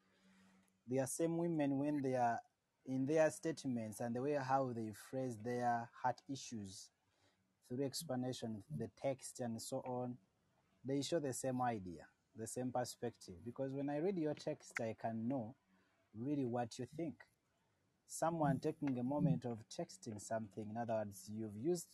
they 0.89 0.99
are 0.99 1.07
same 1.07 1.37
women 1.37 1.77
when 1.79 2.01
they 2.01 2.15
are 2.15 2.39
in 2.85 3.05
their 3.05 3.29
statements 3.31 3.99
and 4.01 4.15
the 4.15 4.21
way 4.21 4.33
how 4.41 4.71
they 4.73 4.91
phrase 5.09 5.37
their 5.43 5.89
heart 6.03 6.21
issues 6.31 6.89
through 7.69 7.85
explanation, 7.85 8.63
the 8.77 8.89
text, 9.01 9.39
and 9.41 9.61
so 9.61 9.77
on, 9.85 10.17
they 10.85 11.01
show 11.01 11.19
the 11.19 11.33
same 11.33 11.61
idea, 11.61 12.05
the 12.37 12.47
same 12.47 12.71
perspective. 12.71 13.35
Because 13.45 13.71
when 13.73 13.89
I 13.89 13.99
read 13.99 14.17
your 14.17 14.35
text, 14.35 14.73
I 14.81 14.95
can 14.99 15.27
know 15.27 15.55
really 16.17 16.45
what 16.45 16.79
you 16.79 16.87
think. 16.97 17.15
Someone 18.11 18.59
taking 18.59 18.99
a 18.99 19.03
moment 19.03 19.45
of 19.45 19.59
texting 19.69 20.19
something. 20.19 20.65
In 20.69 20.77
other 20.77 20.95
words, 20.95 21.29
you've 21.33 21.55
used 21.55 21.87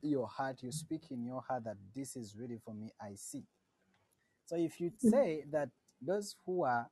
your 0.00 0.28
heart, 0.28 0.62
you 0.62 0.70
speak 0.70 1.10
in 1.10 1.24
your 1.24 1.42
heart 1.42 1.64
that 1.64 1.76
this 1.94 2.16
is 2.16 2.36
really 2.38 2.58
for 2.64 2.72
me, 2.72 2.92
I 3.00 3.14
see. 3.16 3.42
So 4.44 4.56
if 4.56 4.80
you 4.80 4.92
say 4.96 5.44
that 5.50 5.70
those 6.00 6.36
who 6.46 6.62
are 6.62 6.88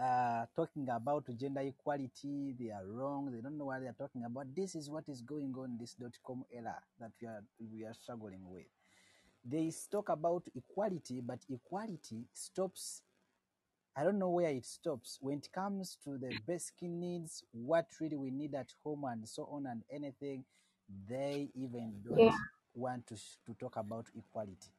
uh, 0.00 0.46
talking 0.54 0.88
about 0.90 1.26
gender 1.36 1.62
equality, 1.62 2.54
they 2.58 2.70
are 2.70 2.86
wrong, 2.86 3.32
they 3.32 3.40
don't 3.40 3.58
know 3.58 3.64
what 3.66 3.80
they 3.80 3.88
are 3.88 3.96
talking 3.98 4.24
about, 4.24 4.46
this 4.54 4.76
is 4.76 4.88
what 4.88 5.08
is 5.08 5.20
going 5.20 5.52
on 5.58 5.70
in 5.70 5.78
this 5.78 5.94
dot 5.94 6.16
com 6.24 6.44
era 6.52 6.76
that 7.00 7.10
we 7.20 7.26
are, 7.26 7.42
we 7.72 7.84
are 7.84 7.94
struggling 7.94 8.48
with. 8.48 8.66
They 9.44 9.72
talk 9.90 10.08
about 10.08 10.44
equality, 10.54 11.20
but 11.20 11.40
equality 11.50 12.26
stops 12.32 13.02
I 14.00 14.02
don't 14.04 14.18
know 14.18 14.30
where 14.30 14.48
it 14.48 14.64
stops. 14.64 15.18
When 15.20 15.36
it 15.36 15.52
comes 15.52 15.98
to 16.04 16.16
the 16.16 16.28
mm. 16.28 16.46
basic 16.46 16.80
needs, 16.80 17.44
what 17.52 17.86
really 18.00 18.16
we 18.16 18.30
need 18.30 18.54
at 18.54 18.72
home 18.82 19.04
and 19.04 19.28
so 19.28 19.46
on 19.52 19.66
and 19.66 19.82
anything, 19.90 20.46
they 21.06 21.50
even 21.54 22.00
don't 22.02 22.18
Yeah. 22.18 22.38
want 22.74 23.06
to, 23.08 23.16
to 23.16 23.54
talk 23.58 23.76
about 23.76 24.06
equality. 24.16 24.72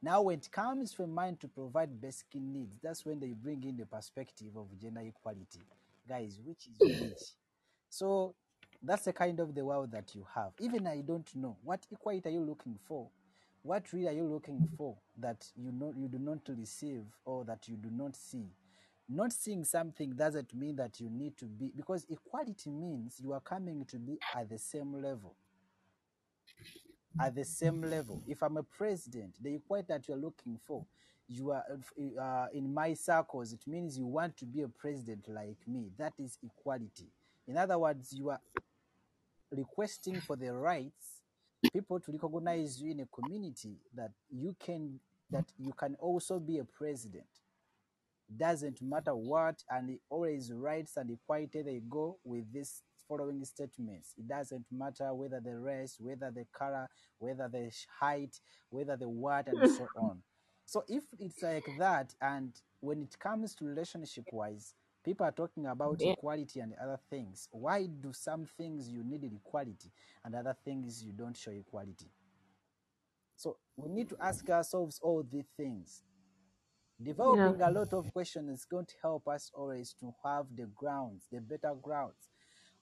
Now, 0.00 0.22
when 0.22 0.38
it 0.38 0.52
comes 0.52 0.92
to 0.92 1.02
a 1.02 1.08
mind 1.08 1.40
to 1.40 1.48
provide 1.48 2.00
basic 2.00 2.32
needs, 2.36 2.78
that's 2.80 3.04
when 3.04 3.18
they 3.18 3.32
bring 3.32 3.64
in 3.64 3.76
the 3.76 3.84
perspective 3.84 4.56
of 4.56 4.68
gender 4.80 5.00
equality. 5.00 5.60
Guys, 6.08 6.40
which 6.44 6.68
is 6.68 6.78
which? 7.00 7.32
So 7.90 8.36
that's 8.80 9.06
the 9.06 9.12
kind 9.12 9.40
of 9.40 9.56
the 9.56 9.64
world 9.64 9.90
that 9.90 10.14
you 10.14 10.24
have. 10.36 10.52
Even 10.60 10.86
I 10.86 11.00
don't 11.00 11.34
know 11.34 11.56
what 11.64 11.84
equality 11.90 12.28
are 12.28 12.32
you 12.32 12.42
looking 12.44 12.78
for. 12.86 13.08
What 13.64 13.92
really 13.92 14.06
are 14.06 14.12
you 14.12 14.24
looking 14.24 14.68
for 14.76 14.96
that 15.18 15.44
you 15.56 15.72
know 15.72 15.92
you 15.96 16.06
do 16.06 16.18
not 16.20 16.48
receive 16.48 17.04
or 17.24 17.44
that 17.44 17.66
you 17.68 17.76
do 17.76 17.90
not 17.90 18.14
see? 18.14 18.46
Not 19.08 19.32
seeing 19.32 19.64
something 19.64 20.10
doesn't 20.10 20.54
mean 20.54 20.76
that 20.76 21.00
you 21.00 21.08
need 21.08 21.36
to 21.38 21.46
be 21.46 21.72
because 21.74 22.06
equality 22.10 22.70
means 22.70 23.18
you 23.22 23.32
are 23.32 23.40
coming 23.40 23.84
to 23.86 23.98
be 23.98 24.18
at 24.36 24.50
the 24.50 24.58
same 24.58 25.00
level 25.02 25.34
at 27.20 27.34
the 27.34 27.44
same 27.44 27.82
level. 27.82 28.22
If 28.26 28.42
I'm 28.42 28.56
a 28.56 28.62
president, 28.62 29.34
the 29.42 29.54
equality 29.54 29.86
that 29.88 30.08
you're 30.08 30.16
looking 30.16 30.58
for, 30.66 30.84
you 31.28 31.50
are 31.50 31.64
uh, 32.20 32.46
in 32.54 32.72
my 32.72 32.94
circles. 32.94 33.52
It 33.52 33.66
means 33.66 33.98
you 33.98 34.06
want 34.06 34.36
to 34.38 34.46
be 34.46 34.62
a 34.62 34.68
president 34.68 35.28
like 35.28 35.58
me. 35.66 35.90
That 35.98 36.14
is 36.18 36.38
equality. 36.42 37.10
In 37.46 37.56
other 37.56 37.78
words, 37.78 38.12
you 38.12 38.30
are 38.30 38.40
requesting 39.50 40.20
for 40.20 40.36
the 40.36 40.52
rights 40.52 41.22
people 41.72 41.98
to 42.00 42.12
recognize 42.12 42.80
you 42.80 42.92
in 42.92 43.00
a 43.00 43.06
community 43.06 43.78
that 43.94 44.12
you 44.30 44.54
can 44.64 45.00
that 45.30 45.44
you 45.58 45.72
can 45.72 45.94
also 45.96 46.38
be 46.38 46.58
a 46.58 46.64
president 46.64 47.26
doesn't 48.36 48.80
matter 48.82 49.14
what 49.14 49.62
and 49.70 49.90
he 49.90 49.98
always 50.10 50.52
writes 50.52 50.96
and 50.96 51.10
equality 51.10 51.62
they 51.62 51.80
go 51.88 52.18
with 52.24 52.52
this 52.52 52.82
following 53.08 53.44
statements. 53.44 54.12
It 54.18 54.28
doesn't 54.28 54.66
matter 54.70 55.14
whether 55.14 55.40
the 55.40 55.56
race 55.56 55.96
whether 55.98 56.30
the 56.30 56.46
color 56.52 56.88
whether 57.18 57.48
the 57.48 57.70
height 58.00 58.38
whether 58.70 58.96
the 58.96 59.08
what 59.08 59.48
and 59.48 59.66
so 59.66 59.90
on. 59.96 60.22
So 60.66 60.84
if 60.88 61.04
it's 61.18 61.42
like 61.42 61.68
that 61.78 62.14
and 62.20 62.52
when 62.80 63.02
it 63.02 63.18
comes 63.18 63.54
to 63.56 63.64
relationship 63.64 64.26
wise 64.30 64.74
people 65.04 65.24
are 65.26 65.32
talking 65.32 65.66
about 65.66 66.00
Yeah. 66.00 66.04
equality 66.04 66.60
and 66.60 66.74
other 66.82 66.98
things. 67.08 67.48
Why 67.52 67.86
do 67.86 68.12
some 68.12 68.44
things 68.58 68.88
you 68.90 69.02
needed 69.04 69.32
equality 69.32 69.90
and 70.24 70.34
other 70.34 70.54
things 70.64 71.02
you 71.02 71.12
don't 71.12 71.36
show 71.36 71.52
equality? 71.52 72.10
So 73.36 73.56
we 73.76 73.88
need 73.88 74.08
to 74.10 74.16
ask 74.20 74.48
ourselves 74.50 74.98
all 75.02 75.22
these 75.22 75.46
things 75.56 76.02
Yeah. 77.24 77.54
developing 77.54 77.60
a 77.62 77.70
lot 77.70 77.92
of 77.92 78.12
questions 78.12 78.50
is 78.50 78.64
going 78.64 78.86
to 78.86 78.94
help 79.02 79.28
us 79.28 79.50
always 79.54 79.94
to 80.00 80.12
have 80.24 80.46
the 80.56 80.66
grounds, 80.74 81.26
the 81.30 81.40
better 81.40 81.74
grounds. 81.80 82.28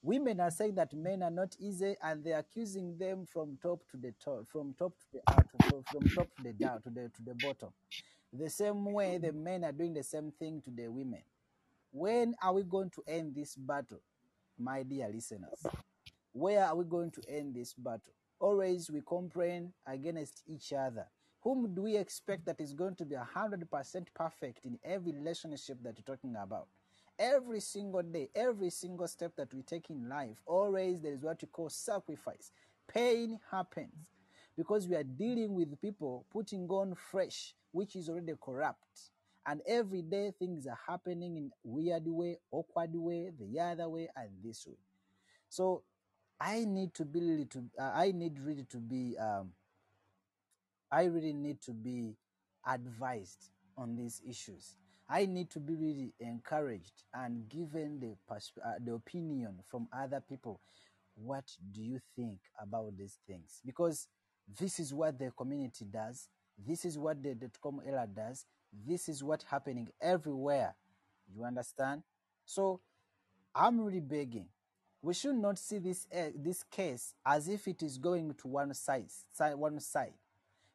Women 0.02 0.40
are 0.40 0.50
saying 0.50 0.74
that 0.76 0.94
men 0.94 1.22
are 1.22 1.30
not 1.30 1.56
easy, 1.58 1.96
and 2.02 2.22
they're 2.24 2.38
accusing 2.38 2.96
them 2.98 3.26
from 3.26 3.58
top 3.62 3.80
to 3.90 3.96
the 3.96 4.12
top, 4.22 4.46
from 4.46 4.74
top 4.78 4.92
to 5.00 5.06
the 5.14 5.20
uh, 5.26 5.42
to, 5.42 5.68
from 5.68 5.82
from 5.84 6.08
top 6.14 6.28
to 6.36 6.42
the 6.44 6.52
down 6.52 6.80
to 6.82 6.90
the 6.90 7.10
to 7.16 7.22
the 7.24 7.34
bottom. 7.34 7.70
The 8.32 8.50
same 8.50 8.84
way 8.92 9.18
the 9.18 9.32
men 9.32 9.64
are 9.64 9.72
doing 9.72 9.94
the 9.94 10.02
same 10.04 10.30
thing 10.38 10.60
to 10.62 10.70
the 10.70 10.88
women. 10.88 11.22
When 11.90 12.34
are 12.42 12.52
we 12.52 12.62
going 12.62 12.90
to 12.90 13.02
end 13.08 13.34
this 13.34 13.56
battle, 13.56 14.00
my 14.58 14.82
dear 14.82 15.08
listeners? 15.08 15.64
Where 16.32 16.64
are 16.64 16.76
we 16.76 16.84
going 16.84 17.10
to 17.12 17.22
end 17.28 17.54
this 17.54 17.72
battle? 17.72 18.12
Always 18.38 18.90
we 18.90 19.00
complain 19.00 19.72
against 19.86 20.42
each 20.46 20.72
other. 20.72 21.06
Whom 21.46 21.72
do 21.72 21.82
we 21.82 21.96
expect 21.96 22.44
that 22.46 22.60
is 22.60 22.72
going 22.72 22.96
to 22.96 23.04
be 23.04 23.14
100% 23.14 24.06
perfect 24.12 24.66
in 24.66 24.80
every 24.84 25.12
relationship 25.12 25.78
that 25.84 25.94
you're 25.96 26.16
talking 26.16 26.34
about? 26.34 26.66
Every 27.20 27.60
single 27.60 28.02
day, 28.02 28.30
every 28.34 28.68
single 28.70 29.06
step 29.06 29.30
that 29.36 29.54
we 29.54 29.62
take 29.62 29.88
in 29.88 30.08
life, 30.08 30.38
always 30.44 31.00
there 31.00 31.12
is 31.12 31.22
what 31.22 31.40
we 31.40 31.46
call 31.46 31.68
sacrifice. 31.68 32.50
Pain 32.92 33.38
happens 33.48 34.10
because 34.56 34.88
we 34.88 34.96
are 34.96 35.04
dealing 35.04 35.54
with 35.54 35.80
people 35.80 36.26
putting 36.32 36.68
on 36.68 36.96
fresh, 36.96 37.54
which 37.70 37.94
is 37.94 38.08
already 38.08 38.32
corrupt. 38.42 39.12
And 39.46 39.60
every 39.68 40.02
day 40.02 40.32
things 40.36 40.66
are 40.66 40.80
happening 40.84 41.36
in 41.36 41.52
weird 41.62 42.08
way, 42.08 42.38
awkward 42.50 42.90
way, 42.92 43.30
the 43.38 43.60
other 43.60 43.88
way, 43.88 44.08
and 44.16 44.30
this 44.42 44.66
way. 44.66 44.78
So 45.48 45.84
I 46.40 46.64
need 46.64 46.92
to 46.94 47.04
be 47.04 47.20
really 47.20 47.44
to 47.44 47.62
uh, 47.78 47.92
I 47.94 48.10
need 48.10 48.40
really 48.40 48.64
to 48.64 48.78
be 48.78 49.16
um, 49.16 49.52
I 50.90 51.04
really 51.04 51.32
need 51.32 51.60
to 51.62 51.72
be 51.72 52.16
advised 52.66 53.50
on 53.76 53.96
these 53.96 54.22
issues. 54.28 54.76
I 55.08 55.26
need 55.26 55.50
to 55.50 55.60
be 55.60 55.74
really 55.74 56.12
encouraged 56.18 57.04
and 57.14 57.48
given 57.48 58.00
the 58.00 58.34
uh, 58.34 58.72
the 58.84 58.94
opinion 58.94 59.60
from 59.70 59.88
other 59.92 60.20
people. 60.20 60.60
What 61.14 61.44
do 61.72 61.82
you 61.82 62.00
think 62.14 62.38
about 62.60 62.96
these 62.96 63.18
things? 63.26 63.60
Because 63.64 64.08
this 64.58 64.78
is 64.80 64.92
what 64.92 65.18
the 65.18 65.30
community 65.30 65.84
does. 65.84 66.28
This 66.58 66.84
is 66.84 66.98
what 66.98 67.22
the 67.22 67.34
dot-com 67.34 67.80
era 67.86 68.06
does. 68.12 68.44
This 68.86 69.08
is 69.08 69.22
what 69.22 69.44
happening 69.48 69.88
everywhere. 70.00 70.74
You 71.34 71.44
understand? 71.44 72.02
So 72.44 72.80
I'm 73.54 73.80
really 73.80 74.00
begging 74.00 74.48
we 75.06 75.14
should 75.14 75.36
not 75.36 75.56
see 75.56 75.78
this 75.78 76.08
uh, 76.14 76.30
this 76.34 76.64
case 76.64 77.14
as 77.24 77.48
if 77.48 77.68
it 77.68 77.80
is 77.82 77.96
going 77.96 78.34
to 78.34 78.48
one 78.48 78.74
side, 78.74 79.06
side 79.32 79.54
one 79.54 79.78
side. 79.78 80.14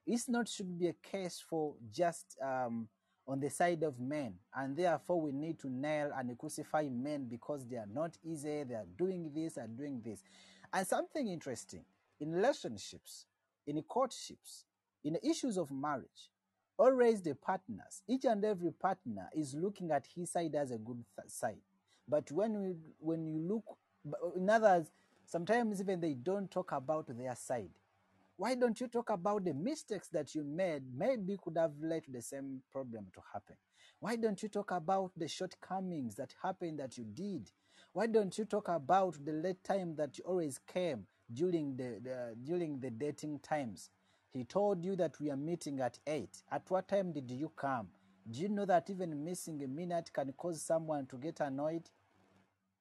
It's 0.06 0.28
not 0.28 0.48
should 0.50 0.78
be 0.78 0.88
a 0.88 0.94
case 0.94 1.44
for 1.48 1.76
just 1.92 2.38
um, 2.44 2.88
on 3.28 3.40
the 3.40 3.50
side 3.50 3.84
of 3.84 4.00
men, 4.00 4.34
and 4.56 4.76
therefore 4.76 5.22
we 5.22 5.32
need 5.32 5.60
to 5.60 5.70
nail 5.70 6.12
and 6.18 6.38
crucify 6.38 6.88
men 6.90 7.28
because 7.30 7.66
they 7.68 7.78
are 7.78 7.90
not 7.92 8.18
easy. 8.24 8.64
They 8.64 8.76
are 8.76 8.88
doing 8.98 9.32
this 9.34 9.58
and 9.58 9.78
doing 9.78 10.02
this, 10.04 10.24
and 10.74 10.88
something 10.88 11.28
interesting 11.28 11.86
in 12.20 12.32
relationships, 12.32 13.26
in 13.68 13.82
courtships, 13.84 14.66
in 15.04 15.14
the 15.14 15.28
issues 15.28 15.58
of 15.58 15.72
marriage. 15.72 16.32
Always 16.78 17.22
the 17.22 17.36
partners, 17.36 18.02
each 18.08 18.26
and 18.26 18.44
every 18.44 18.72
partner 18.72 19.30
is 19.36 19.54
looking 19.54 19.92
at 19.92 20.08
his 20.16 20.32
side 20.32 20.56
as 20.56 20.72
a 20.72 20.78
good 20.78 21.04
th- 21.16 21.30
side. 21.30 21.62
But 22.08 22.32
when 22.32 22.60
we, 22.60 22.74
when 23.00 23.28
you 23.28 23.40
look, 23.40 23.78
in 24.36 24.50
others, 24.50 24.88
sometimes 25.26 25.80
even 25.80 26.00
they 26.02 26.16
don't 26.16 26.50
talk 26.50 26.72
about 26.72 27.06
their 27.16 27.36
side. 27.36 27.70
Why 28.42 28.56
don't 28.56 28.82
you 28.82 28.88
talk 28.88 29.12
about 29.12 29.46
the 29.46 29.54
mistakes 29.54 30.08
that 30.08 30.34
you 30.34 30.44
made? 30.44 30.82
Maybe 30.98 31.38
could 31.40 31.60
have 31.60 31.74
led 31.80 32.06
to 32.06 32.12
the 32.12 32.24
same 32.24 32.64
problem 32.72 33.06
to 33.14 33.22
happen. 33.32 33.56
Why 34.00 34.16
don't 34.16 34.42
you 34.42 34.50
talk 34.50 34.72
about 34.72 35.12
the 35.16 35.28
shortcomings 35.28 36.16
that 36.16 36.34
happened 36.42 36.80
that 36.80 36.98
you 36.98 37.04
did? 37.04 37.52
Why 37.94 38.08
don't 38.08 38.36
you 38.36 38.46
talk 38.46 38.68
about 38.68 39.24
the 39.24 39.32
late 39.32 39.64
time 39.64 39.96
that 39.98 40.18
you 40.18 40.24
always 40.24 40.60
came 40.66 41.06
during 41.32 41.78
the, 41.78 42.00
the 42.04 42.36
during 42.44 42.80
the 42.80 42.90
dating 42.90 43.42
times? 43.44 43.92
He 44.34 44.44
told 44.44 44.84
you 44.84 44.96
that 44.96 45.20
we 45.20 45.30
are 45.30 45.38
meeting 45.38 45.80
at 45.80 46.00
eight. 46.08 46.42
At 46.52 46.64
what 46.70 46.88
time 46.88 47.12
did 47.12 47.30
you 47.30 47.52
come? 47.56 47.90
Do 48.28 48.40
you 48.40 48.50
know 48.50 48.66
that 48.66 48.90
even 48.90 49.24
missing 49.24 49.62
a 49.64 49.68
minute 49.68 50.10
can 50.12 50.34
cause 50.36 50.64
someone 50.64 51.06
to 51.12 51.18
get 51.18 51.42
annoyed? 51.42 51.92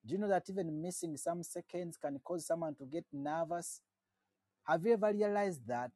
Do 0.07 0.15
you 0.15 0.19
know 0.19 0.29
that 0.29 0.49
even 0.49 0.81
missing 0.81 1.19
some 1.19 1.43
seconds 1.43 1.99
can 1.99 2.19
cause 2.25 2.47
someone 2.47 2.77
to 2.77 2.87
get 2.87 3.05
nervous? 3.13 3.83
Have 4.65 4.85
you 4.85 4.93
ever 4.93 5.13
realized 5.13 5.67
that? 5.67 5.91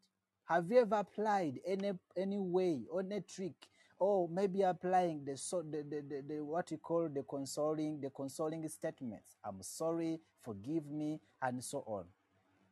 Have 0.46 0.70
you 0.70 0.80
ever 0.80 0.96
applied 0.96 1.60
any 1.66 1.92
any 2.16 2.38
way 2.38 2.82
or 2.90 3.00
any 3.00 3.20
trick, 3.20 3.54
or 3.98 4.28
maybe 4.28 4.62
applying 4.62 5.24
the 5.24 5.36
so 5.36 5.62
the, 5.62 5.82
the, 5.82 6.02
the, 6.02 6.22
the 6.28 6.44
what 6.44 6.70
you 6.70 6.78
call 6.78 7.08
the 7.08 7.22
consoling 7.22 8.00
the 8.00 8.10
consoling 8.10 8.68
statements? 8.68 9.36
I'm 9.44 9.62
sorry, 9.62 10.20
forgive 10.42 10.86
me, 10.90 11.20
and 11.40 11.64
so 11.64 11.84
on. 11.86 12.04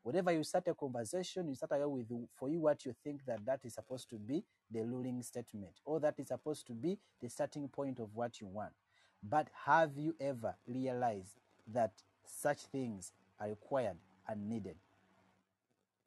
Whenever 0.02 0.32
you 0.32 0.42
start 0.42 0.66
a 0.66 0.74
conversation, 0.74 1.48
you 1.48 1.54
start 1.54 1.72
with 1.88 2.08
for 2.34 2.48
you 2.50 2.60
what 2.60 2.84
you 2.84 2.94
think 3.04 3.24
that 3.24 3.44
that 3.46 3.60
is 3.64 3.74
supposed 3.74 4.10
to 4.10 4.16
be 4.16 4.44
the 4.70 4.82
ruling 4.84 5.22
statement, 5.22 5.80
or 5.84 6.00
that 6.00 6.18
is 6.18 6.28
supposed 6.28 6.66
to 6.66 6.72
be 6.72 6.98
the 7.20 7.28
starting 7.28 7.68
point 7.68 8.00
of 8.00 8.08
what 8.14 8.40
you 8.40 8.48
want. 8.48 8.72
But 9.22 9.48
have 9.64 9.96
you 9.96 10.16
ever 10.20 10.56
realized 10.66 11.38
that 11.72 11.92
such 12.26 12.62
things 12.62 13.12
are 13.38 13.48
required 13.48 13.96
and 14.28 14.48
needed? 14.48 14.76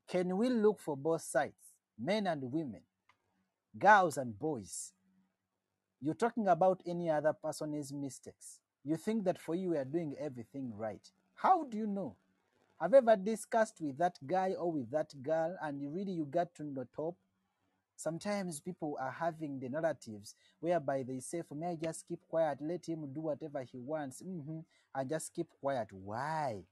Can 0.08 0.38
we 0.38 0.50
look 0.50 0.80
for 0.80 0.98
both 0.98 1.22
sides, 1.22 1.74
men 2.00 2.28
and 2.28 2.44
women, 2.52 2.82
girls 3.78 4.18
and 4.18 4.38
boys? 4.38 4.94
You're 6.02 6.14
talking 6.14 6.48
about 6.48 6.82
any 6.86 7.10
other 7.10 7.34
person's 7.34 7.92
mistakes. 7.94 8.60
You 8.84 8.98
think 8.98 9.24
that 9.26 9.40
for 9.40 9.56
you, 9.56 9.72
we 9.72 9.78
are 9.78 9.86
doing 9.86 10.16
everything 10.20 10.72
right. 10.78 11.02
How 11.36 11.64
do 11.66 11.78
you 11.78 11.88
know? 11.88 12.16
Have 12.80 12.92
you 12.92 12.98
ever 12.98 13.16
discussed 13.16 13.82
with 13.82 13.98
that 14.00 14.18
guy 14.26 14.54
or 14.60 14.72
with 14.72 14.92
that 14.92 15.14
girl 15.24 15.58
and 15.62 15.82
you 15.82 15.90
really 15.90 16.12
you 16.14 16.26
got 16.26 16.54
to 16.56 16.64
the 16.64 16.88
top? 16.96 17.16
Sometimes 17.98 18.60
people 18.60 18.98
are 19.00 19.12
having 19.12 19.60
the 19.60 19.70
narratives 19.70 20.36
whereby 20.60 21.04
they 21.04 21.20
say, 21.20 21.42
For 21.48 21.56
me, 21.56 21.68
I 21.68 21.76
just 21.76 22.08
keep 22.08 22.20
quiet, 22.28 22.60
let 22.62 22.88
him 22.88 23.14
do 23.14 23.22
whatever 23.22 23.64
he 23.64 23.80
wants, 23.80 24.22
hmm 24.22 24.60
and 24.96 25.10
just 25.10 25.34
keep 25.34 25.48
quiet. 25.62 25.88
Why? 25.92 26.64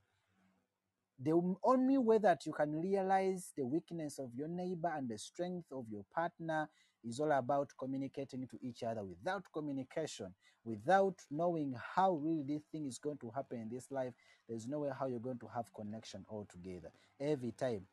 The 1.24 1.56
only 1.64 1.98
way 1.98 2.18
that 2.18 2.46
you 2.46 2.52
can 2.52 2.82
realize 2.82 3.54
the 3.56 3.66
weakness 3.66 4.20
of 4.20 4.32
your 4.36 4.50
neighbor 4.50 4.92
and 4.94 5.08
the 5.08 5.18
strength 5.18 5.72
of 5.72 5.86
your 5.90 6.04
partner 6.14 6.70
is 7.02 7.20
all 7.20 7.32
about 7.32 7.70
communicating 7.80 8.46
to 8.48 8.58
each 8.62 8.84
other. 8.84 9.04
Without 9.06 9.44
communication, 9.54 10.34
without 10.66 11.16
knowing 11.32 11.76
how 11.96 12.14
really 12.16 12.44
this 12.44 12.64
thing 12.72 12.86
is 12.88 12.98
going 12.98 13.18
to 13.20 13.32
happen 13.34 13.62
in 13.62 13.70
this 13.70 13.90
life, 13.90 14.14
there's 14.50 14.68
no 14.68 14.80
way 14.80 14.90
how 14.98 15.08
you're 15.08 15.20
going 15.20 15.40
to 15.40 15.48
have 15.56 15.74
connection 15.74 16.26
altogether. 16.30 16.92
Every 17.22 17.52
time 17.52 17.86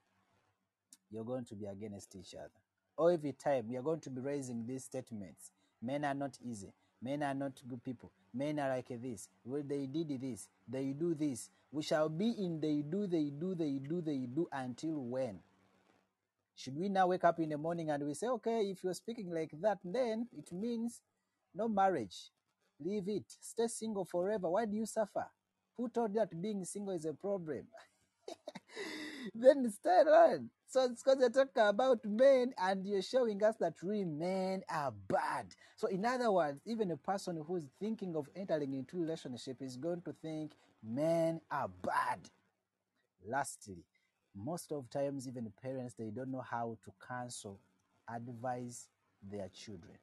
you're 1.11 1.25
going 1.25 1.45
to 1.45 1.55
be 1.55 1.67
against 1.67 2.17
each 2.17 2.35
other. 2.35 2.51
Or 2.97 3.13
every 3.13 3.33
time 3.33 3.67
you're 3.69 3.83
going 3.83 4.01
to 4.01 4.11
be 4.11 4.21
raising 4.21 4.67
these 4.67 4.85
statements. 4.85 5.53
Men 5.81 6.05
are 6.05 6.15
not 6.15 6.37
easy. 6.45 6.73
Men 7.01 7.23
are 7.23 7.35
not 7.35 7.53
good 7.67 7.83
people. 7.83 8.11
Men 8.35 8.59
are 8.59 8.69
like 8.69 8.89
this. 8.89 9.29
Well, 9.45 9.63
they 9.67 9.87
did 9.87 10.21
this. 10.21 10.49
They 10.69 10.93
do 10.93 11.15
this. 11.15 11.49
We 11.73 11.83
shall 11.83 12.09
be 12.09 12.31
in 12.31 12.61
they 12.61 12.83
do, 12.83 13.07
they 13.07 13.31
do, 13.31 13.55
they 13.55 13.79
do, 13.79 14.01
they 14.01 14.27
do 14.27 14.49
until 14.53 15.05
when? 15.05 15.41
Should 16.57 16.77
we 16.77 16.89
now 16.89 17.07
wake 17.07 17.25
up 17.25 17.39
in 17.39 17.49
the 17.49 17.59
morning 17.59 17.91
and 17.91 18.05
we 18.05 18.15
say, 18.15 18.27
okay, 18.27 18.71
if 18.71 18.83
you're 18.83 18.95
speaking 18.95 19.31
like 19.33 19.53
that, 19.63 19.79
then 19.85 20.29
it 20.37 20.53
means 20.53 21.01
no 21.55 21.69
marriage. 21.69 22.31
Leave 22.81 23.09
it. 23.09 23.25
Stay 23.41 23.69
single 23.69 24.05
forever. 24.05 24.51
Why 24.51 24.67
do 24.67 24.77
you 24.77 24.87
suffer? 24.87 25.27
Who 25.77 25.89
told 25.89 26.13
you 26.13 26.21
that 26.21 26.43
being 26.43 26.65
single 26.65 26.95
is 26.95 27.05
a 27.05 27.15
problem? 27.15 27.67
then 29.35 29.71
stay 29.71 29.91
on. 29.91 30.51
So 30.67 30.85
it's 30.85 31.03
because 31.03 31.19
you're 31.21 31.31
talking 31.31 31.69
about 31.69 32.05
men 32.05 32.53
and 32.59 32.87
you're 32.87 33.03
showing 33.03 33.43
us 33.43 33.57
that 33.61 33.75
really 33.83 34.05
men 34.05 34.63
are 34.69 34.93
bad. 35.09 35.47
So 35.77 35.89
in 35.89 36.05
other 36.05 36.31
words, 36.31 36.61
even 36.67 36.91
a 36.91 36.97
person 36.97 37.43
who's 37.47 37.65
thinking 37.81 38.15
of 38.17 38.29
entering 38.37 38.75
into 38.75 38.99
relationship 38.99 39.63
is 39.63 39.77
going 39.77 40.03
to 40.03 40.15
think 40.23 40.53
men 40.83 41.41
are 41.51 41.69
bad. 41.83 42.21
Lastly, 43.27 43.85
most 44.35 44.73
of 44.73 44.89
times 44.91 45.29
even 45.29 45.53
parents 45.63 45.95
they 45.99 46.11
don't 46.11 46.31
know 46.31 46.45
how 46.49 46.79
to 46.85 46.93
counsel, 47.07 47.61
advise 48.09 48.89
their 49.23 49.49
children. 49.49 49.99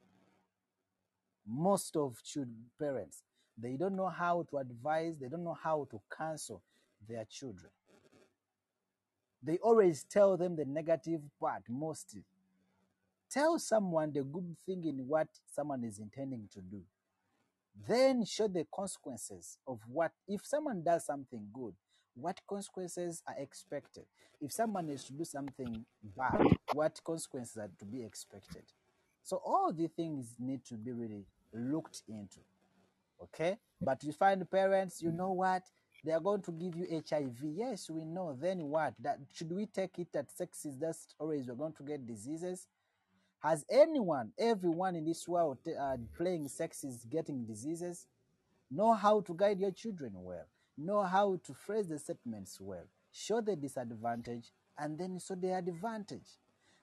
Most 1.46 1.96
of 1.96 2.22
children, 2.22 2.66
parents 2.78 3.22
they 3.60 3.76
don't 3.76 3.96
know 3.96 4.08
how 4.08 4.46
to 4.50 4.58
advise, 4.58 5.18
they 5.18 5.28
don't 5.28 5.42
know 5.44 5.58
how 5.60 5.88
to 5.90 6.00
counsel 6.16 6.62
their 7.08 7.24
children. 7.24 7.70
They 9.42 9.58
always 9.58 10.04
tell 10.04 10.36
them 10.36 10.56
the 10.56 10.64
negative 10.64 11.22
part 11.40 11.62
mostly. 11.68 12.24
Tell 13.30 13.58
someone 13.58 14.12
the 14.12 14.22
good 14.22 14.56
thing 14.64 14.84
in 14.84 15.06
what 15.06 15.28
someone 15.46 15.84
is 15.84 15.98
intending 15.98 16.48
to 16.54 16.60
do. 16.60 16.82
Then 17.86 18.24
show 18.24 18.48
the 18.48 18.66
consequences 18.74 19.58
of 19.66 19.80
what, 19.86 20.12
if 20.26 20.44
someone 20.44 20.82
does 20.82 21.06
something 21.06 21.46
good, 21.52 21.74
what 22.14 22.40
consequences 22.48 23.22
are 23.26 23.36
expected. 23.38 24.04
If 24.40 24.52
someone 24.52 24.88
is 24.88 25.04
to 25.04 25.12
do 25.12 25.24
something 25.24 25.84
bad, 26.16 26.46
what 26.72 27.00
consequences 27.04 27.56
are 27.56 27.70
to 27.78 27.84
be 27.84 28.02
expected. 28.02 28.62
So 29.22 29.40
all 29.44 29.72
the 29.72 29.88
things 29.88 30.34
need 30.38 30.64
to 30.66 30.74
be 30.74 30.92
really 30.92 31.26
looked 31.52 32.02
into. 32.08 32.40
Okay? 33.22 33.58
But 33.80 34.02
you 34.04 34.12
find 34.12 34.48
parents, 34.50 35.02
you 35.02 35.12
know 35.12 35.32
what? 35.32 35.62
They 36.04 36.12
are 36.12 36.20
going 36.20 36.42
to 36.42 36.52
give 36.52 36.76
you 36.76 37.02
HIV. 37.08 37.38
Yes, 37.42 37.90
we 37.90 38.04
know. 38.04 38.36
Then 38.40 38.60
what? 38.68 38.94
That 39.00 39.18
should 39.32 39.52
we 39.52 39.66
take 39.66 39.98
it 39.98 40.08
that 40.12 40.30
sex 40.30 40.64
is 40.64 40.76
just 40.76 41.14
always 41.18 41.48
we're 41.48 41.54
going 41.54 41.72
to 41.74 41.82
get 41.82 42.06
diseases? 42.06 42.68
Has 43.40 43.64
anyone, 43.70 44.32
everyone 44.36 44.96
in 44.96 45.04
this 45.04 45.28
world 45.28 45.58
uh, 45.68 45.96
playing 46.16 46.48
sex 46.48 46.82
is 46.82 47.04
getting 47.04 47.44
diseases? 47.44 48.06
Know 48.68 48.94
how 48.94 49.20
to 49.20 49.34
guide 49.34 49.60
your 49.60 49.70
children 49.70 50.12
well. 50.16 50.46
Know 50.76 51.04
how 51.04 51.38
to 51.44 51.54
phrase 51.54 51.86
the 51.86 52.00
statements 52.00 52.58
well. 52.60 52.84
Show 53.12 53.40
the 53.40 53.54
disadvantage 53.54 54.50
and 54.76 54.98
then 54.98 55.20
show 55.20 55.36
the 55.36 55.54
advantage. 55.56 56.26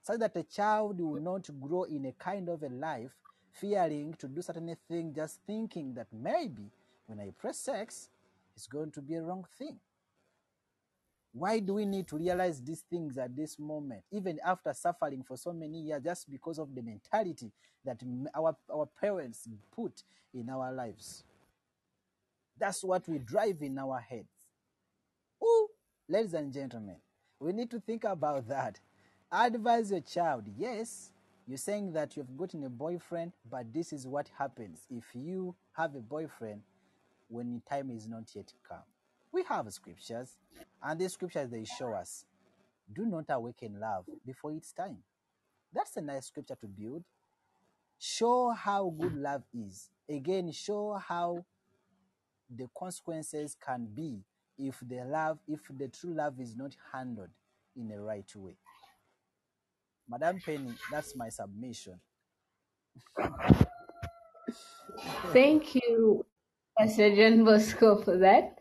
So 0.01 0.18
that 0.18 0.38
a 0.38 0.43
child 0.43 1.01
will 1.01 1.22
not 1.22 1.49
grow 1.60 1.84
in 1.84 2.06
a 2.06 2.14
kind 2.14 2.47
of 2.47 2.64
a 2.64 2.70
life 2.70 3.12
fearing 3.51 4.14
to 4.20 4.28
do 4.28 4.41
certain 4.41 4.76
thing, 4.88 5.14
just 5.14 5.39
thinking 5.45 5.93
that 5.95 6.08
maybe 6.14 6.72
when 7.08 7.20
I 7.20 7.32
press 7.38 7.58
sex, 7.58 8.10
it's 8.56 8.68
going 8.68 8.91
to 8.91 9.01
be 9.01 9.16
a 9.16 9.22
wrong 9.22 9.45
thing. 9.58 9.78
Why 11.38 11.59
do 11.59 11.73
we 11.73 11.86
need 11.86 12.07
to 12.07 12.15
realize 12.15 12.61
these 12.61 12.86
things 12.89 13.17
at 13.17 13.36
this 13.36 13.59
moment, 13.59 14.03
even 14.09 14.39
after 14.45 14.73
suffering 14.73 15.21
for 15.21 15.36
so 15.36 15.51
many 15.51 15.81
years, 15.81 16.01
just 16.01 16.31
because 16.31 16.57
of 16.57 16.73
the 16.73 16.81
mentality 16.81 17.51
that 17.83 18.01
our, 18.33 18.55
our 18.73 18.88
parents 19.01 19.45
put 19.75 20.01
in 20.33 20.49
our 20.49 20.71
lives? 20.71 21.25
That's 22.57 22.81
what 22.86 23.09
we 23.09 23.17
drive 23.19 23.57
in 23.61 23.77
our 23.77 23.99
heads. 23.99 24.29
Ooh, 25.43 25.67
ladies 26.07 26.36
and 26.36 26.53
gentlemen, 26.53 26.95
we 27.41 27.51
need 27.51 27.69
to 27.71 27.81
think 27.81 28.05
about 28.05 28.47
that. 28.47 28.79
Advise 29.29 29.91
your 29.91 29.99
child. 29.99 30.45
Yes, 30.57 31.11
you're 31.45 31.57
saying 31.57 31.91
that 31.91 32.15
you've 32.15 32.38
gotten 32.38 32.63
a 32.63 32.69
boyfriend, 32.69 33.33
but 33.51 33.73
this 33.73 33.91
is 33.91 34.07
what 34.07 34.29
happens 34.38 34.86
if 34.89 35.03
you 35.13 35.53
have 35.73 35.95
a 35.95 35.99
boyfriend 35.99 36.61
when 37.27 37.55
the 37.55 37.69
time 37.69 37.91
is 37.91 38.07
not 38.07 38.23
yet 38.33 38.53
come. 38.65 38.77
We 39.36 39.43
have 39.49 39.69
scriptures, 39.73 40.38
and 40.81 40.97
these 40.97 41.11
scriptures 41.11 41.49
they 41.49 41.65
show 41.65 41.91
us 41.91 42.23
do 42.93 43.05
not 43.05 43.25
awaken 43.27 43.77
love 43.81 44.05
before 44.25 44.53
its 44.53 44.71
time. 44.71 44.99
That's 45.73 45.97
a 45.97 46.01
nice 46.01 46.27
scripture 46.27 46.55
to 46.61 46.67
build. 46.67 47.03
Show 47.99 48.51
how 48.51 48.93
good 48.97 49.13
love 49.13 49.43
is. 49.53 49.89
Again, 50.07 50.53
show 50.53 50.97
how 51.05 51.43
the 52.49 52.69
consequences 52.77 53.57
can 53.59 53.89
be 53.93 54.21
if 54.57 54.79
the 54.88 55.03
love, 55.03 55.38
if 55.49 55.59
the 55.69 55.89
true 55.89 56.13
love 56.13 56.39
is 56.39 56.55
not 56.55 56.73
handled 56.93 57.31
in 57.75 57.89
the 57.89 57.99
right 57.99 58.31
way. 58.38 58.55
Madam 60.07 60.39
Penny, 60.45 60.75
that's 60.89 61.13
my 61.13 61.27
submission. 61.27 61.99
Thank 65.33 65.75
you, 65.75 66.25
Pastor 66.77 67.13
John 67.13 67.43
Bosco, 67.43 68.01
for 68.01 68.15
that. 68.19 68.55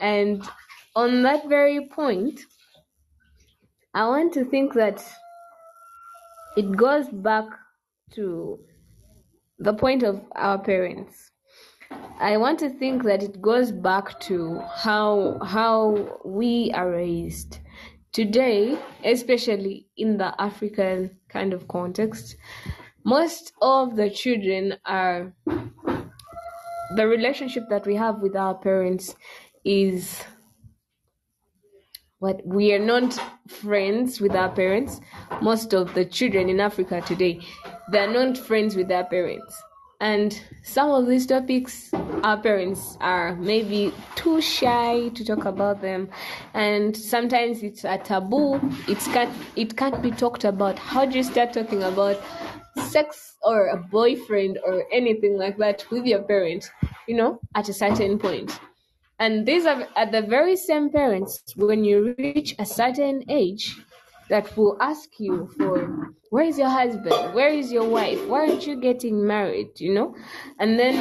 And 0.00 0.42
on 0.94 1.22
that 1.22 1.48
very 1.48 1.88
point, 1.88 2.40
I 3.94 4.06
want 4.06 4.32
to 4.34 4.44
think 4.44 4.74
that 4.74 5.04
it 6.56 6.76
goes 6.76 7.08
back 7.08 7.46
to 8.12 8.58
the 9.58 9.74
point 9.74 10.02
of 10.02 10.20
our 10.36 10.58
parents. 10.58 11.30
I 12.20 12.36
want 12.36 12.58
to 12.60 12.68
think 12.68 13.04
that 13.04 13.22
it 13.22 13.40
goes 13.40 13.72
back 13.72 14.20
to 14.20 14.60
how 14.74 15.38
how 15.42 16.20
we 16.24 16.70
are 16.74 16.90
raised. 16.90 17.60
Today, 18.12 18.78
especially 19.04 19.86
in 19.96 20.16
the 20.16 20.34
African 20.40 21.18
kind 21.28 21.52
of 21.52 21.68
context, 21.68 22.36
most 23.04 23.52
of 23.62 23.96
the 23.96 24.10
children 24.10 24.76
are 24.84 25.32
the 26.96 27.06
relationship 27.06 27.64
that 27.68 27.86
we 27.86 27.94
have 27.94 28.20
with 28.22 28.34
our 28.34 28.54
parents 28.54 29.14
is 29.68 30.24
what 32.20 32.40
we 32.44 32.72
are 32.72 32.78
not 32.78 33.18
friends 33.46 34.18
with 34.20 34.34
our 34.34 34.48
parents. 34.48 35.00
Most 35.42 35.74
of 35.74 35.92
the 35.94 36.04
children 36.04 36.48
in 36.48 36.58
africa 36.58 37.02
today 37.02 37.40
they're 37.92 38.10
not 38.10 38.38
friends 38.38 38.76
with 38.76 38.88
their 38.88 39.04
parents. 39.04 39.62
And 40.00 40.40
some 40.62 40.90
of 40.90 41.06
these 41.06 41.26
topics 41.26 41.90
our 42.22 42.38
parents 42.40 42.96
are 43.00 43.36
maybe 43.36 43.92
too 44.14 44.40
shy 44.40 45.08
to 45.10 45.24
talk 45.24 45.44
about 45.44 45.82
them. 45.82 46.08
And 46.54 46.96
sometimes 46.96 47.62
it's 47.62 47.84
a 47.84 47.98
taboo. 47.98 48.60
It's 48.88 49.06
can't 49.08 49.34
it 49.54 49.76
can't 49.76 50.00
be 50.02 50.12
talked 50.12 50.44
about. 50.44 50.78
How 50.78 51.04
do 51.04 51.18
you 51.18 51.24
start 51.24 51.52
talking 51.52 51.82
about 51.82 52.22
sex 52.86 53.36
or 53.42 53.66
a 53.66 53.76
boyfriend 53.76 54.58
or 54.64 54.84
anything 54.92 55.36
like 55.36 55.58
that 55.58 55.84
with 55.90 56.06
your 56.06 56.22
parents 56.22 56.70
you 57.06 57.16
know 57.16 57.40
at 57.54 57.68
a 57.68 57.72
certain 57.72 58.18
point 58.18 58.58
and 59.18 59.46
these 59.46 59.66
are 59.66 59.86
at 59.96 60.12
the 60.12 60.22
very 60.22 60.56
same 60.56 60.90
parents 60.90 61.42
when 61.56 61.84
you 61.84 62.14
reach 62.18 62.54
a 62.58 62.64
certain 62.66 63.24
age 63.28 63.76
that 64.28 64.56
will 64.56 64.76
ask 64.80 65.08
you 65.18 65.48
for 65.56 66.12
where 66.30 66.44
is 66.44 66.58
your 66.58 66.68
husband? 66.68 67.34
Where 67.34 67.48
is 67.48 67.72
your 67.72 67.88
wife? 67.88 68.24
Why 68.26 68.40
aren't 68.48 68.66
you 68.66 68.80
getting 68.80 69.26
married? 69.26 69.80
You 69.80 69.94
know? 69.94 70.14
And 70.58 70.78
then 70.78 70.94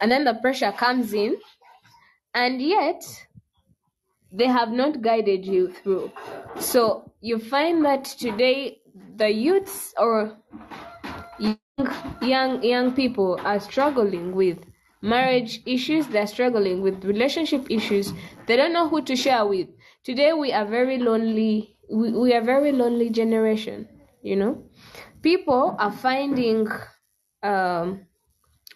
and 0.00 0.10
then 0.10 0.24
the 0.24 0.34
pressure 0.34 0.72
comes 0.72 1.12
in. 1.12 1.36
And 2.34 2.60
yet 2.60 3.02
they 4.32 4.46
have 4.46 4.70
not 4.70 5.00
guided 5.00 5.46
you 5.46 5.72
through. 5.72 6.10
So 6.58 7.12
you 7.20 7.38
find 7.38 7.84
that 7.84 8.04
today 8.04 8.78
the 9.16 9.30
youths 9.30 9.94
or 9.98 10.36
young 11.38 11.56
young 12.22 12.62
young 12.62 12.92
people 12.92 13.38
are 13.44 13.60
struggling 13.60 14.34
with 14.34 14.58
marriage 15.06 15.60
issues 15.66 16.06
they're 16.08 16.26
struggling 16.26 16.80
with 16.82 17.04
relationship 17.04 17.66
issues 17.70 18.12
they 18.46 18.56
don't 18.56 18.72
know 18.72 18.88
who 18.88 19.02
to 19.02 19.16
share 19.16 19.46
with. 19.46 19.68
Today 20.04 20.32
we 20.32 20.52
are 20.52 20.66
very 20.66 20.98
lonely 20.98 21.76
we, 21.90 22.12
we 22.12 22.34
are 22.34 22.42
very 22.42 22.72
lonely 22.72 23.10
generation 23.10 23.88
you 24.22 24.36
know? 24.36 24.64
People 25.22 25.76
are 25.78 25.92
finding 25.92 26.68
um 27.42 28.06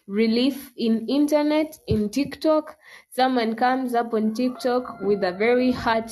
relief 0.06 0.72
in 0.76 1.06
internet 1.08 1.78
in 1.86 2.08
tiktok. 2.10 2.76
Someone 3.10 3.54
comes 3.54 3.94
up 3.94 4.12
on 4.14 4.34
tiktok 4.34 5.00
with 5.00 5.22
a 5.22 5.32
very 5.32 5.70
hard 5.72 6.10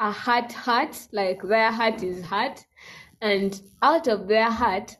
a 0.00 0.10
heart 0.10 0.52
heart 0.52 1.08
like 1.12 1.40
their 1.42 1.70
heart 1.70 2.02
is 2.02 2.24
hurt 2.24 2.64
and 3.20 3.60
out 3.82 4.06
of 4.08 4.28
their 4.28 4.50
heart 4.50 4.96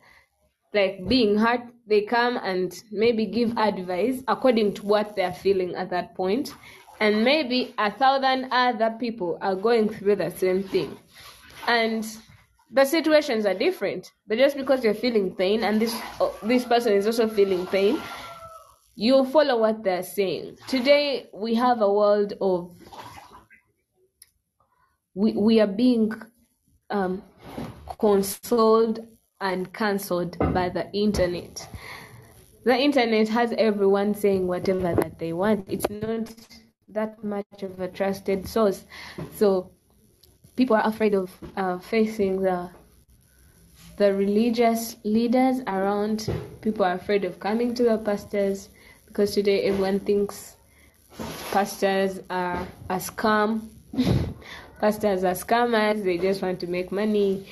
like 0.73 1.07
being 1.09 1.37
hurt 1.37 1.61
they 1.87 2.03
come 2.03 2.39
and 2.43 2.83
maybe 2.91 3.27
give 3.27 3.57
advice 3.59 4.23
according 4.29 4.75
to 4.75 4.87
what 4.87 5.17
they're 5.17 5.33
feeling 5.33 5.75
at 5.75 5.91
that 5.91 6.15
point. 6.15 6.55
And 7.01 7.25
maybe 7.25 7.75
a 7.79 7.91
thousand 7.91 8.49
other 8.51 8.97
people 8.99 9.39
are 9.41 9.57
going 9.57 9.89
through 9.89 10.17
the 10.17 10.31
same 10.31 10.63
thing. 10.63 10.97
And 11.67 12.07
the 12.71 12.85
situations 12.85 13.47
are 13.47 13.55
different. 13.55 14.13
But 14.27 14.39
just 14.39 14.57
because 14.57 14.85
you're 14.85 14.95
feeling 14.95 15.35
pain 15.35 15.65
and 15.65 15.81
this 15.81 15.95
oh, 16.21 16.37
this 16.43 16.65
person 16.65 16.93
is 16.93 17.07
also 17.07 17.29
feeling 17.29 17.67
pain 17.67 18.01
you 18.97 19.25
follow 19.27 19.59
what 19.59 19.83
they're 19.83 20.03
saying. 20.03 20.57
Today 20.69 21.29
we 21.33 21.55
have 21.55 21.81
a 21.81 21.93
world 21.93 22.35
of 22.41 22.71
we, 25.15 25.33
we 25.33 25.61
are 25.61 25.67
being 25.67 26.13
um, 26.91 27.23
consoled 27.99 29.01
and 29.45 29.71
cancelled 29.75 30.39
by 30.39 30.71
the 30.71 30.91
internet. 30.93 31.69
The 32.65 32.75
internet 32.77 33.29
has 33.29 33.53
everyone 33.59 34.15
saying 34.15 34.47
whatever 34.47 34.95
that 34.95 35.19
they 35.19 35.35
want. 35.35 35.67
It's 35.69 35.89
not 35.91 36.35
that 36.89 37.23
much 37.23 37.63
of 37.63 37.79
a 37.79 37.89
trusted 37.89 38.49
source. 38.49 38.85
So 39.37 39.71
people 40.57 40.77
are 40.77 40.87
afraid 40.87 41.15
of 41.15 41.31
uh, 41.57 41.79
facing 41.79 42.41
the 42.41 42.71
the 43.99 44.15
religious 44.15 44.97
leaders 45.05 45.61
around. 45.67 46.29
People 46.63 46.87
are 46.87 46.95
afraid 46.95 47.25
of 47.27 47.39
coming 47.39 47.75
to 47.75 47.83
the 47.83 47.99
pastors 47.99 48.71
because 49.07 49.35
today 49.35 49.65
everyone 49.65 50.01
thinks 50.01 50.57
pastors 51.53 52.19
are 52.31 52.67
a 52.89 52.97
scam. 52.97 53.69
pastors 54.81 55.23
are 55.23 55.35
scammers. 55.35 56.03
They 56.03 56.17
just 56.17 56.41
want 56.41 56.61
to 56.61 56.67
make 56.67 56.91
money 56.91 57.47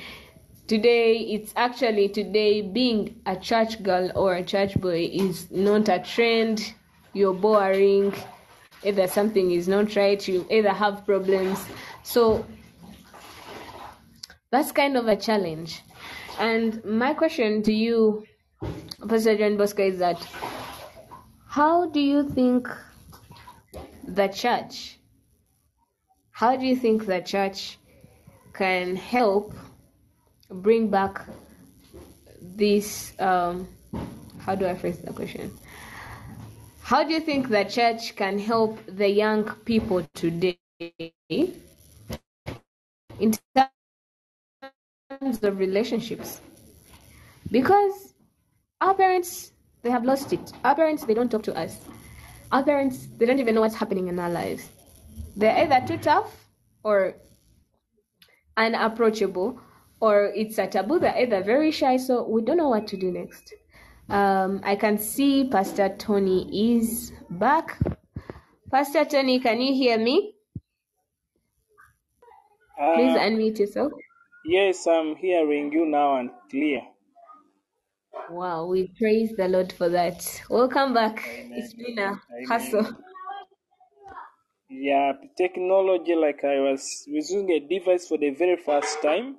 today 0.73 1.19
it's 1.19 1.53
actually 1.55 2.09
today 2.09 2.63
being 2.63 3.21
a 3.27 3.37
church 3.37 3.83
girl 3.83 4.11
or 4.15 4.37
a 4.37 4.43
church 4.43 4.75
boy 4.81 5.07
is 5.13 5.51
not 5.51 5.87
a 5.91 5.99
trend. 5.99 6.73
You're 7.13 7.35
boring. 7.35 8.15
Either 8.83 9.07
something 9.07 9.51
is 9.51 9.69
not 9.69 9.95
right 9.97 10.27
you 10.27 10.47
either 10.51 10.71
have 10.71 11.05
problems. 11.05 11.63
So 12.05 12.47
that's 14.51 14.73
kind 14.73 14.97
of 14.97 15.09
a 15.09 15.17
challenge. 15.17 15.83
And 16.39 16.83
my 16.87 17.13
question 17.13 17.63
to 17.65 17.73
you 17.75 18.25
pastor 19.07 19.37
john 19.37 19.59
bosco 19.59 19.83
is 19.83 19.99
that 19.99 20.27
how 21.49 21.91
do 21.91 22.01
you 22.01 22.23
think 22.31 22.67
the 24.05 24.29
church 24.29 24.99
how 26.31 26.57
do 26.57 26.65
you 26.65 26.77
think 26.77 27.05
the 27.05 27.21
church 27.21 27.79
can 28.55 28.97
help 28.97 29.53
bring 30.53 30.89
back 30.91 31.23
this 32.41 33.15
um 33.21 33.69
how 34.41 34.55
do 34.55 34.67
i 34.67 34.75
phrase 34.75 34.99
the 34.99 35.13
question? 35.13 35.53
How 36.83 37.05
do 37.05 37.13
you 37.15 37.21
think 37.21 37.49
the 37.49 37.65
church 37.65 38.17
can 38.17 38.39
help 38.39 38.79
the 38.87 39.09
young 39.09 39.45
people 39.65 40.07
today 40.15 40.59
in 43.21 43.35
terms 45.11 45.43
of 45.45 45.59
relationships? 45.59 46.41
Because 47.51 48.15
our 48.81 48.95
parents 48.95 49.53
they 49.83 49.91
have 49.91 50.05
lost 50.05 50.33
it. 50.33 50.53
Our 50.65 50.75
parents 50.77 51.05
they 51.05 51.15
don't 51.15 51.31
talk 51.31 51.45
to 51.45 51.57
us. 51.57 51.79
Our 52.53 52.63
parents 52.65 53.09
they 53.19 53.27
don't 53.27 53.41
even 53.41 53.55
know 53.55 53.63
what's 53.63 53.77
happening 53.77 54.09
in 54.09 54.19
our 54.19 54.31
lives. 54.31 54.69
They're 55.37 55.57
either 55.65 55.87
too 55.87 55.99
tough 55.99 56.49
or 56.85 57.15
unapproachable 58.57 59.61
or 60.03 60.33
it's 60.43 60.59
a 60.59 60.67
taboo 60.67 60.99
they're 60.99 61.17
either 61.17 61.43
very 61.43 61.71
shy 61.71 61.97
so 61.97 62.25
we 62.29 62.43
don't 62.43 62.57
know 62.59 62.69
what 62.69 62.87
to 62.89 62.97
do 62.97 63.11
next. 63.13 63.55
Um, 64.11 64.61
i 64.65 64.75
can 64.77 64.99
see 64.99 65.49
pastor 65.49 65.89
tony 65.97 66.41
is 66.77 67.13
back. 67.31 67.79
Pastor 68.71 69.05
tony 69.05 69.39
can 69.41 69.61
you 69.61 69.75
hear 69.75 69.99
me? 69.99 70.35
Please 72.95 73.15
Uh, 73.15 73.19
unmute 73.27 73.59
yourself. 73.59 73.93
yes, 74.45 74.87
I'm 74.87 75.17
hearing 75.17 75.73
you 75.73 75.85
now 75.87 76.17
and 76.21 76.31
clear. 76.51 76.83
wow 78.31 78.67
we 78.67 78.89
praise 78.99 79.33
the 79.37 79.47
lord 79.49 79.73
for 79.73 79.89
that. 79.89 80.43
Welcome 80.51 80.93
back. 80.95 81.23
It's 81.55 81.75
been 81.75 81.99
a 81.99 82.21
hustle. 82.49 82.89
Yeah, 84.71 85.13
technology, 85.37 86.17
like 86.17 86.43
I 86.45 86.59
was 86.61 87.05
using 87.07 87.49
a 87.53 87.61
device 87.61 88.09
for 88.09 88.19
the 88.19 88.31
very 88.31 88.57
first 88.57 89.01
time. 89.03 89.39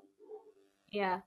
Yeah 0.93 1.19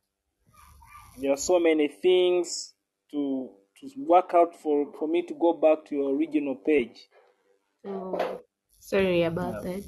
There 1.20 1.32
are 1.32 1.36
so 1.36 1.58
many 1.58 1.88
things 1.88 2.74
to 3.10 3.50
to 3.80 3.86
work 3.98 4.32
out 4.34 4.54
for, 4.62 4.92
for 4.98 5.06
me 5.08 5.22
to 5.26 5.34
go 5.34 5.52
back 5.52 5.84
to 5.86 5.94
your 5.94 6.14
original 6.16 6.54
page. 6.56 6.98
so 7.84 8.40
sorry 8.80 9.22
about 9.24 9.62
that 9.62 9.84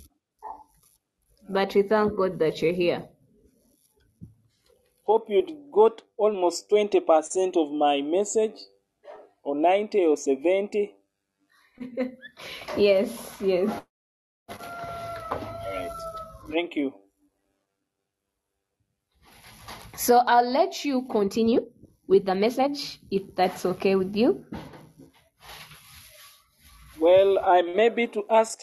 but 1.48 1.74
we 1.74 1.82
thank 1.82 2.16
god 2.16 2.38
that 2.38 2.60
you're 2.62 2.74
here 2.84 3.08
Hope 5.08 5.30
you 5.30 5.40
got 5.72 6.02
almost 6.18 6.68
20% 6.70 7.56
of 7.56 7.72
my 7.72 8.02
message, 8.02 8.58
or 9.42 9.56
90 9.56 10.04
or 10.04 10.16
70. 10.18 10.94
Yes, 12.76 13.08
yes. 13.40 13.70
All 14.50 14.56
right. 15.72 15.90
Thank 16.50 16.76
you. 16.76 16.92
So 19.98 20.18
I'll 20.26 20.50
let 20.50 20.84
you 20.86 21.02
continue 21.08 21.70
with 22.06 22.24
the 22.24 22.34
message 22.34 23.00
if 23.10 23.34
that's 23.34 23.66
okay 23.66 23.96
with 23.96 24.16
you. 24.16 24.46
Well, 27.00 27.38
I 27.38 27.62
maybe 27.62 28.06
to 28.08 28.26
ask 28.28 28.60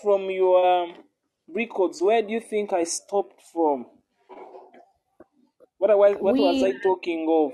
from 0.00 0.30
your 0.30 0.64
um, 0.84 1.04
records, 1.48 2.00
where 2.00 2.22
do 2.22 2.32
you 2.32 2.40
think 2.40 2.72
I 2.72 2.84
stopped 2.84 3.42
from? 3.42 3.86
What, 5.76 5.90
I 5.90 5.94
what 6.14 6.38
was 6.38 6.62
I 6.62 6.72
talking 6.72 7.26
of? 7.28 7.52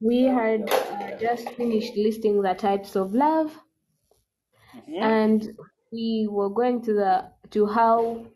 We 0.00 0.22
had 0.22 0.70
uh, 0.70 1.18
just 1.18 1.50
finished 1.50 1.96
listing 1.98 2.40
the 2.40 2.54
types 2.54 2.96
of 2.96 3.12
love, 3.14 3.60
Mhm. 4.74 5.00
and 5.00 5.56
we 5.92 6.26
were 6.30 6.50
going 6.50 6.82
to 6.82 6.92
the 6.92 7.32
to 7.50 7.66
how 7.66 8.26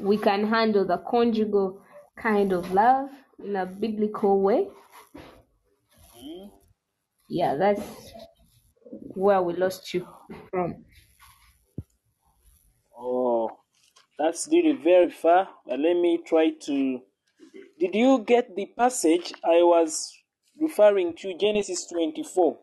we 0.00 0.16
can 0.18 0.46
handle 0.46 0.84
the 0.86 0.98
conjugal 1.10 1.82
kind 2.16 2.52
of 2.52 2.72
love 2.72 3.10
in 3.38 3.56
a 3.56 3.66
biblical 3.66 4.40
way. 4.40 4.68
Mhm. 6.14 6.50
Yeah, 7.28 7.56
that's 7.56 8.12
where 9.14 9.42
we 9.42 9.54
lost 9.54 9.94
you 9.94 10.06
from. 10.50 10.84
Oh, 12.94 13.60
that's 14.18 14.48
really 14.48 14.72
very 14.72 15.10
far. 15.10 15.48
But 15.66 15.78
let 15.80 15.94
me 15.94 16.18
try 16.26 16.50
to. 16.50 17.02
Did 17.78 17.94
you 17.94 18.24
get 18.24 18.54
the 18.56 18.66
passage 18.76 19.32
I 19.44 19.62
was 19.62 20.12
referring 20.60 21.16
to? 21.16 21.34
Genesis 21.38 21.86
24. 21.86 22.58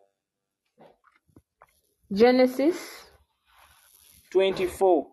Genesis 2.11 2.79
24. 4.31 5.11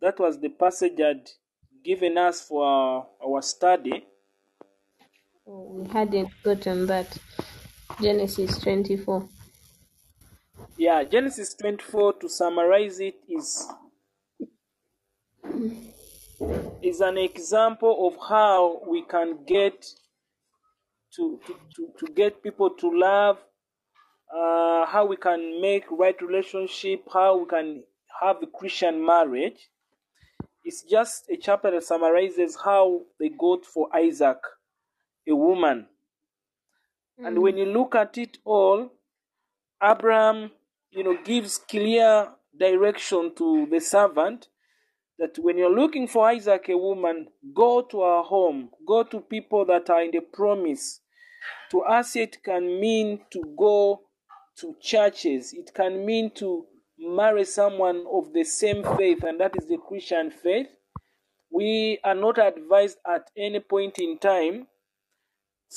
That 0.00 0.18
was 0.20 0.38
the 0.40 0.50
passage 0.50 1.00
I'd 1.00 1.28
given 1.84 2.18
us 2.18 2.40
for 2.40 3.06
our, 3.24 3.42
study. 3.42 4.06
Oh, 5.46 5.82
we 5.82 5.88
hadn't 5.88 6.30
gotten 6.42 6.86
that. 6.86 7.16
Genesis 8.00 8.58
24. 8.58 9.28
Yeah, 10.76 11.02
Genesis 11.04 11.54
24, 11.54 12.12
to 12.14 12.28
summarize 12.28 13.00
it, 13.00 13.16
is 13.28 13.66
is 16.82 17.00
an 17.00 17.18
example 17.18 18.06
of 18.06 18.28
how 18.28 18.82
we 18.88 19.02
can 19.02 19.44
get 19.44 19.84
to 21.14 21.40
to, 21.46 21.56
to, 21.74 21.88
to 21.98 22.12
get 22.12 22.42
people 22.42 22.70
to 22.70 22.90
love, 22.96 23.38
uh, 24.32 24.86
how 24.86 25.06
we 25.06 25.16
can 25.16 25.60
make 25.60 25.84
right 25.90 26.20
relationship, 26.20 27.02
how 27.12 27.38
we 27.38 27.46
can 27.46 27.82
have 28.20 28.36
a 28.42 28.46
Christian 28.46 29.04
marriage. 29.04 29.68
It's 30.64 30.82
just 30.82 31.28
a 31.30 31.36
chapter 31.36 31.70
that 31.70 31.84
summarizes 31.84 32.58
how 32.64 33.02
they 33.18 33.28
got 33.28 33.64
for 33.64 33.88
Isaac, 33.94 34.38
a 35.28 35.34
woman. 35.34 35.86
And 37.18 37.40
when 37.40 37.54
mm. 37.54 37.58
you 37.58 37.66
look 37.66 37.94
at 37.94 38.18
it 38.18 38.38
all, 38.44 38.92
Abraham, 39.82 40.50
you 40.90 41.04
know, 41.04 41.16
gives 41.24 41.58
clear 41.58 42.28
direction 42.58 43.32
to 43.36 43.66
the 43.70 43.80
servant 43.80 44.48
that 45.18 45.38
when 45.38 45.58
you're 45.58 45.74
looking 45.74 46.06
for 46.06 46.28
Isaac, 46.28 46.68
a 46.68 46.76
woman, 46.76 47.28
go 47.54 47.82
to 47.82 48.02
her 48.02 48.22
home, 48.22 48.70
go 48.86 49.02
to 49.02 49.20
people 49.20 49.64
that 49.66 49.90
are 49.90 50.02
in 50.02 50.12
the 50.12 50.20
promise. 50.20 51.00
To 51.70 51.82
us, 51.82 52.16
it 52.16 52.42
can 52.42 52.80
mean 52.80 53.20
to 53.30 53.42
go 53.58 54.02
to 54.58 54.74
churches, 54.80 55.52
it 55.52 55.72
can 55.74 56.04
mean 56.04 56.30
to 56.36 56.66
marry 56.98 57.44
someone 57.44 58.04
of 58.12 58.32
the 58.32 58.44
same 58.44 58.82
faith, 58.96 59.22
and 59.22 59.40
that 59.40 59.54
is 59.60 59.68
the 59.68 59.78
Christian 59.78 60.30
faith. 60.30 60.68
We 61.50 61.98
are 62.04 62.14
not 62.14 62.38
advised 62.38 62.98
at 63.06 63.30
any 63.36 63.60
point 63.60 63.98
in 63.98 64.18
time 64.18 64.66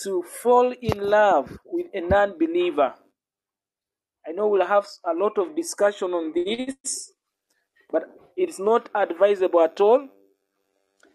to 0.03 0.23
fall 0.23 0.73
in 0.81 1.09
love 1.09 1.57
with 1.65 1.87
a 1.93 2.01
non 2.01 2.37
believer. 2.37 2.93
I 4.27 4.31
know 4.31 4.47
we'll 4.47 4.65
have 4.65 4.87
a 5.05 5.13
lot 5.13 5.37
of 5.37 5.55
discussion 5.55 6.13
on 6.13 6.33
this, 6.33 7.13
but 7.91 8.03
it's 8.35 8.59
not 8.59 8.89
advisable 8.93 9.61
at 9.61 9.79
all 9.81 10.07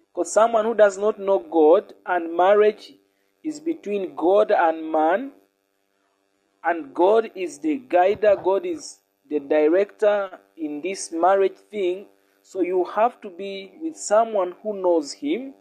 because 0.08 0.32
someone 0.32 0.64
who 0.64 0.74
does 0.74 0.96
not 0.98 1.18
know 1.18 1.38
God 1.38 1.92
and 2.06 2.36
marriage 2.36 2.92
is 3.44 3.60
between 3.60 4.14
God 4.16 4.50
and 4.50 4.90
man, 4.90 5.32
and 6.64 6.94
God 6.94 7.30
is 7.34 7.60
the 7.60 7.76
guider, 7.76 8.34
God 8.42 8.66
is 8.66 8.98
the 9.28 9.40
director 9.40 10.38
in 10.56 10.80
this 10.80 11.12
marriage 11.12 11.56
thing. 11.70 12.06
So 12.42 12.60
you 12.60 12.84
have 12.94 13.20
to 13.22 13.30
be 13.30 13.72
with 13.80 13.96
someone 13.96 14.54
who 14.62 14.80
knows 14.80 15.12
Him 15.12 15.54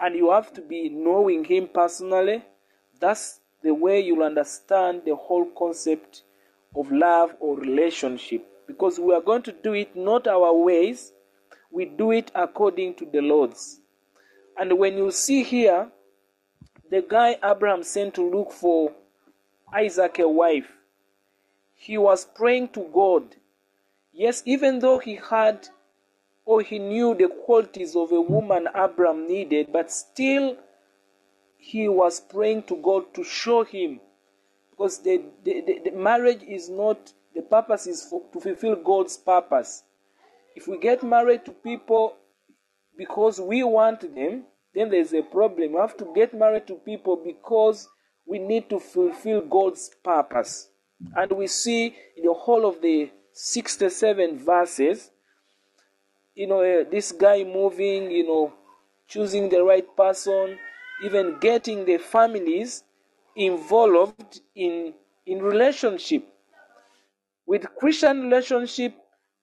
and 0.00 0.14
you 0.14 0.30
have 0.30 0.52
to 0.54 0.62
be 0.62 0.88
knowing 0.88 1.44
Him 1.44 1.68
personally. 1.72 2.44
That's 3.00 3.40
the 3.62 3.74
way 3.74 4.00
you'll 4.00 4.22
understand 4.22 5.02
the 5.04 5.16
whole 5.16 5.46
concept 5.58 6.22
of 6.76 6.90
love 6.92 7.34
or 7.40 7.58
relationship 7.58 8.46
because 8.66 8.98
we 8.98 9.14
are 9.14 9.20
going 9.20 9.42
to 9.42 9.52
do 9.52 9.72
it 9.72 9.94
not 9.96 10.26
our 10.26 10.52
ways, 10.52 11.12
we 11.70 11.84
do 11.84 12.10
it 12.12 12.30
according 12.34 12.94
to 12.94 13.06
the 13.06 13.20
Lord's. 13.20 13.80
And 14.58 14.78
when 14.78 14.96
you 14.96 15.10
see 15.10 15.42
here, 15.42 15.88
the 16.90 17.02
guy 17.02 17.36
Abraham 17.44 17.82
sent 17.82 18.14
to 18.14 18.28
look 18.28 18.52
for 18.52 18.92
Isaac 19.72 20.18
a 20.18 20.28
wife, 20.28 20.70
he 21.76 21.96
was 21.96 22.24
praying 22.24 22.70
to 22.70 22.90
God. 22.92 23.36
Yes, 24.12 24.42
even 24.44 24.80
though 24.80 24.98
he 24.98 25.16
had 25.16 25.68
or 26.44 26.62
he 26.62 26.78
knew 26.78 27.14
the 27.14 27.28
qualities 27.28 27.94
of 27.94 28.12
a 28.12 28.20
woman 28.20 28.68
Abraham 28.74 29.28
needed, 29.28 29.72
but 29.72 29.92
still 29.92 30.56
he 31.58 31.88
was 31.88 32.20
praying 32.20 32.62
to 32.64 32.76
God 32.76 33.12
to 33.14 33.24
show 33.24 33.62
him 33.64 34.00
because 34.70 34.98
the, 35.00 35.22
the, 35.44 35.60
the, 35.66 35.90
the 35.90 35.96
marriage 35.96 36.42
is 36.42 36.68
not 36.68 37.12
the 37.34 37.42
purpose 37.42 37.86
is 37.86 38.02
for, 38.02 38.22
to 38.32 38.40
fulfill 38.40 38.76
God's 38.76 39.16
purpose. 39.16 39.82
If 40.54 40.66
we 40.66 40.78
get 40.78 41.02
married 41.02 41.44
to 41.44 41.52
people 41.52 42.16
because 42.96 43.38
we 43.38 43.62
want 43.62 44.00
them, 44.14 44.44
then 44.74 44.90
there's 44.90 45.12
a 45.12 45.22
problem. 45.22 45.72
We 45.72 45.78
have 45.78 45.96
to 45.98 46.12
get 46.14 46.32
married 46.32 46.66
to 46.68 46.76
people 46.76 47.20
because 47.22 47.88
we 48.26 48.38
need 48.38 48.70
to 48.70 48.80
fulfill 48.80 49.42
God's 49.42 49.90
purpose. 50.02 50.68
And 51.14 51.32
we 51.32 51.46
see 51.46 51.94
in 52.16 52.24
the 52.24 52.32
whole 52.32 52.66
of 52.66 52.80
the 52.80 53.10
67 53.32 54.38
verses, 54.38 55.10
you 56.34 56.46
know, 56.46 56.60
uh, 56.62 56.84
this 56.90 57.12
guy 57.12 57.44
moving, 57.44 58.10
you 58.10 58.26
know, 58.26 58.52
choosing 59.08 59.48
the 59.48 59.62
right 59.62 59.86
person, 59.96 60.58
even 61.04 61.38
getting 61.40 61.84
the 61.84 61.98
families 61.98 62.84
involved 63.34 64.40
in 64.54 64.94
in 65.26 65.42
relationship. 65.42 66.24
With 67.46 67.66
christian 67.78 68.22
relationship 68.22 68.94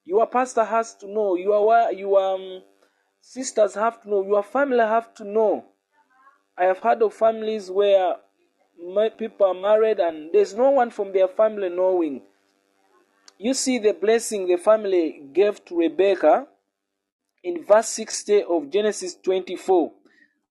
your 0.04 0.26
pastor 0.26 0.64
has 0.64 0.94
to 0.96 1.06
know 1.10 1.36
your 1.36 1.90
your 1.92 2.34
um, 2.34 2.62
sisters 3.20 3.74
have 3.74 4.02
to 4.02 4.10
know 4.10 4.22
your 4.22 4.42
family 4.42 4.78
have 4.80 5.14
to 5.14 5.24
know. 5.24 5.64
I 6.56 6.64
have 6.64 6.78
heard 6.78 7.02
of 7.02 7.14
families 7.14 7.70
where 7.70 8.16
people 9.18 9.46
are 9.46 9.54
married 9.54 10.00
and 10.00 10.30
there's 10.32 10.54
no 10.54 10.70
one 10.70 10.90
from 10.90 11.12
their 11.12 11.28
family 11.28 11.68
knowing 11.68 12.22
you 13.38 13.54
see 13.54 13.78
the 13.78 13.92
blessing 13.92 14.46
the 14.46 14.56
family 14.56 15.22
gave 15.32 15.64
to 15.64 15.76
rebecca 15.76 16.46
in 17.42 17.64
verse 17.64 17.88
60 17.88 18.44
of 18.44 18.70
genesis 18.70 19.16
24 19.22 19.92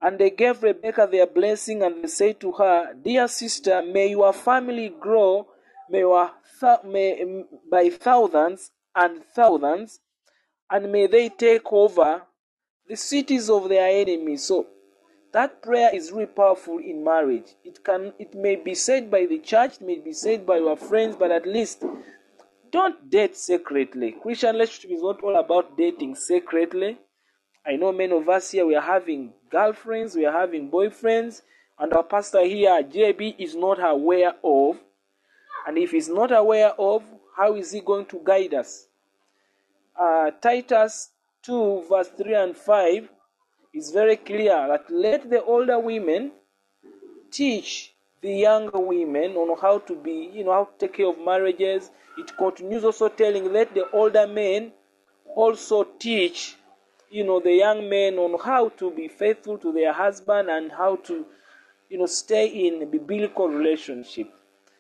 and 0.04 0.20
they 0.20 0.32
gave 0.32 0.62
Rebekah 0.62 1.08
their 1.10 1.26
blessing, 1.26 1.82
and 1.82 2.04
they 2.04 2.10
said 2.10 2.38
to 2.42 2.52
her, 2.52 2.94
Dear 2.94 3.30
sister, 3.30 3.82
may 3.82 4.10
your 4.10 4.34
family 4.34 4.90
grow 4.90 5.48
may 5.90 6.00
your 6.00 6.32
thou- 6.60 6.82
may, 6.84 7.44
by 7.70 7.90
thousands 7.90 8.72
and 8.96 9.24
thousands, 9.36 10.00
and 10.70 10.92
may 10.92 11.08
they 11.08 11.30
take 11.30 11.72
over 11.72 12.24
the 12.88 12.96
cities 12.96 13.50
of 13.50 13.70
their 13.70 13.88
enemies. 13.88 14.44
So 14.44 14.68
that 15.34 15.62
prayer 15.64 15.90
is 15.94 16.12
really 16.12 16.28
powerful 16.28 16.78
in 16.78 17.04
marriage. 17.04 17.56
It 17.64 17.84
can 17.84 18.14
it 18.20 18.34
may 18.36 18.56
be 18.56 18.76
said 18.76 19.12
by 19.12 19.26
the 19.26 19.40
church, 19.40 19.74
it 19.76 19.82
may 19.82 19.98
be 19.98 20.14
said 20.14 20.46
by 20.46 20.58
your 20.58 20.78
friends, 20.78 21.16
but 21.16 21.32
at 21.32 21.48
least 21.48 21.84
don't 22.72 23.10
date 23.10 23.36
secretly. 23.36 24.16
Christian 24.22 24.56
relationship 24.56 24.92
is 24.92 25.02
not 25.02 25.22
all 25.24 25.36
about 25.36 25.78
dating 25.78 26.16
secretly. 26.16 26.98
I 27.66 27.76
know 27.76 27.92
many 27.92 28.16
of 28.16 28.30
us 28.30 28.52
here 28.52 28.66
we 28.66 28.76
are 28.76 28.82
having 28.82 29.34
girlfriends, 29.50 30.16
we 30.16 30.26
are 30.26 30.38
having 30.38 30.70
boyfriends, 30.70 31.42
and 31.80 31.94
our 31.94 32.04
pastor 32.04 32.46
here, 32.46 32.84
JB, 32.84 33.36
is 33.40 33.56
not 33.56 33.78
aware 33.84 34.34
of. 34.44 34.80
And 35.66 35.78
if 35.78 35.92
he's 35.92 36.10
not 36.10 36.32
aware 36.32 36.74
of, 36.80 37.04
how 37.38 37.56
is 37.56 37.72
he 37.72 37.82
going 37.82 38.06
to 38.08 38.22
guide 38.24 38.54
us? 38.54 38.88
Uh, 40.00 40.32
Titus 40.42 41.10
2, 41.44 41.86
verse 41.90 42.10
3 42.18 42.34
and 42.36 42.58
5 42.58 43.10
is 43.74 43.92
very 43.92 44.18
clear 44.18 44.68
that 44.68 44.86
let 44.90 45.30
the 45.30 45.44
older 45.44 45.80
women 45.80 46.32
teach 47.32 47.94
the 48.22 48.32
younger 48.32 48.80
women 48.80 49.36
on 49.36 49.58
how 49.60 49.80
to 49.80 49.96
be, 49.96 50.32
you 50.34 50.44
know, 50.44 50.54
how 50.54 50.66
to 50.66 50.72
take 50.78 50.94
care 50.94 51.08
of 51.08 51.20
marriages. 51.20 51.92
It 52.18 52.38
continues 52.38 52.84
also 52.86 53.10
telling 53.10 53.52
let 53.52 53.74
the 53.74 53.90
older 53.92 54.28
men 54.28 54.72
also 55.36 55.84
teach, 56.00 56.56
you 57.10 57.26
know, 57.26 57.40
the 57.40 57.52
young 57.52 57.90
men 57.90 58.18
on 58.18 58.40
how 58.40 58.70
to 58.70 58.92
be 58.92 59.08
faithful 59.08 59.58
to 59.58 59.74
their 59.74 59.92
husband 59.92 60.50
and 60.50 60.72
how 60.72 60.96
to, 60.98 61.26
you 61.90 61.98
know, 61.98 62.06
stay 62.06 62.48
in 62.68 62.90
biblical 62.90 63.50
relationship. 63.50 64.32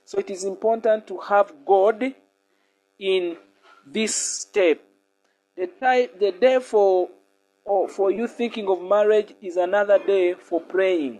So 0.05 0.19
it 0.19 0.29
is 0.29 0.43
important 0.43 1.07
to 1.07 1.17
have 1.17 1.53
God 1.65 2.13
in 2.99 3.37
this 3.85 4.15
step. 4.15 4.79
The 5.57 5.69
the 6.19 6.31
day 6.31 6.59
for 6.59 7.09
or 7.65 7.87
for 7.87 8.11
you 8.11 8.27
thinking 8.27 8.67
of 8.67 8.81
marriage 8.81 9.33
is 9.41 9.57
another 9.57 9.99
day 9.99 10.33
for 10.33 10.61
praying. 10.61 11.19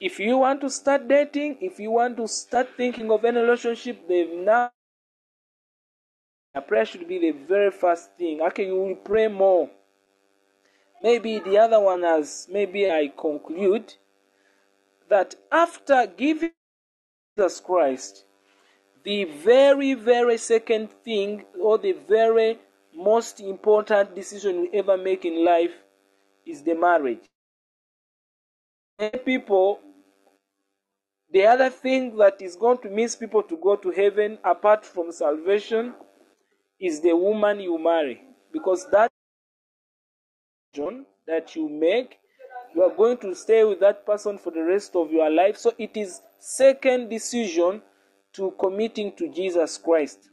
If 0.00 0.18
you 0.18 0.38
want 0.38 0.60
to 0.62 0.70
start 0.70 1.08
dating, 1.08 1.58
if 1.60 1.78
you 1.78 1.90
want 1.90 2.16
to 2.18 2.28
start 2.28 2.68
thinking 2.76 3.10
of 3.10 3.24
any 3.24 3.40
relationship, 3.40 4.06
the 4.06 4.24
now 4.44 4.70
prayer 6.68 6.84
should 6.84 7.08
be 7.08 7.18
the 7.18 7.32
very 7.32 7.70
first 7.70 8.16
thing. 8.16 8.40
Okay, 8.40 8.66
you 8.66 8.76
will 8.76 8.96
pray 8.96 9.28
more. 9.28 9.70
Maybe 11.02 11.38
the 11.38 11.58
other 11.58 11.80
one 11.80 12.04
as 12.04 12.48
maybe 12.50 12.90
I 12.90 13.12
conclude 13.16 13.94
that 15.08 15.34
after 15.52 16.06
giving 16.06 16.52
Jesus 17.36 17.60
Christ, 17.60 18.24
the 19.04 19.24
very, 19.24 19.94
very 19.94 20.38
second 20.38 20.90
thing 21.04 21.44
or 21.60 21.78
the 21.78 21.92
very 21.92 22.58
most 22.96 23.40
important 23.40 24.14
decision 24.14 24.62
we 24.62 24.78
ever 24.78 24.96
make 24.96 25.24
in 25.24 25.44
life 25.44 25.72
is 26.46 26.62
the 26.62 26.74
marriage. 26.74 27.24
Many 28.98 29.18
people, 29.18 29.80
the 31.32 31.46
other 31.46 31.70
thing 31.70 32.16
that 32.18 32.40
is 32.40 32.56
going 32.56 32.78
to 32.78 32.90
miss 32.90 33.16
people 33.16 33.42
to 33.42 33.56
go 33.56 33.76
to 33.76 33.90
heaven 33.90 34.38
apart 34.44 34.84
from 34.84 35.10
salvation 35.10 35.94
is 36.80 37.00
the 37.00 37.16
woman 37.16 37.60
you 37.60 37.78
marry. 37.78 38.22
Because 38.52 38.88
that 38.90 39.10
decision 40.72 41.06
that 41.26 41.56
you 41.56 41.68
make, 41.68 42.18
you 42.74 42.82
are 42.82 42.94
going 42.94 43.16
to 43.18 43.34
stay 43.34 43.64
with 43.64 43.80
that 43.80 44.06
person 44.06 44.38
for 44.38 44.50
the 44.50 44.62
rest 44.62 44.94
of 44.94 45.10
your 45.10 45.30
life. 45.30 45.56
So 45.56 45.72
it 45.78 45.96
is 45.96 46.20
second 46.38 47.08
decision 47.08 47.82
to 48.34 48.52
committing 48.60 49.12
to 49.16 49.28
Jesus 49.28 49.78
Christ. 49.78 50.28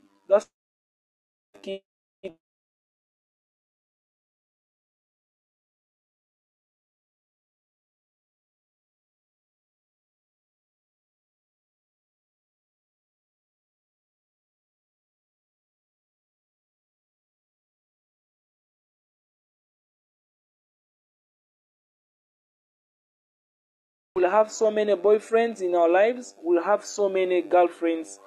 Have 24.32 24.52
so 24.52 24.72
many 24.72 24.96
boyfriends 24.96 25.62
in 25.62 25.76
our 25.76 25.90
lives, 25.90 26.36
we'll 26.42 26.64
have 26.64 26.84
so 26.84 27.10
many 27.10 27.42
girlfriends 27.42 28.20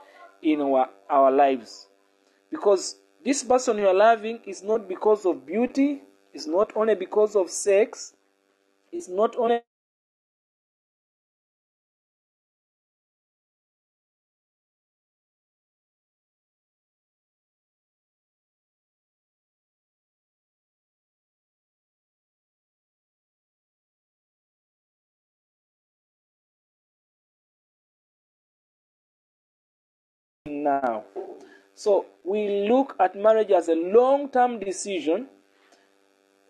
in 0.43 0.61
our, 0.61 0.89
our 1.11 1.31
lives. 1.31 1.89
Because 2.51 2.97
this 3.25 3.43
person 3.43 3.79
you 3.79 3.89
are 3.89 3.95
loving 3.95 4.41
is 4.47 4.63
not 4.63 4.89
because 4.89 5.25
of 5.27 5.47
beauty, 5.47 6.03
it's 6.33 6.47
not 6.47 6.77
only 6.77 6.95
because 6.95 7.35
of 7.35 7.51
sex, 7.51 8.15
it's 8.93 9.09
not 9.09 9.35
only 9.37 9.61
now. 30.83 31.05
So 31.75 32.07
we 32.25 32.69
look 32.69 32.97
at 33.01 33.17
marriage 33.17 33.51
as 33.51 33.69
a 33.69 33.75
long 33.75 34.29
term 34.29 34.59
decision 34.61 35.29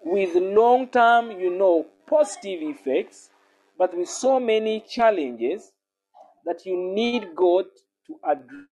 with 0.04 0.34
long 0.34 0.88
term, 0.88 1.30
you 1.32 1.50
know, 1.50 1.86
positive 2.06 2.60
effects, 2.62 3.30
but 3.78 3.96
with 3.96 4.08
so 4.08 4.38
many 4.38 4.80
challenges 4.80 5.72
that 6.44 6.66
you 6.66 6.76
need 6.76 7.34
God 7.34 7.64
to 8.06 8.18
address 8.24 8.66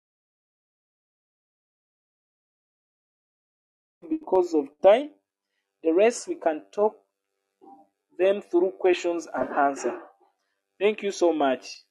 because 4.09 4.53
of 4.53 4.67
time. 4.81 5.11
The 5.83 5.93
rest 5.93 6.27
we 6.27 6.35
can 6.35 6.63
talk 6.71 6.95
them 8.17 8.41
through 8.41 8.71
questions 8.79 9.27
and 9.33 9.49
answer. 9.49 9.97
Thank 10.79 11.03
you 11.03 11.11
so 11.11 11.31
much. 11.31 11.83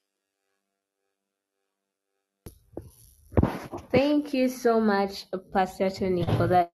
Thank 3.90 4.34
you 4.34 4.48
so 4.48 4.80
much, 4.80 5.26
Pastor 5.52 5.90
Tony, 5.90 6.24
for 6.36 6.46
that. 6.48 6.70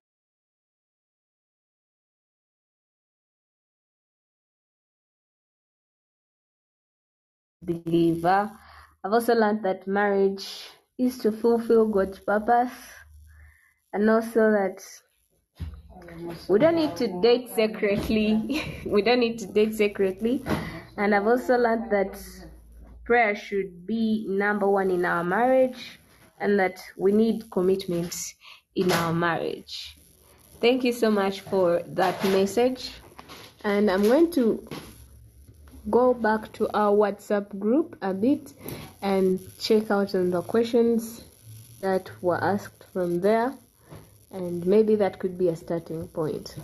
Believer. 7.63 8.51
I've 9.05 9.13
also 9.13 9.35
learned 9.35 9.65
that 9.65 9.87
marriage 9.87 10.65
is 10.99 11.19
to 11.19 11.33
fulfill 11.33 11.89
God's 11.89 12.19
purpose, 12.19 12.73
and 13.93 14.11
also 14.11 14.51
that 14.53 14.83
we 16.49 16.59
don't 16.59 16.77
need 16.77 16.97
to 16.97 17.09
date 17.23 17.51
secretly. 17.55 18.83
we 18.87 19.03
don't 19.03 19.21
need 19.21 19.39
to 19.41 19.47
date 19.47 19.75
secretly. 19.75 20.45
And 20.97 21.15
I've 21.15 21.27
also 21.27 21.57
learned 21.59 21.91
that 21.93 22.19
prayer 23.05 23.35
should 23.37 23.87
be 23.87 24.27
number 24.29 24.69
one 24.69 24.91
in 24.91 25.05
our 25.05 25.25
marriage 25.25 26.01
and 26.39 26.59
that 26.59 26.81
we 26.97 27.13
need 27.13 27.51
commitment 27.51 28.15
in 28.75 28.91
our 28.93 29.13
marriage. 29.13 29.97
Thank 30.61 30.85
you 30.85 30.93
so 30.93 31.11
much 31.11 31.41
for 31.41 31.83
that 31.87 32.23
message. 32.25 32.91
And 33.65 33.91
I'm 33.91 34.03
going 34.03 34.31
to 34.33 34.67
go 35.91 36.15
back 36.15 36.53
to 36.55 36.69
our 36.75 36.93
WhatsApp 36.97 37.59
group 37.59 37.97
a 38.03 38.15
bit 38.15 38.53
and 39.03 39.41
check 39.61 39.91
out 39.91 40.15
on 40.15 40.31
the 40.31 40.43
questions 40.43 41.25
that 41.81 42.11
were 42.23 42.43
asked 42.43 42.85
from 42.93 43.21
there. 43.21 43.55
And 44.31 44.67
maybe 44.67 44.97
that 44.97 45.19
could 45.19 45.39
be 45.39 45.49
a 45.49 45.57
starting 45.57 46.09
point. 46.09 46.57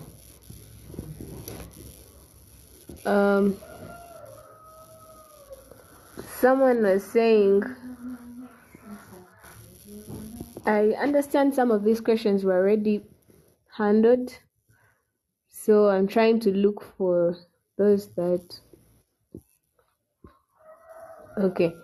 Um, 3.04 3.56
someone 6.38 6.82
was 6.82 7.04
saying, 7.04 7.62
I 10.66 10.90
understand 11.00 11.54
some 11.54 11.70
of 11.70 11.84
these 11.84 12.00
questions 12.00 12.44
were 12.44 12.54
already 12.58 13.02
handled, 13.76 14.38
so 15.48 15.88
I'm 15.88 16.06
trying 16.06 16.40
to 16.40 16.50
look 16.52 16.82
for 16.98 17.36
those 17.78 18.08
that. 18.14 18.60
Okay. 21.38 21.74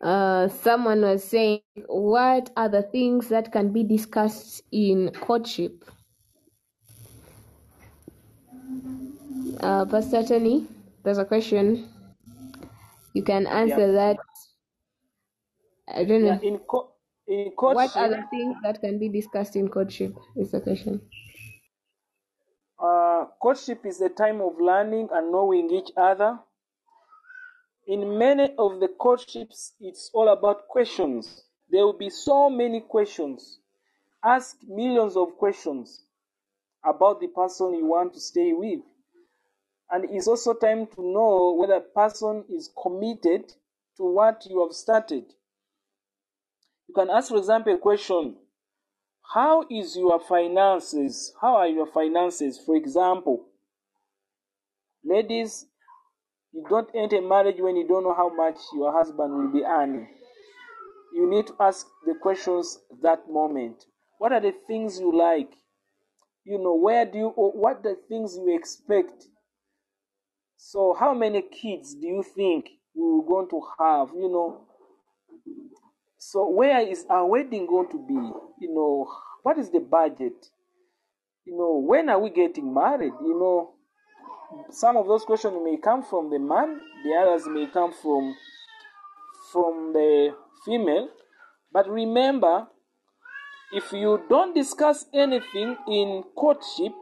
Uh, 0.00 0.48
someone 0.48 1.02
was 1.02 1.24
saying, 1.24 1.60
what 1.86 2.50
are 2.56 2.68
the 2.68 2.82
things 2.82 3.28
that 3.28 3.52
can 3.52 3.72
be 3.72 3.82
discussed 3.84 4.62
in 4.72 5.10
courtship? 5.20 5.84
Uh, 9.60 9.84
Pastor 9.86 10.22
Tony, 10.22 10.66
there's 11.02 11.18
a 11.18 11.24
question. 11.24 11.88
You 13.14 13.22
can 13.22 13.46
answer 13.46 13.92
that. 13.92 14.18
I 15.88 16.04
don't 16.04 16.24
know. 16.24 16.38
Yeah, 16.42 16.48
in, 16.48 16.58
co- 16.58 16.92
in 17.28 17.52
What 17.70 17.92
courtship, 17.96 17.96
are 17.96 18.08
the 18.08 18.24
things 18.30 18.56
that 18.62 18.80
can 18.80 18.98
be 18.98 19.08
discussed 19.08 19.56
in 19.56 19.68
courtship? 19.68 20.14
Is 20.36 20.50
the 20.52 20.60
question. 20.60 21.00
uh, 22.78 23.26
courtship 23.40 23.84
is 23.86 24.00
a 24.00 24.08
time 24.08 24.40
of 24.40 24.60
learning 24.60 25.08
and 25.12 25.32
knowing 25.32 25.70
each 25.70 25.90
other. 25.96 26.38
In 27.86 28.18
many 28.18 28.54
of 28.58 28.80
the 28.80 28.88
courtships, 28.88 29.74
it's 29.80 30.10
all 30.12 30.28
about 30.28 30.68
questions. 30.68 31.44
There 31.70 31.84
will 31.84 31.98
be 31.98 32.10
so 32.10 32.50
many 32.50 32.80
questions. 32.80 33.60
Ask 34.24 34.56
millions 34.66 35.16
of 35.16 35.36
questions 35.38 36.04
about 36.84 37.20
the 37.20 37.28
person 37.28 37.74
you 37.74 37.86
want 37.86 38.14
to 38.14 38.20
stay 38.20 38.52
with. 38.52 38.80
And 39.90 40.04
it's 40.10 40.26
also 40.28 40.52
time 40.54 40.86
to 40.96 41.02
know 41.02 41.56
whether 41.58 41.74
a 41.74 41.80
person 41.80 42.44
is 42.50 42.70
committed 42.82 43.52
to 43.96 44.04
what 44.04 44.44
you 44.50 44.62
have 44.66 44.74
started. 44.74 45.24
You 46.88 46.94
can 46.94 47.10
ask, 47.10 47.28
for 47.28 47.38
example, 47.38 47.74
a 47.74 47.78
question 47.78 48.36
How 49.34 49.64
is 49.70 49.96
your 49.96 50.20
finances? 50.20 51.32
How 51.40 51.56
are 51.56 51.68
your 51.68 51.86
finances? 51.86 52.60
For 52.64 52.76
example, 52.76 53.46
ladies, 55.04 55.66
You 56.56 56.64
don't 56.70 56.88
enter 56.94 57.20
marriage 57.20 57.60
when 57.60 57.76
you 57.76 57.86
don't 57.86 58.04
know 58.04 58.14
how 58.14 58.34
much 58.34 58.56
your 58.72 58.90
husband 58.90 59.30
will 59.34 59.52
be 59.52 59.62
earning. 59.62 60.08
You 61.12 61.28
need 61.28 61.48
to 61.48 61.54
ask 61.60 61.86
the 62.06 62.14
questions 62.14 62.78
that 63.02 63.28
moment. 63.28 63.84
What 64.16 64.32
are 64.32 64.40
the 64.40 64.54
things 64.66 64.98
you 64.98 65.14
like? 65.14 65.50
You 66.44 66.56
know, 66.58 66.74
where 66.74 67.04
do 67.04 67.18
you, 67.18 67.28
what 67.28 67.82
the 67.82 67.98
things 68.08 68.38
you 68.38 68.56
expect? 68.56 69.26
So, 70.56 70.96
how 70.98 71.12
many 71.12 71.42
kids 71.42 71.94
do 71.94 72.06
you 72.06 72.22
think 72.22 72.70
we're 72.94 73.26
going 73.28 73.50
to 73.50 73.60
have? 73.78 74.08
You 74.14 74.30
know, 74.30 74.66
so 76.28 76.48
where 76.48 76.80
is 76.80 77.06
uh, 77.08 77.12
our 77.14 77.26
wedding 77.26 77.68
going 77.68 77.88
to 77.88 77.98
be? 77.98 78.14
You 78.14 78.74
know, 78.74 79.08
what 79.44 79.58
is 79.58 79.70
the 79.70 79.78
budget? 79.78 80.34
You 81.44 81.56
know, 81.56 81.78
when 81.86 82.08
are 82.08 82.18
we 82.18 82.30
getting 82.30 82.74
married? 82.74 83.12
You 83.22 83.38
know, 83.38 83.74
some 84.72 84.96
of 84.96 85.06
those 85.06 85.24
questions 85.24 85.54
may 85.62 85.76
come 85.76 86.02
from 86.02 86.30
the 86.30 86.40
man, 86.40 86.80
the 87.04 87.12
others 87.14 87.46
may 87.46 87.68
come 87.68 87.92
from 87.92 88.34
from 89.52 89.92
the 89.92 90.34
female. 90.64 91.10
But 91.72 91.88
remember, 91.88 92.66
if 93.72 93.92
you 93.92 94.20
don't 94.28 94.52
discuss 94.52 95.06
anything 95.14 95.76
in 95.86 96.24
courtship 96.36 96.92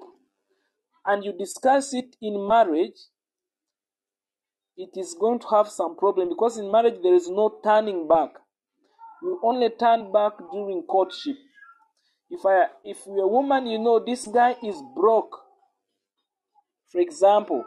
and 1.07 1.25
you 1.25 1.33
discuss 1.33 1.95
it 1.95 2.15
in 2.21 2.47
marriage, 2.47 3.09
it 4.77 4.91
is 4.97 5.17
going 5.19 5.39
to 5.39 5.47
have 5.49 5.69
some 5.69 5.97
problem 5.97 6.29
because 6.29 6.59
in 6.59 6.71
marriage 6.71 7.01
there 7.03 7.15
is 7.15 7.31
no 7.31 7.59
turning 7.65 8.07
back. 8.07 8.44
You 9.25 9.41
only 9.43 9.71
turn 9.71 10.13
back 10.13 10.35
during 10.53 10.83
courtship. 10.83 11.37
If 12.29 12.45
I 12.45 12.67
if 12.85 12.99
you're 13.07 13.25
a 13.25 13.29
woman, 13.29 13.67
you 13.67 13.79
know 13.79 13.99
this 13.99 14.27
guy 14.27 14.55
is 14.63 14.77
broke. 14.95 15.41
For 16.93 17.01
example, 17.01 17.65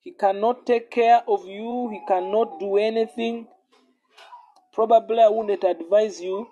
he 0.00 0.12
cannot 0.12 0.66
take 0.66 0.90
care 0.90 1.22
of 1.28 1.46
you, 1.46 1.90
he 1.92 2.00
cannot 2.08 2.58
do 2.58 2.78
anything. 2.78 3.46
Probably 4.72 5.20
I 5.20 5.28
wouldn't 5.28 5.62
advise 5.62 6.20
you 6.20 6.48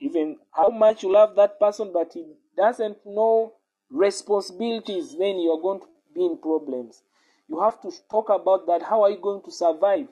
even 0.00 0.36
how 0.50 0.68
much 0.68 1.02
you 1.02 1.12
love 1.12 1.36
that 1.36 1.58
person, 1.58 1.90
but 1.92 2.10
he 2.12 2.24
doesn't 2.56 2.98
know 3.06 3.54
responsibilities, 3.90 5.16
then 5.18 5.40
you're 5.40 5.60
going 5.60 5.80
to 5.80 5.86
be 6.14 6.24
in 6.26 6.38
problems. 6.38 7.02
You 7.48 7.60
have 7.60 7.80
to 7.82 7.90
talk 8.10 8.28
about 8.30 8.66
that. 8.66 8.82
How 8.82 9.02
are 9.02 9.10
you 9.10 9.20
going 9.20 9.42
to 9.44 9.50
survive? 9.50 10.08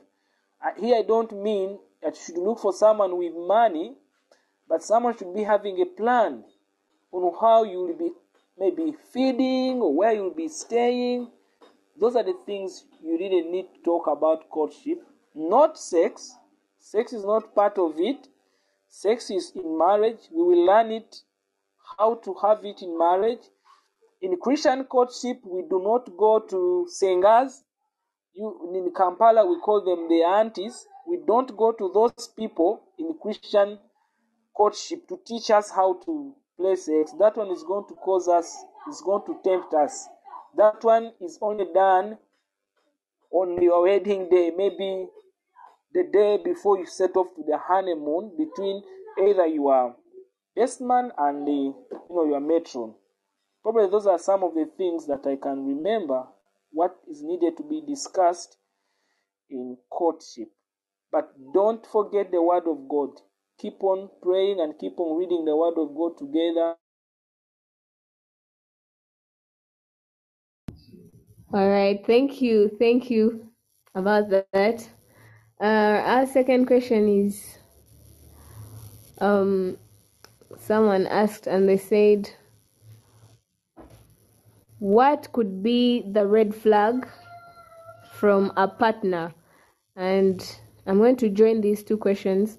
Here, 0.79 0.97
I 0.97 1.03
don't 1.03 1.33
mean 1.43 1.79
that 2.05 2.15
you 2.17 2.23
should 2.23 2.39
look 2.39 2.61
for 2.61 2.73
someone 2.73 3.17
with 3.17 3.33
money, 3.35 3.95
but 4.69 4.83
someone 4.83 5.17
should 5.17 5.35
be 5.35 5.43
having 5.43 5.81
a 5.81 5.87
plan 5.87 6.45
on 7.11 7.35
how 7.41 7.65
you 7.65 7.79
will 7.79 7.97
be 7.97 8.11
maybe 8.59 8.95
feeding 9.13 9.81
or 9.81 9.95
where 9.95 10.13
you'll 10.13 10.35
be 10.35 10.49
staying. 10.49 11.31
Those 11.99 12.15
are 12.15 12.23
the 12.23 12.35
things 12.45 12.85
you 13.03 13.17
really 13.19 13.43
need 13.43 13.67
to 13.75 13.83
talk 13.83 14.07
about 14.07 14.51
courtship, 14.51 15.03
not 15.35 15.79
sex. 15.79 16.37
Sex 16.79 17.13
is 17.13 17.25
not 17.25 17.55
part 17.55 17.79
of 17.79 17.95
it. 17.99 18.29
Sex 18.89 19.31
is 19.31 19.53
in 19.55 19.79
marriage. 19.79 20.21
We 20.31 20.43
will 20.43 20.67
learn 20.67 20.91
it 20.91 21.23
how 21.99 22.17
to 22.17 22.35
have 22.43 22.65
it 22.65 22.83
in 22.83 22.99
marriage. 22.99 23.41
In 24.21 24.37
Christian 24.37 24.85
courtship, 24.85 25.41
we 25.45 25.63
do 25.63 25.81
not 25.83 26.17
go 26.17 26.41
to 26.41 26.87
Sengas. 26.91 27.63
You 28.35 28.73
in 28.75 28.93
Kampala, 28.93 29.47
we 29.47 29.61
call 29.61 29.85
them 29.85 30.09
the 30.09 30.25
aunties. 30.25 30.87
We 31.07 31.19
don't 31.27 31.57
go 31.57 31.73
to 31.73 31.91
those 31.95 32.29
people 32.37 32.83
in 32.99 33.15
Christian 33.21 33.79
courtship 34.55 35.07
to 35.09 35.21
teach 35.25 35.51
us 35.51 35.71
how 35.71 36.01
to 36.05 36.35
play 36.57 36.75
sex. 36.77 37.13
That 37.19 37.37
one 37.37 37.51
is 37.51 37.63
going 37.63 37.87
to 37.89 37.95
cause 37.95 38.27
us, 38.29 38.57
is 38.91 39.01
going 39.03 39.23
to 39.27 39.39
tempt 39.45 39.73
us. 39.75 40.09
That 40.57 40.83
one 40.83 41.13
is 41.21 41.39
only 41.41 41.67
done 41.73 42.19
on 43.31 43.63
your 43.63 43.83
wedding 43.83 44.29
day, 44.29 44.53
maybe 44.57 45.07
the 45.93 46.05
day 46.13 46.39
before 46.45 46.79
you 46.79 46.87
set 46.87 47.17
off 47.17 47.35
to 47.37 47.43
the 47.47 47.59
honeymoon 47.59 48.33
between 48.37 48.83
either 49.23 49.47
your 49.47 49.95
best 50.57 50.81
man 50.81 51.13
and 51.19 51.47
the, 51.47 51.53
you 51.53 51.75
know 52.11 52.25
your 52.25 52.41
matron. 52.41 52.95
Probably 53.63 53.89
those 53.89 54.07
are 54.07 54.19
some 54.19 54.43
of 54.43 54.55
the 54.55 54.69
things 54.77 55.07
that 55.07 55.27
I 55.27 55.37
can 55.37 55.67
remember 55.67 56.27
what 56.75 56.97
is 57.11 57.23
needed 57.25 57.57
to 57.59 57.65
be 57.65 57.83
discussed 57.89 58.59
in 59.51 59.79
courtship. 59.91 60.49
But 61.13 61.33
don't 61.55 61.87
forget 61.87 62.33
the 62.33 62.43
word 62.43 62.65
of 62.69 62.89
God. 62.89 63.11
Keep 63.61 63.83
on 63.85 64.11
praying 64.23 64.61
and 64.61 64.79
keep 64.79 64.99
on 65.01 65.19
reading 65.19 65.45
the 65.47 65.57
word 65.57 65.79
of 65.79 65.97
God 65.97 66.19
together. 66.19 66.77
All 71.55 71.69
right, 71.71 72.05
thank 72.07 72.43
you, 72.43 72.71
thank 72.79 73.11
you 73.11 73.51
about 73.95 74.31
that. 74.31 74.89
Uh, 75.61 76.03
our 76.05 76.27
second 76.27 76.67
question 76.67 77.09
is, 77.27 77.59
um, 79.21 79.79
someone 80.59 81.07
asked 81.09 81.47
and 81.47 81.69
they 81.69 81.79
said, 81.79 82.31
what 84.85 85.33
could 85.33 85.63
be 85.63 86.05
the 86.13 86.27
red 86.27 86.55
flag 86.55 87.09
from 88.13 88.53
a 88.59 88.69
partner? 88.69 89.33
And 89.97 90.47
I'm 90.87 90.99
going 90.99 91.17
to 91.17 91.31
join 91.31 91.63
these 91.63 91.83
two 91.83 91.97
questions. 91.97 92.59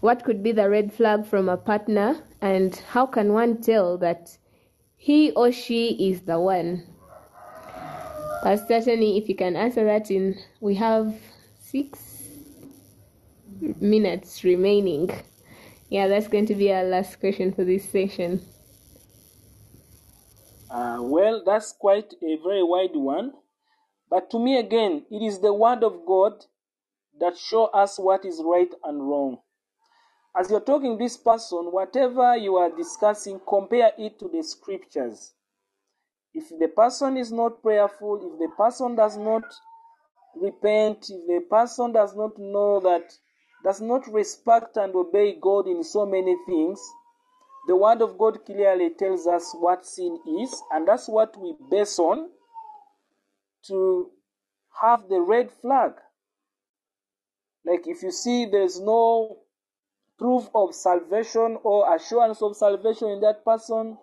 What 0.00 0.24
could 0.24 0.42
be 0.42 0.50
the 0.50 0.70
red 0.70 0.90
flag 0.90 1.26
from 1.26 1.50
a 1.50 1.58
partner, 1.58 2.24
and 2.40 2.74
how 2.88 3.04
can 3.04 3.34
one 3.34 3.60
tell 3.60 3.98
that 3.98 4.38
he 4.96 5.30
or 5.32 5.52
she 5.52 6.08
is 6.10 6.22
the 6.22 6.40
one? 6.40 6.86
Pastor 8.42 8.80
Tony, 8.80 9.18
if 9.18 9.28
you 9.28 9.34
can 9.34 9.54
answer 9.54 9.84
that 9.84 10.10
in, 10.10 10.38
we 10.60 10.74
have 10.76 11.14
six 11.60 12.22
minutes 13.60 14.42
remaining. 14.42 15.10
Yeah, 15.90 16.08
that's 16.08 16.28
going 16.28 16.46
to 16.46 16.54
be 16.54 16.72
our 16.72 16.84
last 16.84 17.20
question 17.20 17.52
for 17.52 17.64
this 17.64 17.86
session. 17.86 18.40
Uh, 20.70 20.98
well, 21.00 21.42
that's 21.44 21.72
quite 21.72 22.12
a 22.22 22.36
very 22.36 22.62
wide 22.62 22.94
one. 22.94 23.32
But 24.10 24.30
to 24.30 24.38
me, 24.38 24.58
again, 24.58 25.04
it 25.10 25.22
is 25.22 25.40
the 25.40 25.52
word 25.52 25.82
of 25.82 26.04
God 26.06 26.44
that 27.20 27.36
show 27.36 27.66
us 27.66 27.98
what 27.98 28.24
is 28.24 28.42
right 28.44 28.72
and 28.84 29.08
wrong. 29.08 29.38
As 30.36 30.50
you're 30.50 30.60
talking 30.60 30.98
this 30.98 31.16
person, 31.16 31.72
whatever 31.72 32.36
you 32.36 32.56
are 32.56 32.70
discussing, 32.70 33.40
compare 33.46 33.92
it 33.98 34.18
to 34.18 34.28
the 34.28 34.42
scriptures. 34.42 35.32
If 36.34 36.48
the 36.58 36.68
person 36.68 37.16
is 37.16 37.32
not 37.32 37.62
prayerful, 37.62 38.32
if 38.32 38.38
the 38.38 38.54
person 38.56 38.94
does 38.94 39.16
not 39.16 39.42
repent, 40.36 41.10
if 41.10 41.26
the 41.26 41.46
person 41.50 41.92
does 41.92 42.14
not 42.14 42.38
know 42.38 42.78
that, 42.80 43.12
does 43.64 43.80
not 43.80 44.06
respect 44.12 44.76
and 44.76 44.94
obey 44.94 45.36
God 45.40 45.66
in 45.66 45.82
so 45.82 46.06
many 46.06 46.36
things, 46.46 46.80
the 47.68 47.76
word 47.76 48.00
of 48.00 48.16
God 48.16 48.44
clearly 48.46 48.90
tells 48.98 49.26
us 49.26 49.54
what 49.54 49.84
sin 49.84 50.18
is, 50.40 50.62
and 50.72 50.88
that's 50.88 51.06
what 51.06 51.38
we 51.38 51.54
base 51.70 51.98
on 51.98 52.30
to 53.66 54.10
have 54.80 55.06
the 55.10 55.20
red 55.20 55.50
flag. 55.60 55.92
Like 57.66 57.86
if 57.86 58.02
you 58.02 58.10
see 58.10 58.46
there's 58.46 58.80
no 58.80 59.40
proof 60.18 60.48
of 60.54 60.74
salvation 60.74 61.58
or 61.62 61.94
assurance 61.94 62.40
of 62.40 62.56
salvation 62.56 63.08
in 63.10 63.20
that 63.20 63.44
person, 63.44 63.98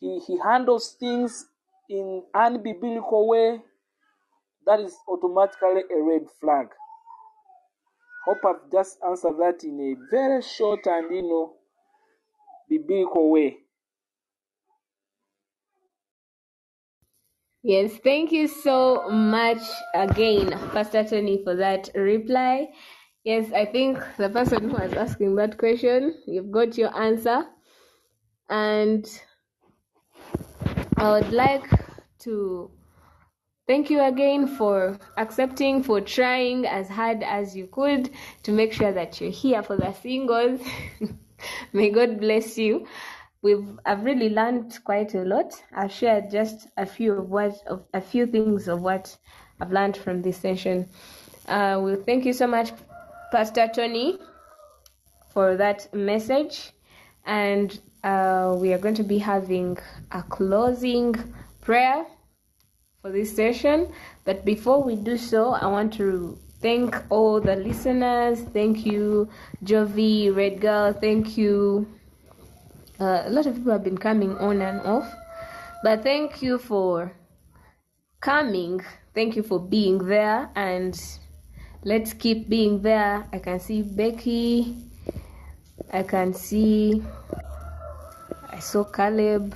he, 0.00 0.18
he 0.26 0.38
handles 0.38 0.94
things 1.00 1.46
in 1.88 2.22
unbiblical 2.36 3.26
way, 3.26 3.62
that 4.66 4.80
is 4.80 4.94
automatically 5.08 5.82
a 5.90 6.02
red 6.02 6.26
flag. 6.40 6.68
Hope 8.26 8.38
I've 8.46 8.70
just 8.70 8.98
answered 9.08 9.38
that 9.38 9.64
in 9.64 9.80
a 9.80 10.10
very 10.10 10.42
short 10.42 10.86
and 10.86 11.10
you 11.14 11.22
know 11.22 11.54
biblical 12.68 13.30
way. 13.30 13.58
Yes, 17.62 17.92
thank 18.04 18.32
you 18.32 18.48
so 18.48 19.10
much 19.10 19.62
again, 19.94 20.50
Pastor 20.72 21.04
Tony, 21.04 21.42
for 21.44 21.56
that 21.56 21.90
reply. 21.94 22.68
Yes, 23.24 23.52
I 23.52 23.66
think 23.66 23.98
the 24.16 24.30
person 24.30 24.70
who 24.70 24.76
was 24.76 24.94
asking 24.94 25.34
that 25.36 25.58
question, 25.58 26.14
you've 26.26 26.50
got 26.52 26.78
your 26.78 26.96
answer. 26.96 27.44
And 28.48 29.06
I 30.96 31.10
would 31.12 31.32
like 31.32 31.64
to 32.20 32.70
thank 33.66 33.90
you 33.90 34.02
again 34.02 34.46
for 34.46 34.98
accepting, 35.16 35.82
for 35.82 36.00
trying 36.00 36.66
as 36.66 36.88
hard 36.88 37.22
as 37.22 37.56
you 37.56 37.66
could 37.66 38.10
to 38.44 38.52
make 38.52 38.72
sure 38.72 38.92
that 38.92 39.20
you're 39.20 39.30
here 39.30 39.62
for 39.62 39.76
the 39.76 39.92
singles. 39.92 40.60
May 41.72 41.90
God 41.90 42.20
bless 42.20 42.58
you. 42.58 42.86
We've 43.42 43.78
I've 43.86 44.04
really 44.04 44.30
learned 44.30 44.78
quite 44.84 45.14
a 45.14 45.22
lot. 45.22 45.52
I've 45.74 45.92
shared 45.92 46.30
just 46.30 46.66
a 46.76 46.86
few 46.86 47.12
of 47.12 47.30
what 47.30 47.54
of 47.66 47.84
a 47.94 48.00
few 48.00 48.26
things 48.26 48.68
of 48.68 48.82
what 48.82 49.16
I've 49.60 49.72
learned 49.72 49.96
from 49.96 50.22
this 50.22 50.36
session. 50.38 50.88
Uh, 51.46 51.78
well, 51.82 51.96
thank 52.04 52.24
you 52.24 52.32
so 52.32 52.46
much, 52.46 52.72
Pastor 53.32 53.68
Tony, 53.72 54.18
for 55.32 55.56
that 55.56 55.92
message, 55.94 56.72
and 57.24 57.80
uh, 58.04 58.54
we 58.58 58.72
are 58.72 58.78
going 58.78 58.94
to 58.96 59.04
be 59.04 59.18
having 59.18 59.78
a 60.12 60.22
closing 60.22 61.14
prayer 61.60 62.04
for 63.02 63.10
this 63.12 63.34
session. 63.34 63.92
But 64.24 64.44
before 64.44 64.82
we 64.82 64.96
do 64.96 65.16
so, 65.16 65.50
I 65.52 65.66
want 65.66 65.92
to 65.94 66.38
thank 66.60 66.96
all 67.10 67.40
the 67.40 67.56
listeners. 67.56 68.40
Thank 68.52 68.86
you, 68.86 69.28
Jovi, 69.64 70.34
Red 70.34 70.60
Girl. 70.60 70.92
Thank 70.92 71.36
you. 71.36 71.86
Uh, 73.00 73.22
a 73.26 73.30
lot 73.30 73.46
of 73.46 73.54
people 73.54 73.72
have 73.72 73.84
been 73.84 73.98
coming 73.98 74.36
on 74.38 74.60
and 74.60 74.80
off, 74.80 75.06
but 75.84 76.02
thank 76.02 76.42
you 76.42 76.58
for 76.58 77.12
coming. 78.20 78.80
Thank 79.14 79.36
you 79.36 79.42
for 79.42 79.60
being 79.60 79.98
there, 80.06 80.50
and 80.56 80.98
let's 81.84 82.12
keep 82.12 82.48
being 82.48 82.82
there. 82.82 83.26
I 83.32 83.38
can 83.38 83.60
see 83.60 83.82
Becky. 83.82 84.76
I 85.92 86.02
can 86.02 86.34
see. 86.34 87.02
I 88.50 88.58
saw 88.58 88.84
Caleb. 88.84 89.54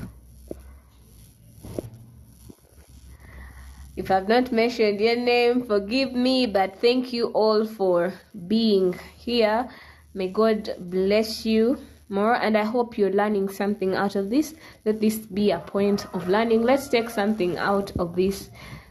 If 3.95 4.11
I've 4.11 4.27
not 4.27 4.53
mentioned 4.53 5.01
your 5.01 5.17
name, 5.17 5.67
forgive 5.67 6.15
me, 6.15 6.47
but 6.47 6.81
thank 6.81 7.13
you 7.13 7.27
all 7.29 7.67
for 7.67 8.15
being 8.47 8.99
here. 9.17 9.69
May 10.15 10.29
God 10.29 10.75
bless 10.79 11.45
you 11.45 11.79
more, 12.09 12.35
and 12.35 12.57
I 12.57 12.65
hope 12.65 12.97
you're 12.97 13.13
learning 13.13 13.51
something 13.51 13.95
out 13.95 14.17
of 14.17 14.31
this. 14.31 14.55
Let 14.87 15.01
this 15.01 15.19
be 15.19 15.51
a 15.51 15.59
point 15.59 16.07
of 16.15 16.27
learning. 16.27 16.63
Let's 16.63 16.89
take 16.89 17.11
something 17.11 17.59
out 17.59 17.93
of 17.99 18.17
this. 18.17 18.49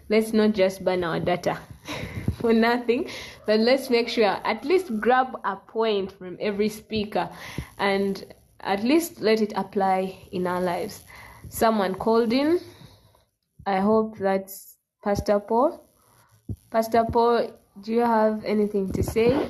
Let's 0.07 0.33
not 0.33 0.51
just 0.51 0.85
burn 0.85 1.03
our 1.03 1.19
data 1.19 1.57
for 2.39 2.53
nothing, 2.53 3.09
but 3.47 3.59
let's 3.59 3.89
make 3.89 4.07
sure 4.07 4.25
at 4.43 4.63
least 4.63 4.99
grab 4.99 5.35
a 5.43 5.55
point 5.55 6.11
from 6.11 6.37
every 6.39 6.69
speaker 6.69 7.27
and 7.79 8.23
at 8.59 8.83
least 8.83 9.19
let 9.19 9.41
it 9.41 9.53
apply 9.55 10.27
in 10.31 10.45
our 10.45 10.61
lives. 10.61 11.03
Someone 11.49 11.95
called 11.95 12.33
in. 12.33 12.59
I 13.65 13.79
hope 13.79 14.17
that's 14.17 14.70
Pastor 15.01 15.39
Paul. 15.39 15.83
Pastor 16.69 17.03
Paul, 17.11 17.51
do 17.81 17.91
you 17.91 18.01
have 18.01 18.45
anything 18.45 18.91
to 18.91 19.01
say? 19.01 19.47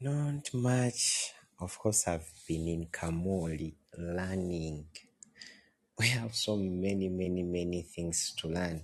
Not 0.00 0.54
much. 0.54 1.32
Of 1.60 1.76
course, 1.78 2.06
I've 2.06 2.30
been 2.46 2.68
in 2.68 2.86
Kamoli 2.86 3.74
learning. 3.98 4.86
We 5.98 6.06
have 6.08 6.36
so 6.36 6.56
many, 6.56 7.08
many, 7.08 7.42
many 7.42 7.82
things 7.82 8.32
to 8.38 8.48
learn, 8.48 8.82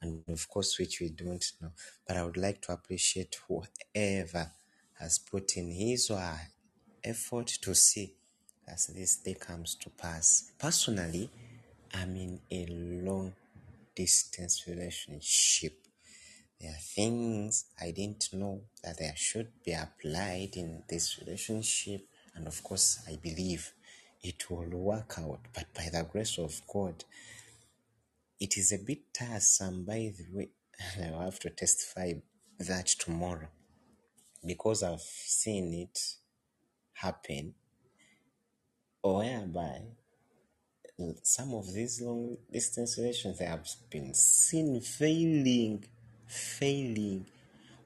and 0.00 0.24
of 0.28 0.48
course, 0.48 0.78
which 0.78 1.00
we 1.00 1.10
don't 1.10 1.44
know. 1.60 1.72
But 2.06 2.16
I 2.16 2.24
would 2.24 2.38
like 2.38 2.62
to 2.62 2.72
appreciate 2.72 3.36
whoever 3.46 4.52
has 4.98 5.18
put 5.18 5.58
in 5.58 5.70
his 5.70 6.10
or 6.10 6.18
her 6.18 6.40
effort 7.04 7.48
to 7.62 7.74
see 7.74 8.14
as 8.72 8.86
this 8.88 9.16
day 9.16 9.34
comes 9.34 9.74
to 9.76 9.90
pass. 9.90 10.52
Personally, 10.58 11.30
I'm 11.94 12.16
in 12.16 12.40
a 12.50 12.66
long 13.04 13.32
distance 13.94 14.64
relationship. 14.66 15.74
There 16.60 16.70
are 16.70 16.80
things 16.80 17.66
I 17.80 17.90
didn't 17.92 18.28
know 18.32 18.62
that 18.82 18.98
they 18.98 19.12
should 19.16 19.48
be 19.64 19.72
applied 19.72 20.50
in 20.56 20.82
this 20.88 21.18
relationship, 21.20 22.06
and 22.34 22.46
of 22.46 22.62
course, 22.62 23.00
I 23.08 23.16
believe 23.16 23.72
it 24.22 24.50
will 24.50 24.68
work 24.70 25.14
out. 25.18 25.40
But 25.54 25.66
by 25.74 25.88
the 25.92 26.04
grace 26.04 26.38
of 26.38 26.60
God, 26.72 27.04
it 28.40 28.56
is 28.56 28.72
a 28.72 28.78
bit 28.78 29.12
tiresome, 29.12 29.84
by 29.84 30.12
the 30.16 30.26
way. 30.32 30.48
I 31.04 31.10
will 31.10 31.20
have 31.20 31.40
to 31.40 31.50
testify 31.50 32.14
that 32.60 32.86
tomorrow 32.86 33.48
because 34.44 34.82
I've 34.82 35.00
seen 35.00 35.74
it 35.74 35.98
happen, 36.94 37.54
whereby 39.02 39.80
uh, 41.00 41.12
some 41.22 41.54
of 41.54 41.72
these 41.72 42.00
long 42.00 42.36
distance 42.52 42.98
relations 42.98 43.38
have 43.38 43.66
been 43.90 44.12
seen 44.14 44.80
failing, 44.80 45.84
failing. 46.26 47.26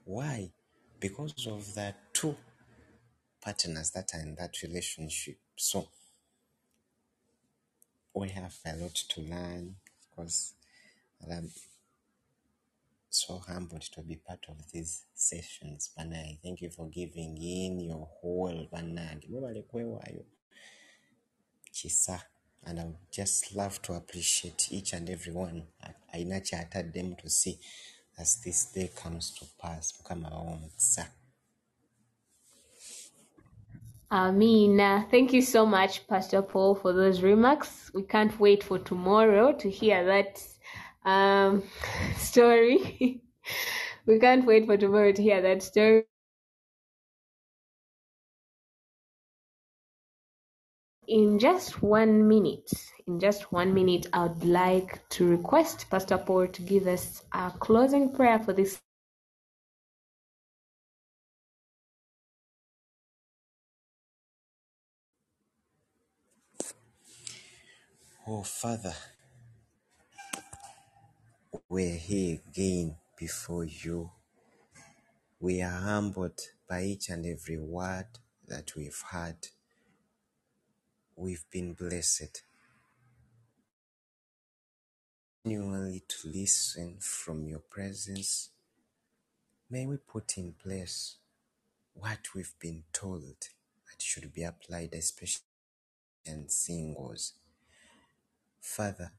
Why? 0.05 0.51
Because 0.99 1.47
of 1.47 1.73
the 1.75 1.93
two 2.11 2.35
partners 3.41 3.91
that 3.91 4.11
are 4.13 4.21
in 4.21 4.35
that 4.35 4.61
relationship. 4.63 5.37
So 5.55 5.87
we 8.15 8.29
have 8.29 8.55
a 8.65 8.75
lot 8.75 8.95
to 8.95 9.21
learn. 9.21 9.75
Of 10.01 10.15
course, 10.15 10.53
I'm 11.31 11.51
so 13.09 13.37
humbled 13.47 13.81
to 13.81 14.01
be 14.01 14.15
part 14.15 14.45
of 14.49 14.57
these 14.71 15.05
sessions. 15.13 15.91
Banai, 15.97 16.39
thank 16.43 16.61
you 16.61 16.69
for 16.69 16.89
giving 16.89 17.37
in 17.37 17.79
your 17.79 18.07
whole 18.21 18.67
banag. 18.73 19.29
Chisa. 21.73 22.21
And 22.65 22.79
I 22.79 22.85
would 22.85 23.11
just 23.11 23.55
love 23.55 23.81
to 23.83 23.93
appreciate 23.93 24.69
each 24.71 24.93
and 24.93 25.09
every 25.09 25.33
one. 25.33 25.67
I- 25.83 25.95
chatted 26.41 26.93
them 26.93 27.15
to 27.17 27.29
see 27.29 27.59
as 28.19 28.37
this 28.43 28.65
day 28.73 28.89
comes 28.95 29.31
to 29.39 29.45
pass. 29.61 29.93
Mukama 29.93 30.31
wawomukisa. 30.31 31.07
Amina. 34.11 35.07
Thank 35.11 35.33
you 35.33 35.41
so 35.41 35.65
much, 35.65 36.07
Pastor 36.07 36.41
Paul, 36.41 36.75
for 36.75 36.93
those 36.93 37.21
remarks. 37.21 37.91
We 37.93 38.03
can't 38.03 38.39
wait 38.39 38.63
for 38.63 38.79
tomorrow 38.79 39.53
to 39.53 39.69
hear 39.69 40.05
that 40.05 40.41
um, 41.09 41.63
story. 42.17 43.21
we 44.07 44.19
can't 44.19 44.45
wait 44.45 44.65
for 44.65 44.77
tomorrow 44.77 45.11
to 45.11 45.21
hear 45.21 45.41
that 45.41 45.63
story. 45.63 46.05
In 51.07 51.39
just 51.39 51.83
one 51.83 52.27
minute, 52.27 52.71
in 53.07 53.19
just 53.19 53.51
one 53.51 53.73
minute, 53.73 54.07
I 54.13 54.23
would 54.27 54.45
like 54.45 55.07
to 55.11 55.27
request 55.29 55.87
Pastor 55.91 56.17
Paul 56.17 56.47
to 56.47 56.61
give 56.63 56.87
us 56.87 57.23
a 57.33 57.51
closing 57.59 58.11
prayer 58.13 58.39
for 58.39 58.53
this 58.53 58.79
Oh, 68.27 68.43
Father, 68.43 68.95
we're 71.69 71.97
here 71.97 72.39
again 72.49 72.97
before 73.19 73.65
you. 73.65 74.11
We 75.39 75.61
are 75.61 75.71
humbled 75.81 76.39
by 76.69 76.83
each 76.83 77.09
and 77.09 77.25
every 77.25 77.59
word 77.59 78.07
that 78.47 78.73
we've 78.77 79.01
heard. 79.11 79.37
We've 81.15 81.45
been 81.51 81.73
blessed. 81.73 82.41
Continually 85.43 86.01
to 86.07 86.27
listen 86.27 86.97
from 86.99 87.47
your 87.47 87.59
presence. 87.59 88.49
May 89.69 89.85
we 89.85 89.97
put 89.97 90.37
in 90.37 90.53
place 90.53 91.17
what 91.93 92.33
we've 92.33 92.53
been 92.59 92.83
told 92.91 93.21
that 93.21 94.01
should 94.01 94.33
be 94.33 94.43
applied, 94.43 94.93
especially 94.93 95.45
in 96.25 96.49
singles. 96.49 97.33
Father, 98.59 99.11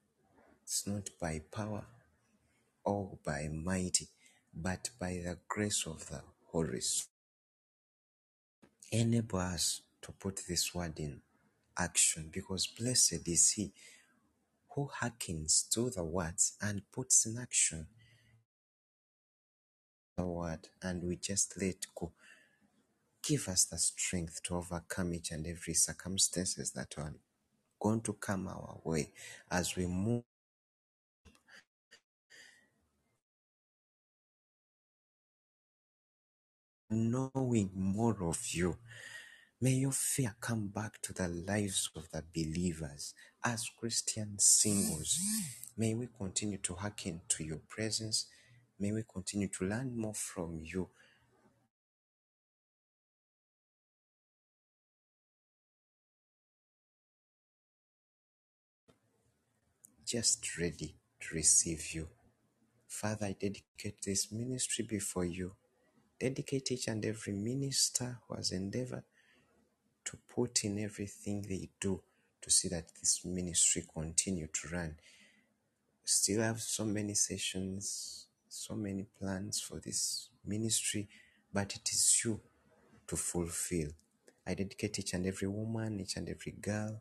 it's 0.64 0.86
not 0.88 1.10
by 1.20 1.42
power 1.52 1.84
or 2.84 3.18
by 3.24 3.48
mighty, 3.52 4.08
but 4.52 4.90
by 4.98 5.20
the 5.24 5.38
grace 5.46 5.86
of 5.86 6.08
the 6.08 6.22
Holy 6.46 6.80
Spirit. 6.80 7.10
Enable 8.90 9.38
us 9.38 9.82
to 10.02 10.10
put 10.10 10.40
this 10.48 10.74
word 10.74 10.98
in 10.98 11.20
action 11.78 12.30
because 12.32 12.66
blessed 12.68 13.28
is 13.28 13.52
he 13.52 13.72
who 14.74 14.90
hearkens 15.00 15.64
to 15.72 15.90
the 15.90 16.04
words 16.04 16.54
and 16.62 16.82
puts 16.92 17.26
in 17.26 17.38
action 17.38 17.86
the 20.18 20.26
word, 20.26 20.68
and 20.82 21.02
we 21.04 21.16
just 21.16 21.60
let 21.60 21.86
go. 21.94 22.12
Give 23.22 23.48
us 23.48 23.64
the 23.66 23.78
strength 23.78 24.42
to 24.44 24.56
overcome 24.56 25.14
each 25.14 25.32
and 25.32 25.46
every 25.46 25.74
circumstances 25.74 26.72
that 26.72 26.94
are 26.98 27.14
going 27.80 28.02
to 28.02 28.14
come 28.14 28.48
our 28.48 28.78
way 28.84 29.12
as 29.50 29.76
we 29.76 29.86
move 29.86 30.24
knowing 36.90 37.70
more 37.74 38.16
of 38.22 38.40
you. 38.52 38.76
May 39.64 39.76
your 39.76 39.92
fear 39.92 40.36
come 40.42 40.66
back 40.66 41.00
to 41.00 41.14
the 41.14 41.26
lives 41.26 41.88
of 41.96 42.10
the 42.10 42.22
believers 42.34 43.14
as 43.42 43.70
Christian 43.80 44.38
singles. 44.38 45.18
May 45.78 45.94
we 45.94 46.06
continue 46.18 46.58
to 46.58 46.74
hearken 46.74 47.22
to 47.28 47.42
your 47.42 47.60
presence. 47.66 48.26
May 48.78 48.92
we 48.92 49.04
continue 49.10 49.48
to 49.48 49.64
learn 49.64 49.96
more 49.96 50.12
from 50.12 50.60
you. 50.62 50.90
Just 60.06 60.58
ready 60.58 60.94
to 61.20 61.34
receive 61.34 61.94
you. 61.94 62.08
Father, 62.86 63.28
I 63.28 63.32
dedicate 63.40 64.02
this 64.04 64.30
ministry 64.30 64.84
before 64.86 65.24
you. 65.24 65.52
Dedicate 66.20 66.70
each 66.70 66.86
and 66.88 67.02
every 67.06 67.32
minister 67.32 68.18
who 68.28 68.34
has 68.36 68.52
endeavored 68.52 69.04
to 70.04 70.18
put 70.34 70.64
in 70.64 70.78
everything 70.78 71.42
they 71.42 71.68
do 71.80 72.00
to 72.42 72.50
see 72.50 72.68
that 72.68 72.88
this 73.00 73.24
ministry 73.24 73.84
continue 73.92 74.48
to 74.52 74.68
run. 74.68 74.96
Still 76.04 76.42
have 76.42 76.60
so 76.60 76.84
many 76.84 77.14
sessions, 77.14 78.26
so 78.48 78.74
many 78.74 79.06
plans 79.18 79.60
for 79.60 79.80
this 79.80 80.28
ministry, 80.44 81.08
but 81.52 81.74
it 81.74 81.88
is 81.90 82.22
you 82.24 82.40
to 83.08 83.16
fulfill. 83.16 83.88
I 84.46 84.54
dedicate 84.54 84.98
each 84.98 85.14
and 85.14 85.26
every 85.26 85.48
woman, 85.48 86.00
each 86.00 86.16
and 86.16 86.28
every 86.28 86.52
girl, 86.52 87.00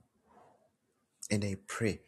and 1.30 1.44
I 1.44 1.58
pray 1.68 2.00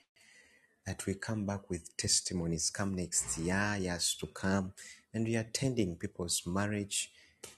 that 0.86 1.06
we 1.06 1.16
come 1.16 1.46
back 1.46 1.70
with 1.70 1.98
testimonies 1.98 2.70
come 2.70 2.96
next 2.96 3.38
year, 3.38 3.76
years 3.80 4.16
to 4.20 4.28
come, 4.28 4.74
and 5.14 5.26
we 5.26 5.36
are 5.36 5.42
attending 5.42 5.96
people's 5.96 6.44
marriage 6.46 7.12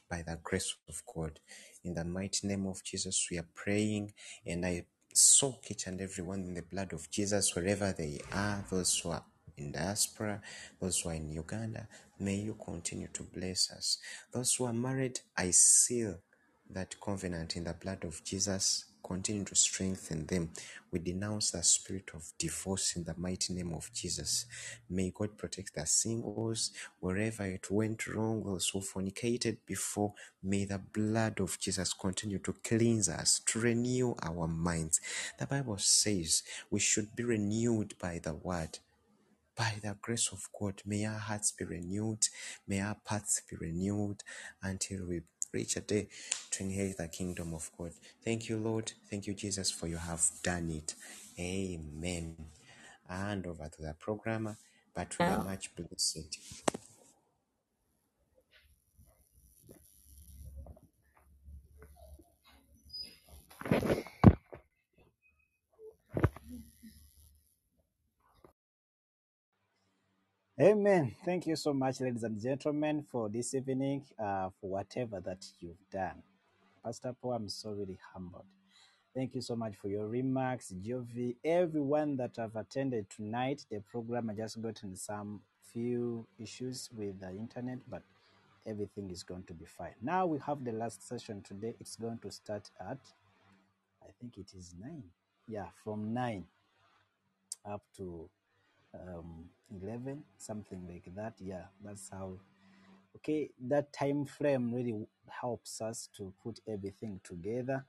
by 0.09 0.23
the 0.25 0.39
grace 0.41 0.75
of 0.87 1.03
God. 1.13 1.39
In 1.87 1.93
the 1.93 2.03
mighty 2.03 2.45
name 2.45 2.67
of 2.67 2.83
Jesus, 2.83 3.29
we 3.31 3.37
are 3.37 3.47
praying, 3.55 4.11
and 4.45 4.65
I 4.65 4.87
soak 5.13 5.71
each 5.71 5.87
and 5.87 6.01
every 6.01 6.21
one 6.21 6.41
in 6.41 6.53
the 6.53 6.61
blood 6.61 6.91
of 6.91 7.09
Jesus 7.09 7.55
wherever 7.55 7.93
they 7.93 8.19
are, 8.33 8.65
those 8.69 8.99
who 8.99 9.11
are 9.11 9.23
in 9.55 9.71
diaspora, 9.71 10.41
those 10.81 10.99
who 10.99 11.09
are 11.11 11.13
in 11.13 11.31
Uganda. 11.31 11.87
May 12.19 12.35
you 12.35 12.55
continue 12.55 13.07
to 13.13 13.23
bless 13.23 13.71
us. 13.71 13.99
Those 14.33 14.53
who 14.55 14.65
are 14.65 14.73
married, 14.73 15.21
I 15.37 15.51
seal 15.51 16.17
that 16.71 16.99
covenant 16.99 17.55
in 17.55 17.63
the 17.63 17.73
blood 17.73 18.03
of 18.03 18.21
Jesus. 18.21 18.83
Continue 19.07 19.45
to 19.45 19.55
strengthen 19.55 20.27
them. 20.27 20.51
We 20.91 20.99
denounce 20.99 21.51
the 21.51 21.63
spirit 21.63 22.11
of 22.15 22.25
divorce 22.39 22.97
in 22.97 23.05
the 23.05 23.15
mighty 23.17 23.53
name 23.53 23.73
of 23.73 23.91
Jesus. 23.93 24.47
May 24.89 25.11
God 25.15 25.37
protect 25.37 25.75
the 25.75 25.87
singles 25.87 26.71
wherever 26.99 27.45
it 27.45 27.71
went 27.71 28.07
wrong, 28.07 28.43
those 28.43 28.69
who 28.69 28.81
fornicated 28.81 29.59
before. 29.67 30.13
May 30.43 30.65
the 30.65 30.79
blood 30.79 31.39
of 31.41 31.59
Jesus 31.59 31.93
continue 31.93 32.39
to 32.39 32.53
cleanse 32.63 33.09
us, 33.09 33.41
to 33.47 33.61
renew 33.61 34.15
our 34.23 34.47
minds. 34.47 35.01
The 35.39 35.47
Bible 35.47 35.79
says 35.79 36.43
we 36.71 36.81
should 36.81 37.15
be 37.15 37.23
renewed 37.23 37.95
by 37.99 38.19
the 38.23 38.35
word 38.35 38.79
by 39.57 39.75
the 39.83 39.97
grace 40.01 40.29
of 40.33 40.41
God, 40.59 40.81
may 40.85 41.05
our 41.05 41.19
hearts 41.19 41.51
be 41.53 41.65
renewed, 41.65 42.27
may 42.67 42.81
our 42.81 42.97
paths 43.05 43.43
be 43.49 43.57
renewed 43.57 44.23
until 44.63 45.05
we 45.07 45.21
reach 45.57 45.75
a 45.75 45.81
day 45.81 46.07
to 46.51 46.63
inherit 46.63 46.97
the 46.97 47.07
kingdom 47.07 47.53
of 47.53 47.69
God. 47.77 47.91
Thank 48.23 48.47
you, 48.49 48.57
Lord. 48.57 48.93
Thank 49.09 49.27
you, 49.27 49.33
Jesus, 49.33 49.71
for 49.71 49.87
you 49.87 49.97
have 49.97 50.23
done 50.43 50.69
it. 50.69 50.93
Amen. 51.39 52.35
And 53.09 53.45
over 53.47 53.67
to 53.69 53.81
the 53.81 53.95
programmer, 53.99 54.57
but 54.95 55.17
we 55.19 55.25
are 55.25 55.43
much 55.43 55.75
blessed. 55.75 56.37
Amen. 70.61 71.15
Thank 71.25 71.47
you 71.47 71.57
so 71.57 71.73
much, 71.73 72.01
ladies 72.01 72.23
and 72.23 72.41
gentlemen, 72.41 73.05
for 73.11 73.29
this 73.29 73.53
evening, 73.55 74.05
uh, 74.17 74.49
for 74.61 74.71
whatever 74.71 75.19
that 75.19 75.45
you've 75.59 75.83
done. 75.91 76.23
Pastor 76.83 77.13
Paul, 77.21 77.33
I'm 77.33 77.49
so 77.49 77.71
really 77.71 77.99
humbled. 78.13 78.45
Thank 79.15 79.35
you 79.35 79.41
so 79.41 79.55
much 79.55 79.75
for 79.75 79.89
your 79.89 80.07
remarks, 80.07 80.73
Jovi. 80.85 81.35
Everyone 81.43 82.17
that 82.17 82.37
have 82.37 82.55
attended 82.55 83.09
tonight, 83.09 83.65
the 83.71 83.81
program, 83.81 84.29
I 84.29 84.35
just 84.35 84.61
gotten 84.61 84.95
some 84.95 85.41
few 85.73 86.27
issues 86.39 86.89
with 86.95 87.19
the 87.19 87.31
internet, 87.31 87.79
but 87.89 88.03
everything 88.65 89.11
is 89.11 89.23
going 89.23 89.43
to 89.43 89.53
be 89.53 89.65
fine. 89.65 89.95
Now 90.01 90.25
we 90.27 90.39
have 90.47 90.63
the 90.63 90.71
last 90.71 91.07
session 91.07 91.41
today. 91.43 91.75
It's 91.79 91.97
going 91.97 92.19
to 92.19 92.31
start 92.31 92.71
at, 92.79 92.99
I 94.03 94.09
think 94.19 94.37
it 94.37 94.53
is 94.57 94.73
nine. 94.81 95.03
Yeah, 95.47 95.67
from 95.83 96.13
nine 96.13 96.45
up 97.65 97.83
to 97.97 98.29
um, 99.07 99.49
11, 99.81 100.23
something 100.37 100.87
like 100.87 101.13
that. 101.15 101.33
Yeah, 101.39 101.65
that's 101.83 102.09
how. 102.09 102.33
Okay, 103.17 103.49
that 103.67 103.91
time 103.93 104.25
frame 104.25 104.73
really 104.73 105.07
helps 105.29 105.81
us 105.81 106.09
to 106.17 106.33
put 106.43 106.59
everything 106.67 107.19
together, 107.23 107.85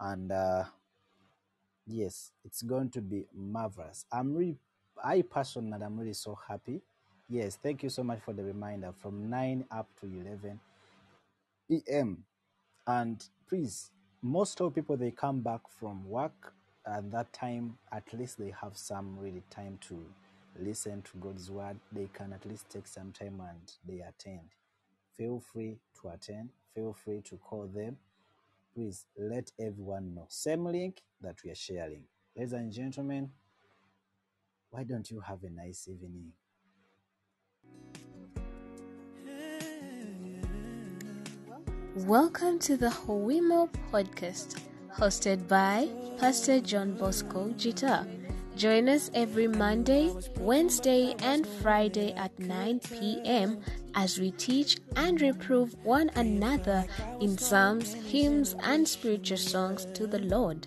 and 0.00 0.32
uh, 0.32 0.64
yes, 1.86 2.32
it's 2.44 2.62
going 2.62 2.90
to 2.90 3.00
be 3.00 3.26
marvelous. 3.34 4.06
I'm 4.12 4.34
really, 4.34 4.56
I 5.04 5.22
personally, 5.22 5.82
I'm 5.84 5.98
really 5.98 6.14
so 6.14 6.38
happy. 6.48 6.80
Yes, 7.28 7.58
thank 7.62 7.82
you 7.82 7.90
so 7.90 8.02
much 8.04 8.20
for 8.24 8.32
the 8.32 8.44
reminder. 8.44 8.92
From 9.00 9.30
9 9.30 9.66
up 9.70 9.88
to 10.00 10.06
11 10.06 10.60
p.m. 11.68 12.24
And 12.86 13.24
please, 13.48 13.90
most 14.22 14.60
of 14.60 14.74
people 14.74 14.96
they 14.96 15.10
come 15.10 15.40
back 15.40 15.60
from 15.78 16.08
work 16.08 16.54
at 16.86 17.10
that 17.12 17.32
time. 17.32 17.78
At 17.92 18.04
least 18.12 18.38
they 18.38 18.54
have 18.60 18.76
some 18.76 19.18
really 19.18 19.42
time 19.50 19.78
to 19.88 20.04
listen 20.58 21.02
to 21.02 21.18
God's 21.18 21.50
word. 21.50 21.76
They 21.92 22.08
can 22.12 22.32
at 22.32 22.46
least 22.46 22.68
take 22.68 22.86
some 22.86 23.12
time 23.12 23.40
and 23.40 23.72
they 23.86 24.02
attend. 24.02 24.54
Feel 25.16 25.40
free 25.52 25.78
to 26.00 26.08
attend. 26.08 26.50
Feel 26.74 26.92
free 26.92 27.20
to 27.22 27.36
call 27.36 27.66
them. 27.66 27.96
Please 28.74 29.06
let 29.18 29.50
everyone 29.58 30.14
know. 30.14 30.26
Same 30.28 30.64
link 30.64 31.02
that 31.20 31.36
we 31.44 31.50
are 31.50 31.54
sharing. 31.56 32.04
Ladies 32.36 32.52
and 32.52 32.72
gentlemen, 32.72 33.30
why 34.70 34.84
don't 34.84 35.10
you 35.10 35.20
have 35.20 35.42
a 35.42 35.50
nice 35.50 35.88
evening? 35.88 36.32
Welcome 41.96 42.60
to 42.60 42.76
the 42.76 42.86
Howimo 42.86 43.68
podcast, 43.92 44.60
hosted 44.96 45.48
by 45.48 45.88
Pastor 46.18 46.60
John 46.60 46.94
Bosco 46.96 47.48
Jita. 47.50 48.06
Join 48.60 48.90
us 48.90 49.10
every 49.14 49.48
Monday, 49.48 50.12
Wednesday, 50.38 51.14
and 51.20 51.46
Friday 51.46 52.12
at 52.12 52.38
9 52.38 52.80
p.m. 52.80 53.62
as 53.94 54.20
we 54.20 54.32
teach 54.32 54.76
and 54.96 55.18
reprove 55.18 55.74
one 55.82 56.10
another 56.14 56.84
in 57.22 57.38
psalms, 57.38 57.94
hymns, 57.94 58.54
and 58.62 58.86
spiritual 58.86 59.38
songs 59.38 59.86
to 59.94 60.06
the 60.06 60.18
Lord. 60.18 60.66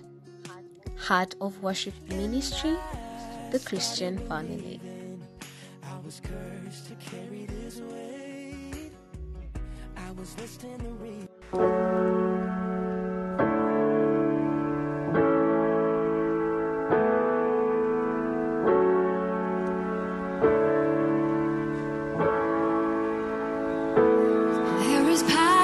Heart 0.97 1.35
of 1.39 1.61
Worship 1.61 1.93
Ministry, 2.09 2.75
the 3.51 3.59
Christian 3.59 4.17
Family. 4.27 4.81
I 5.83 5.99
was 6.03 6.19
cursed 6.19 6.87
to 6.87 6.95
carry 6.95 7.45
this 7.45 7.79
weight. 7.79 8.91
I 9.95 10.11
was 10.13 10.35
listening 10.39 10.79
to 10.79 11.59
read. 11.59 11.92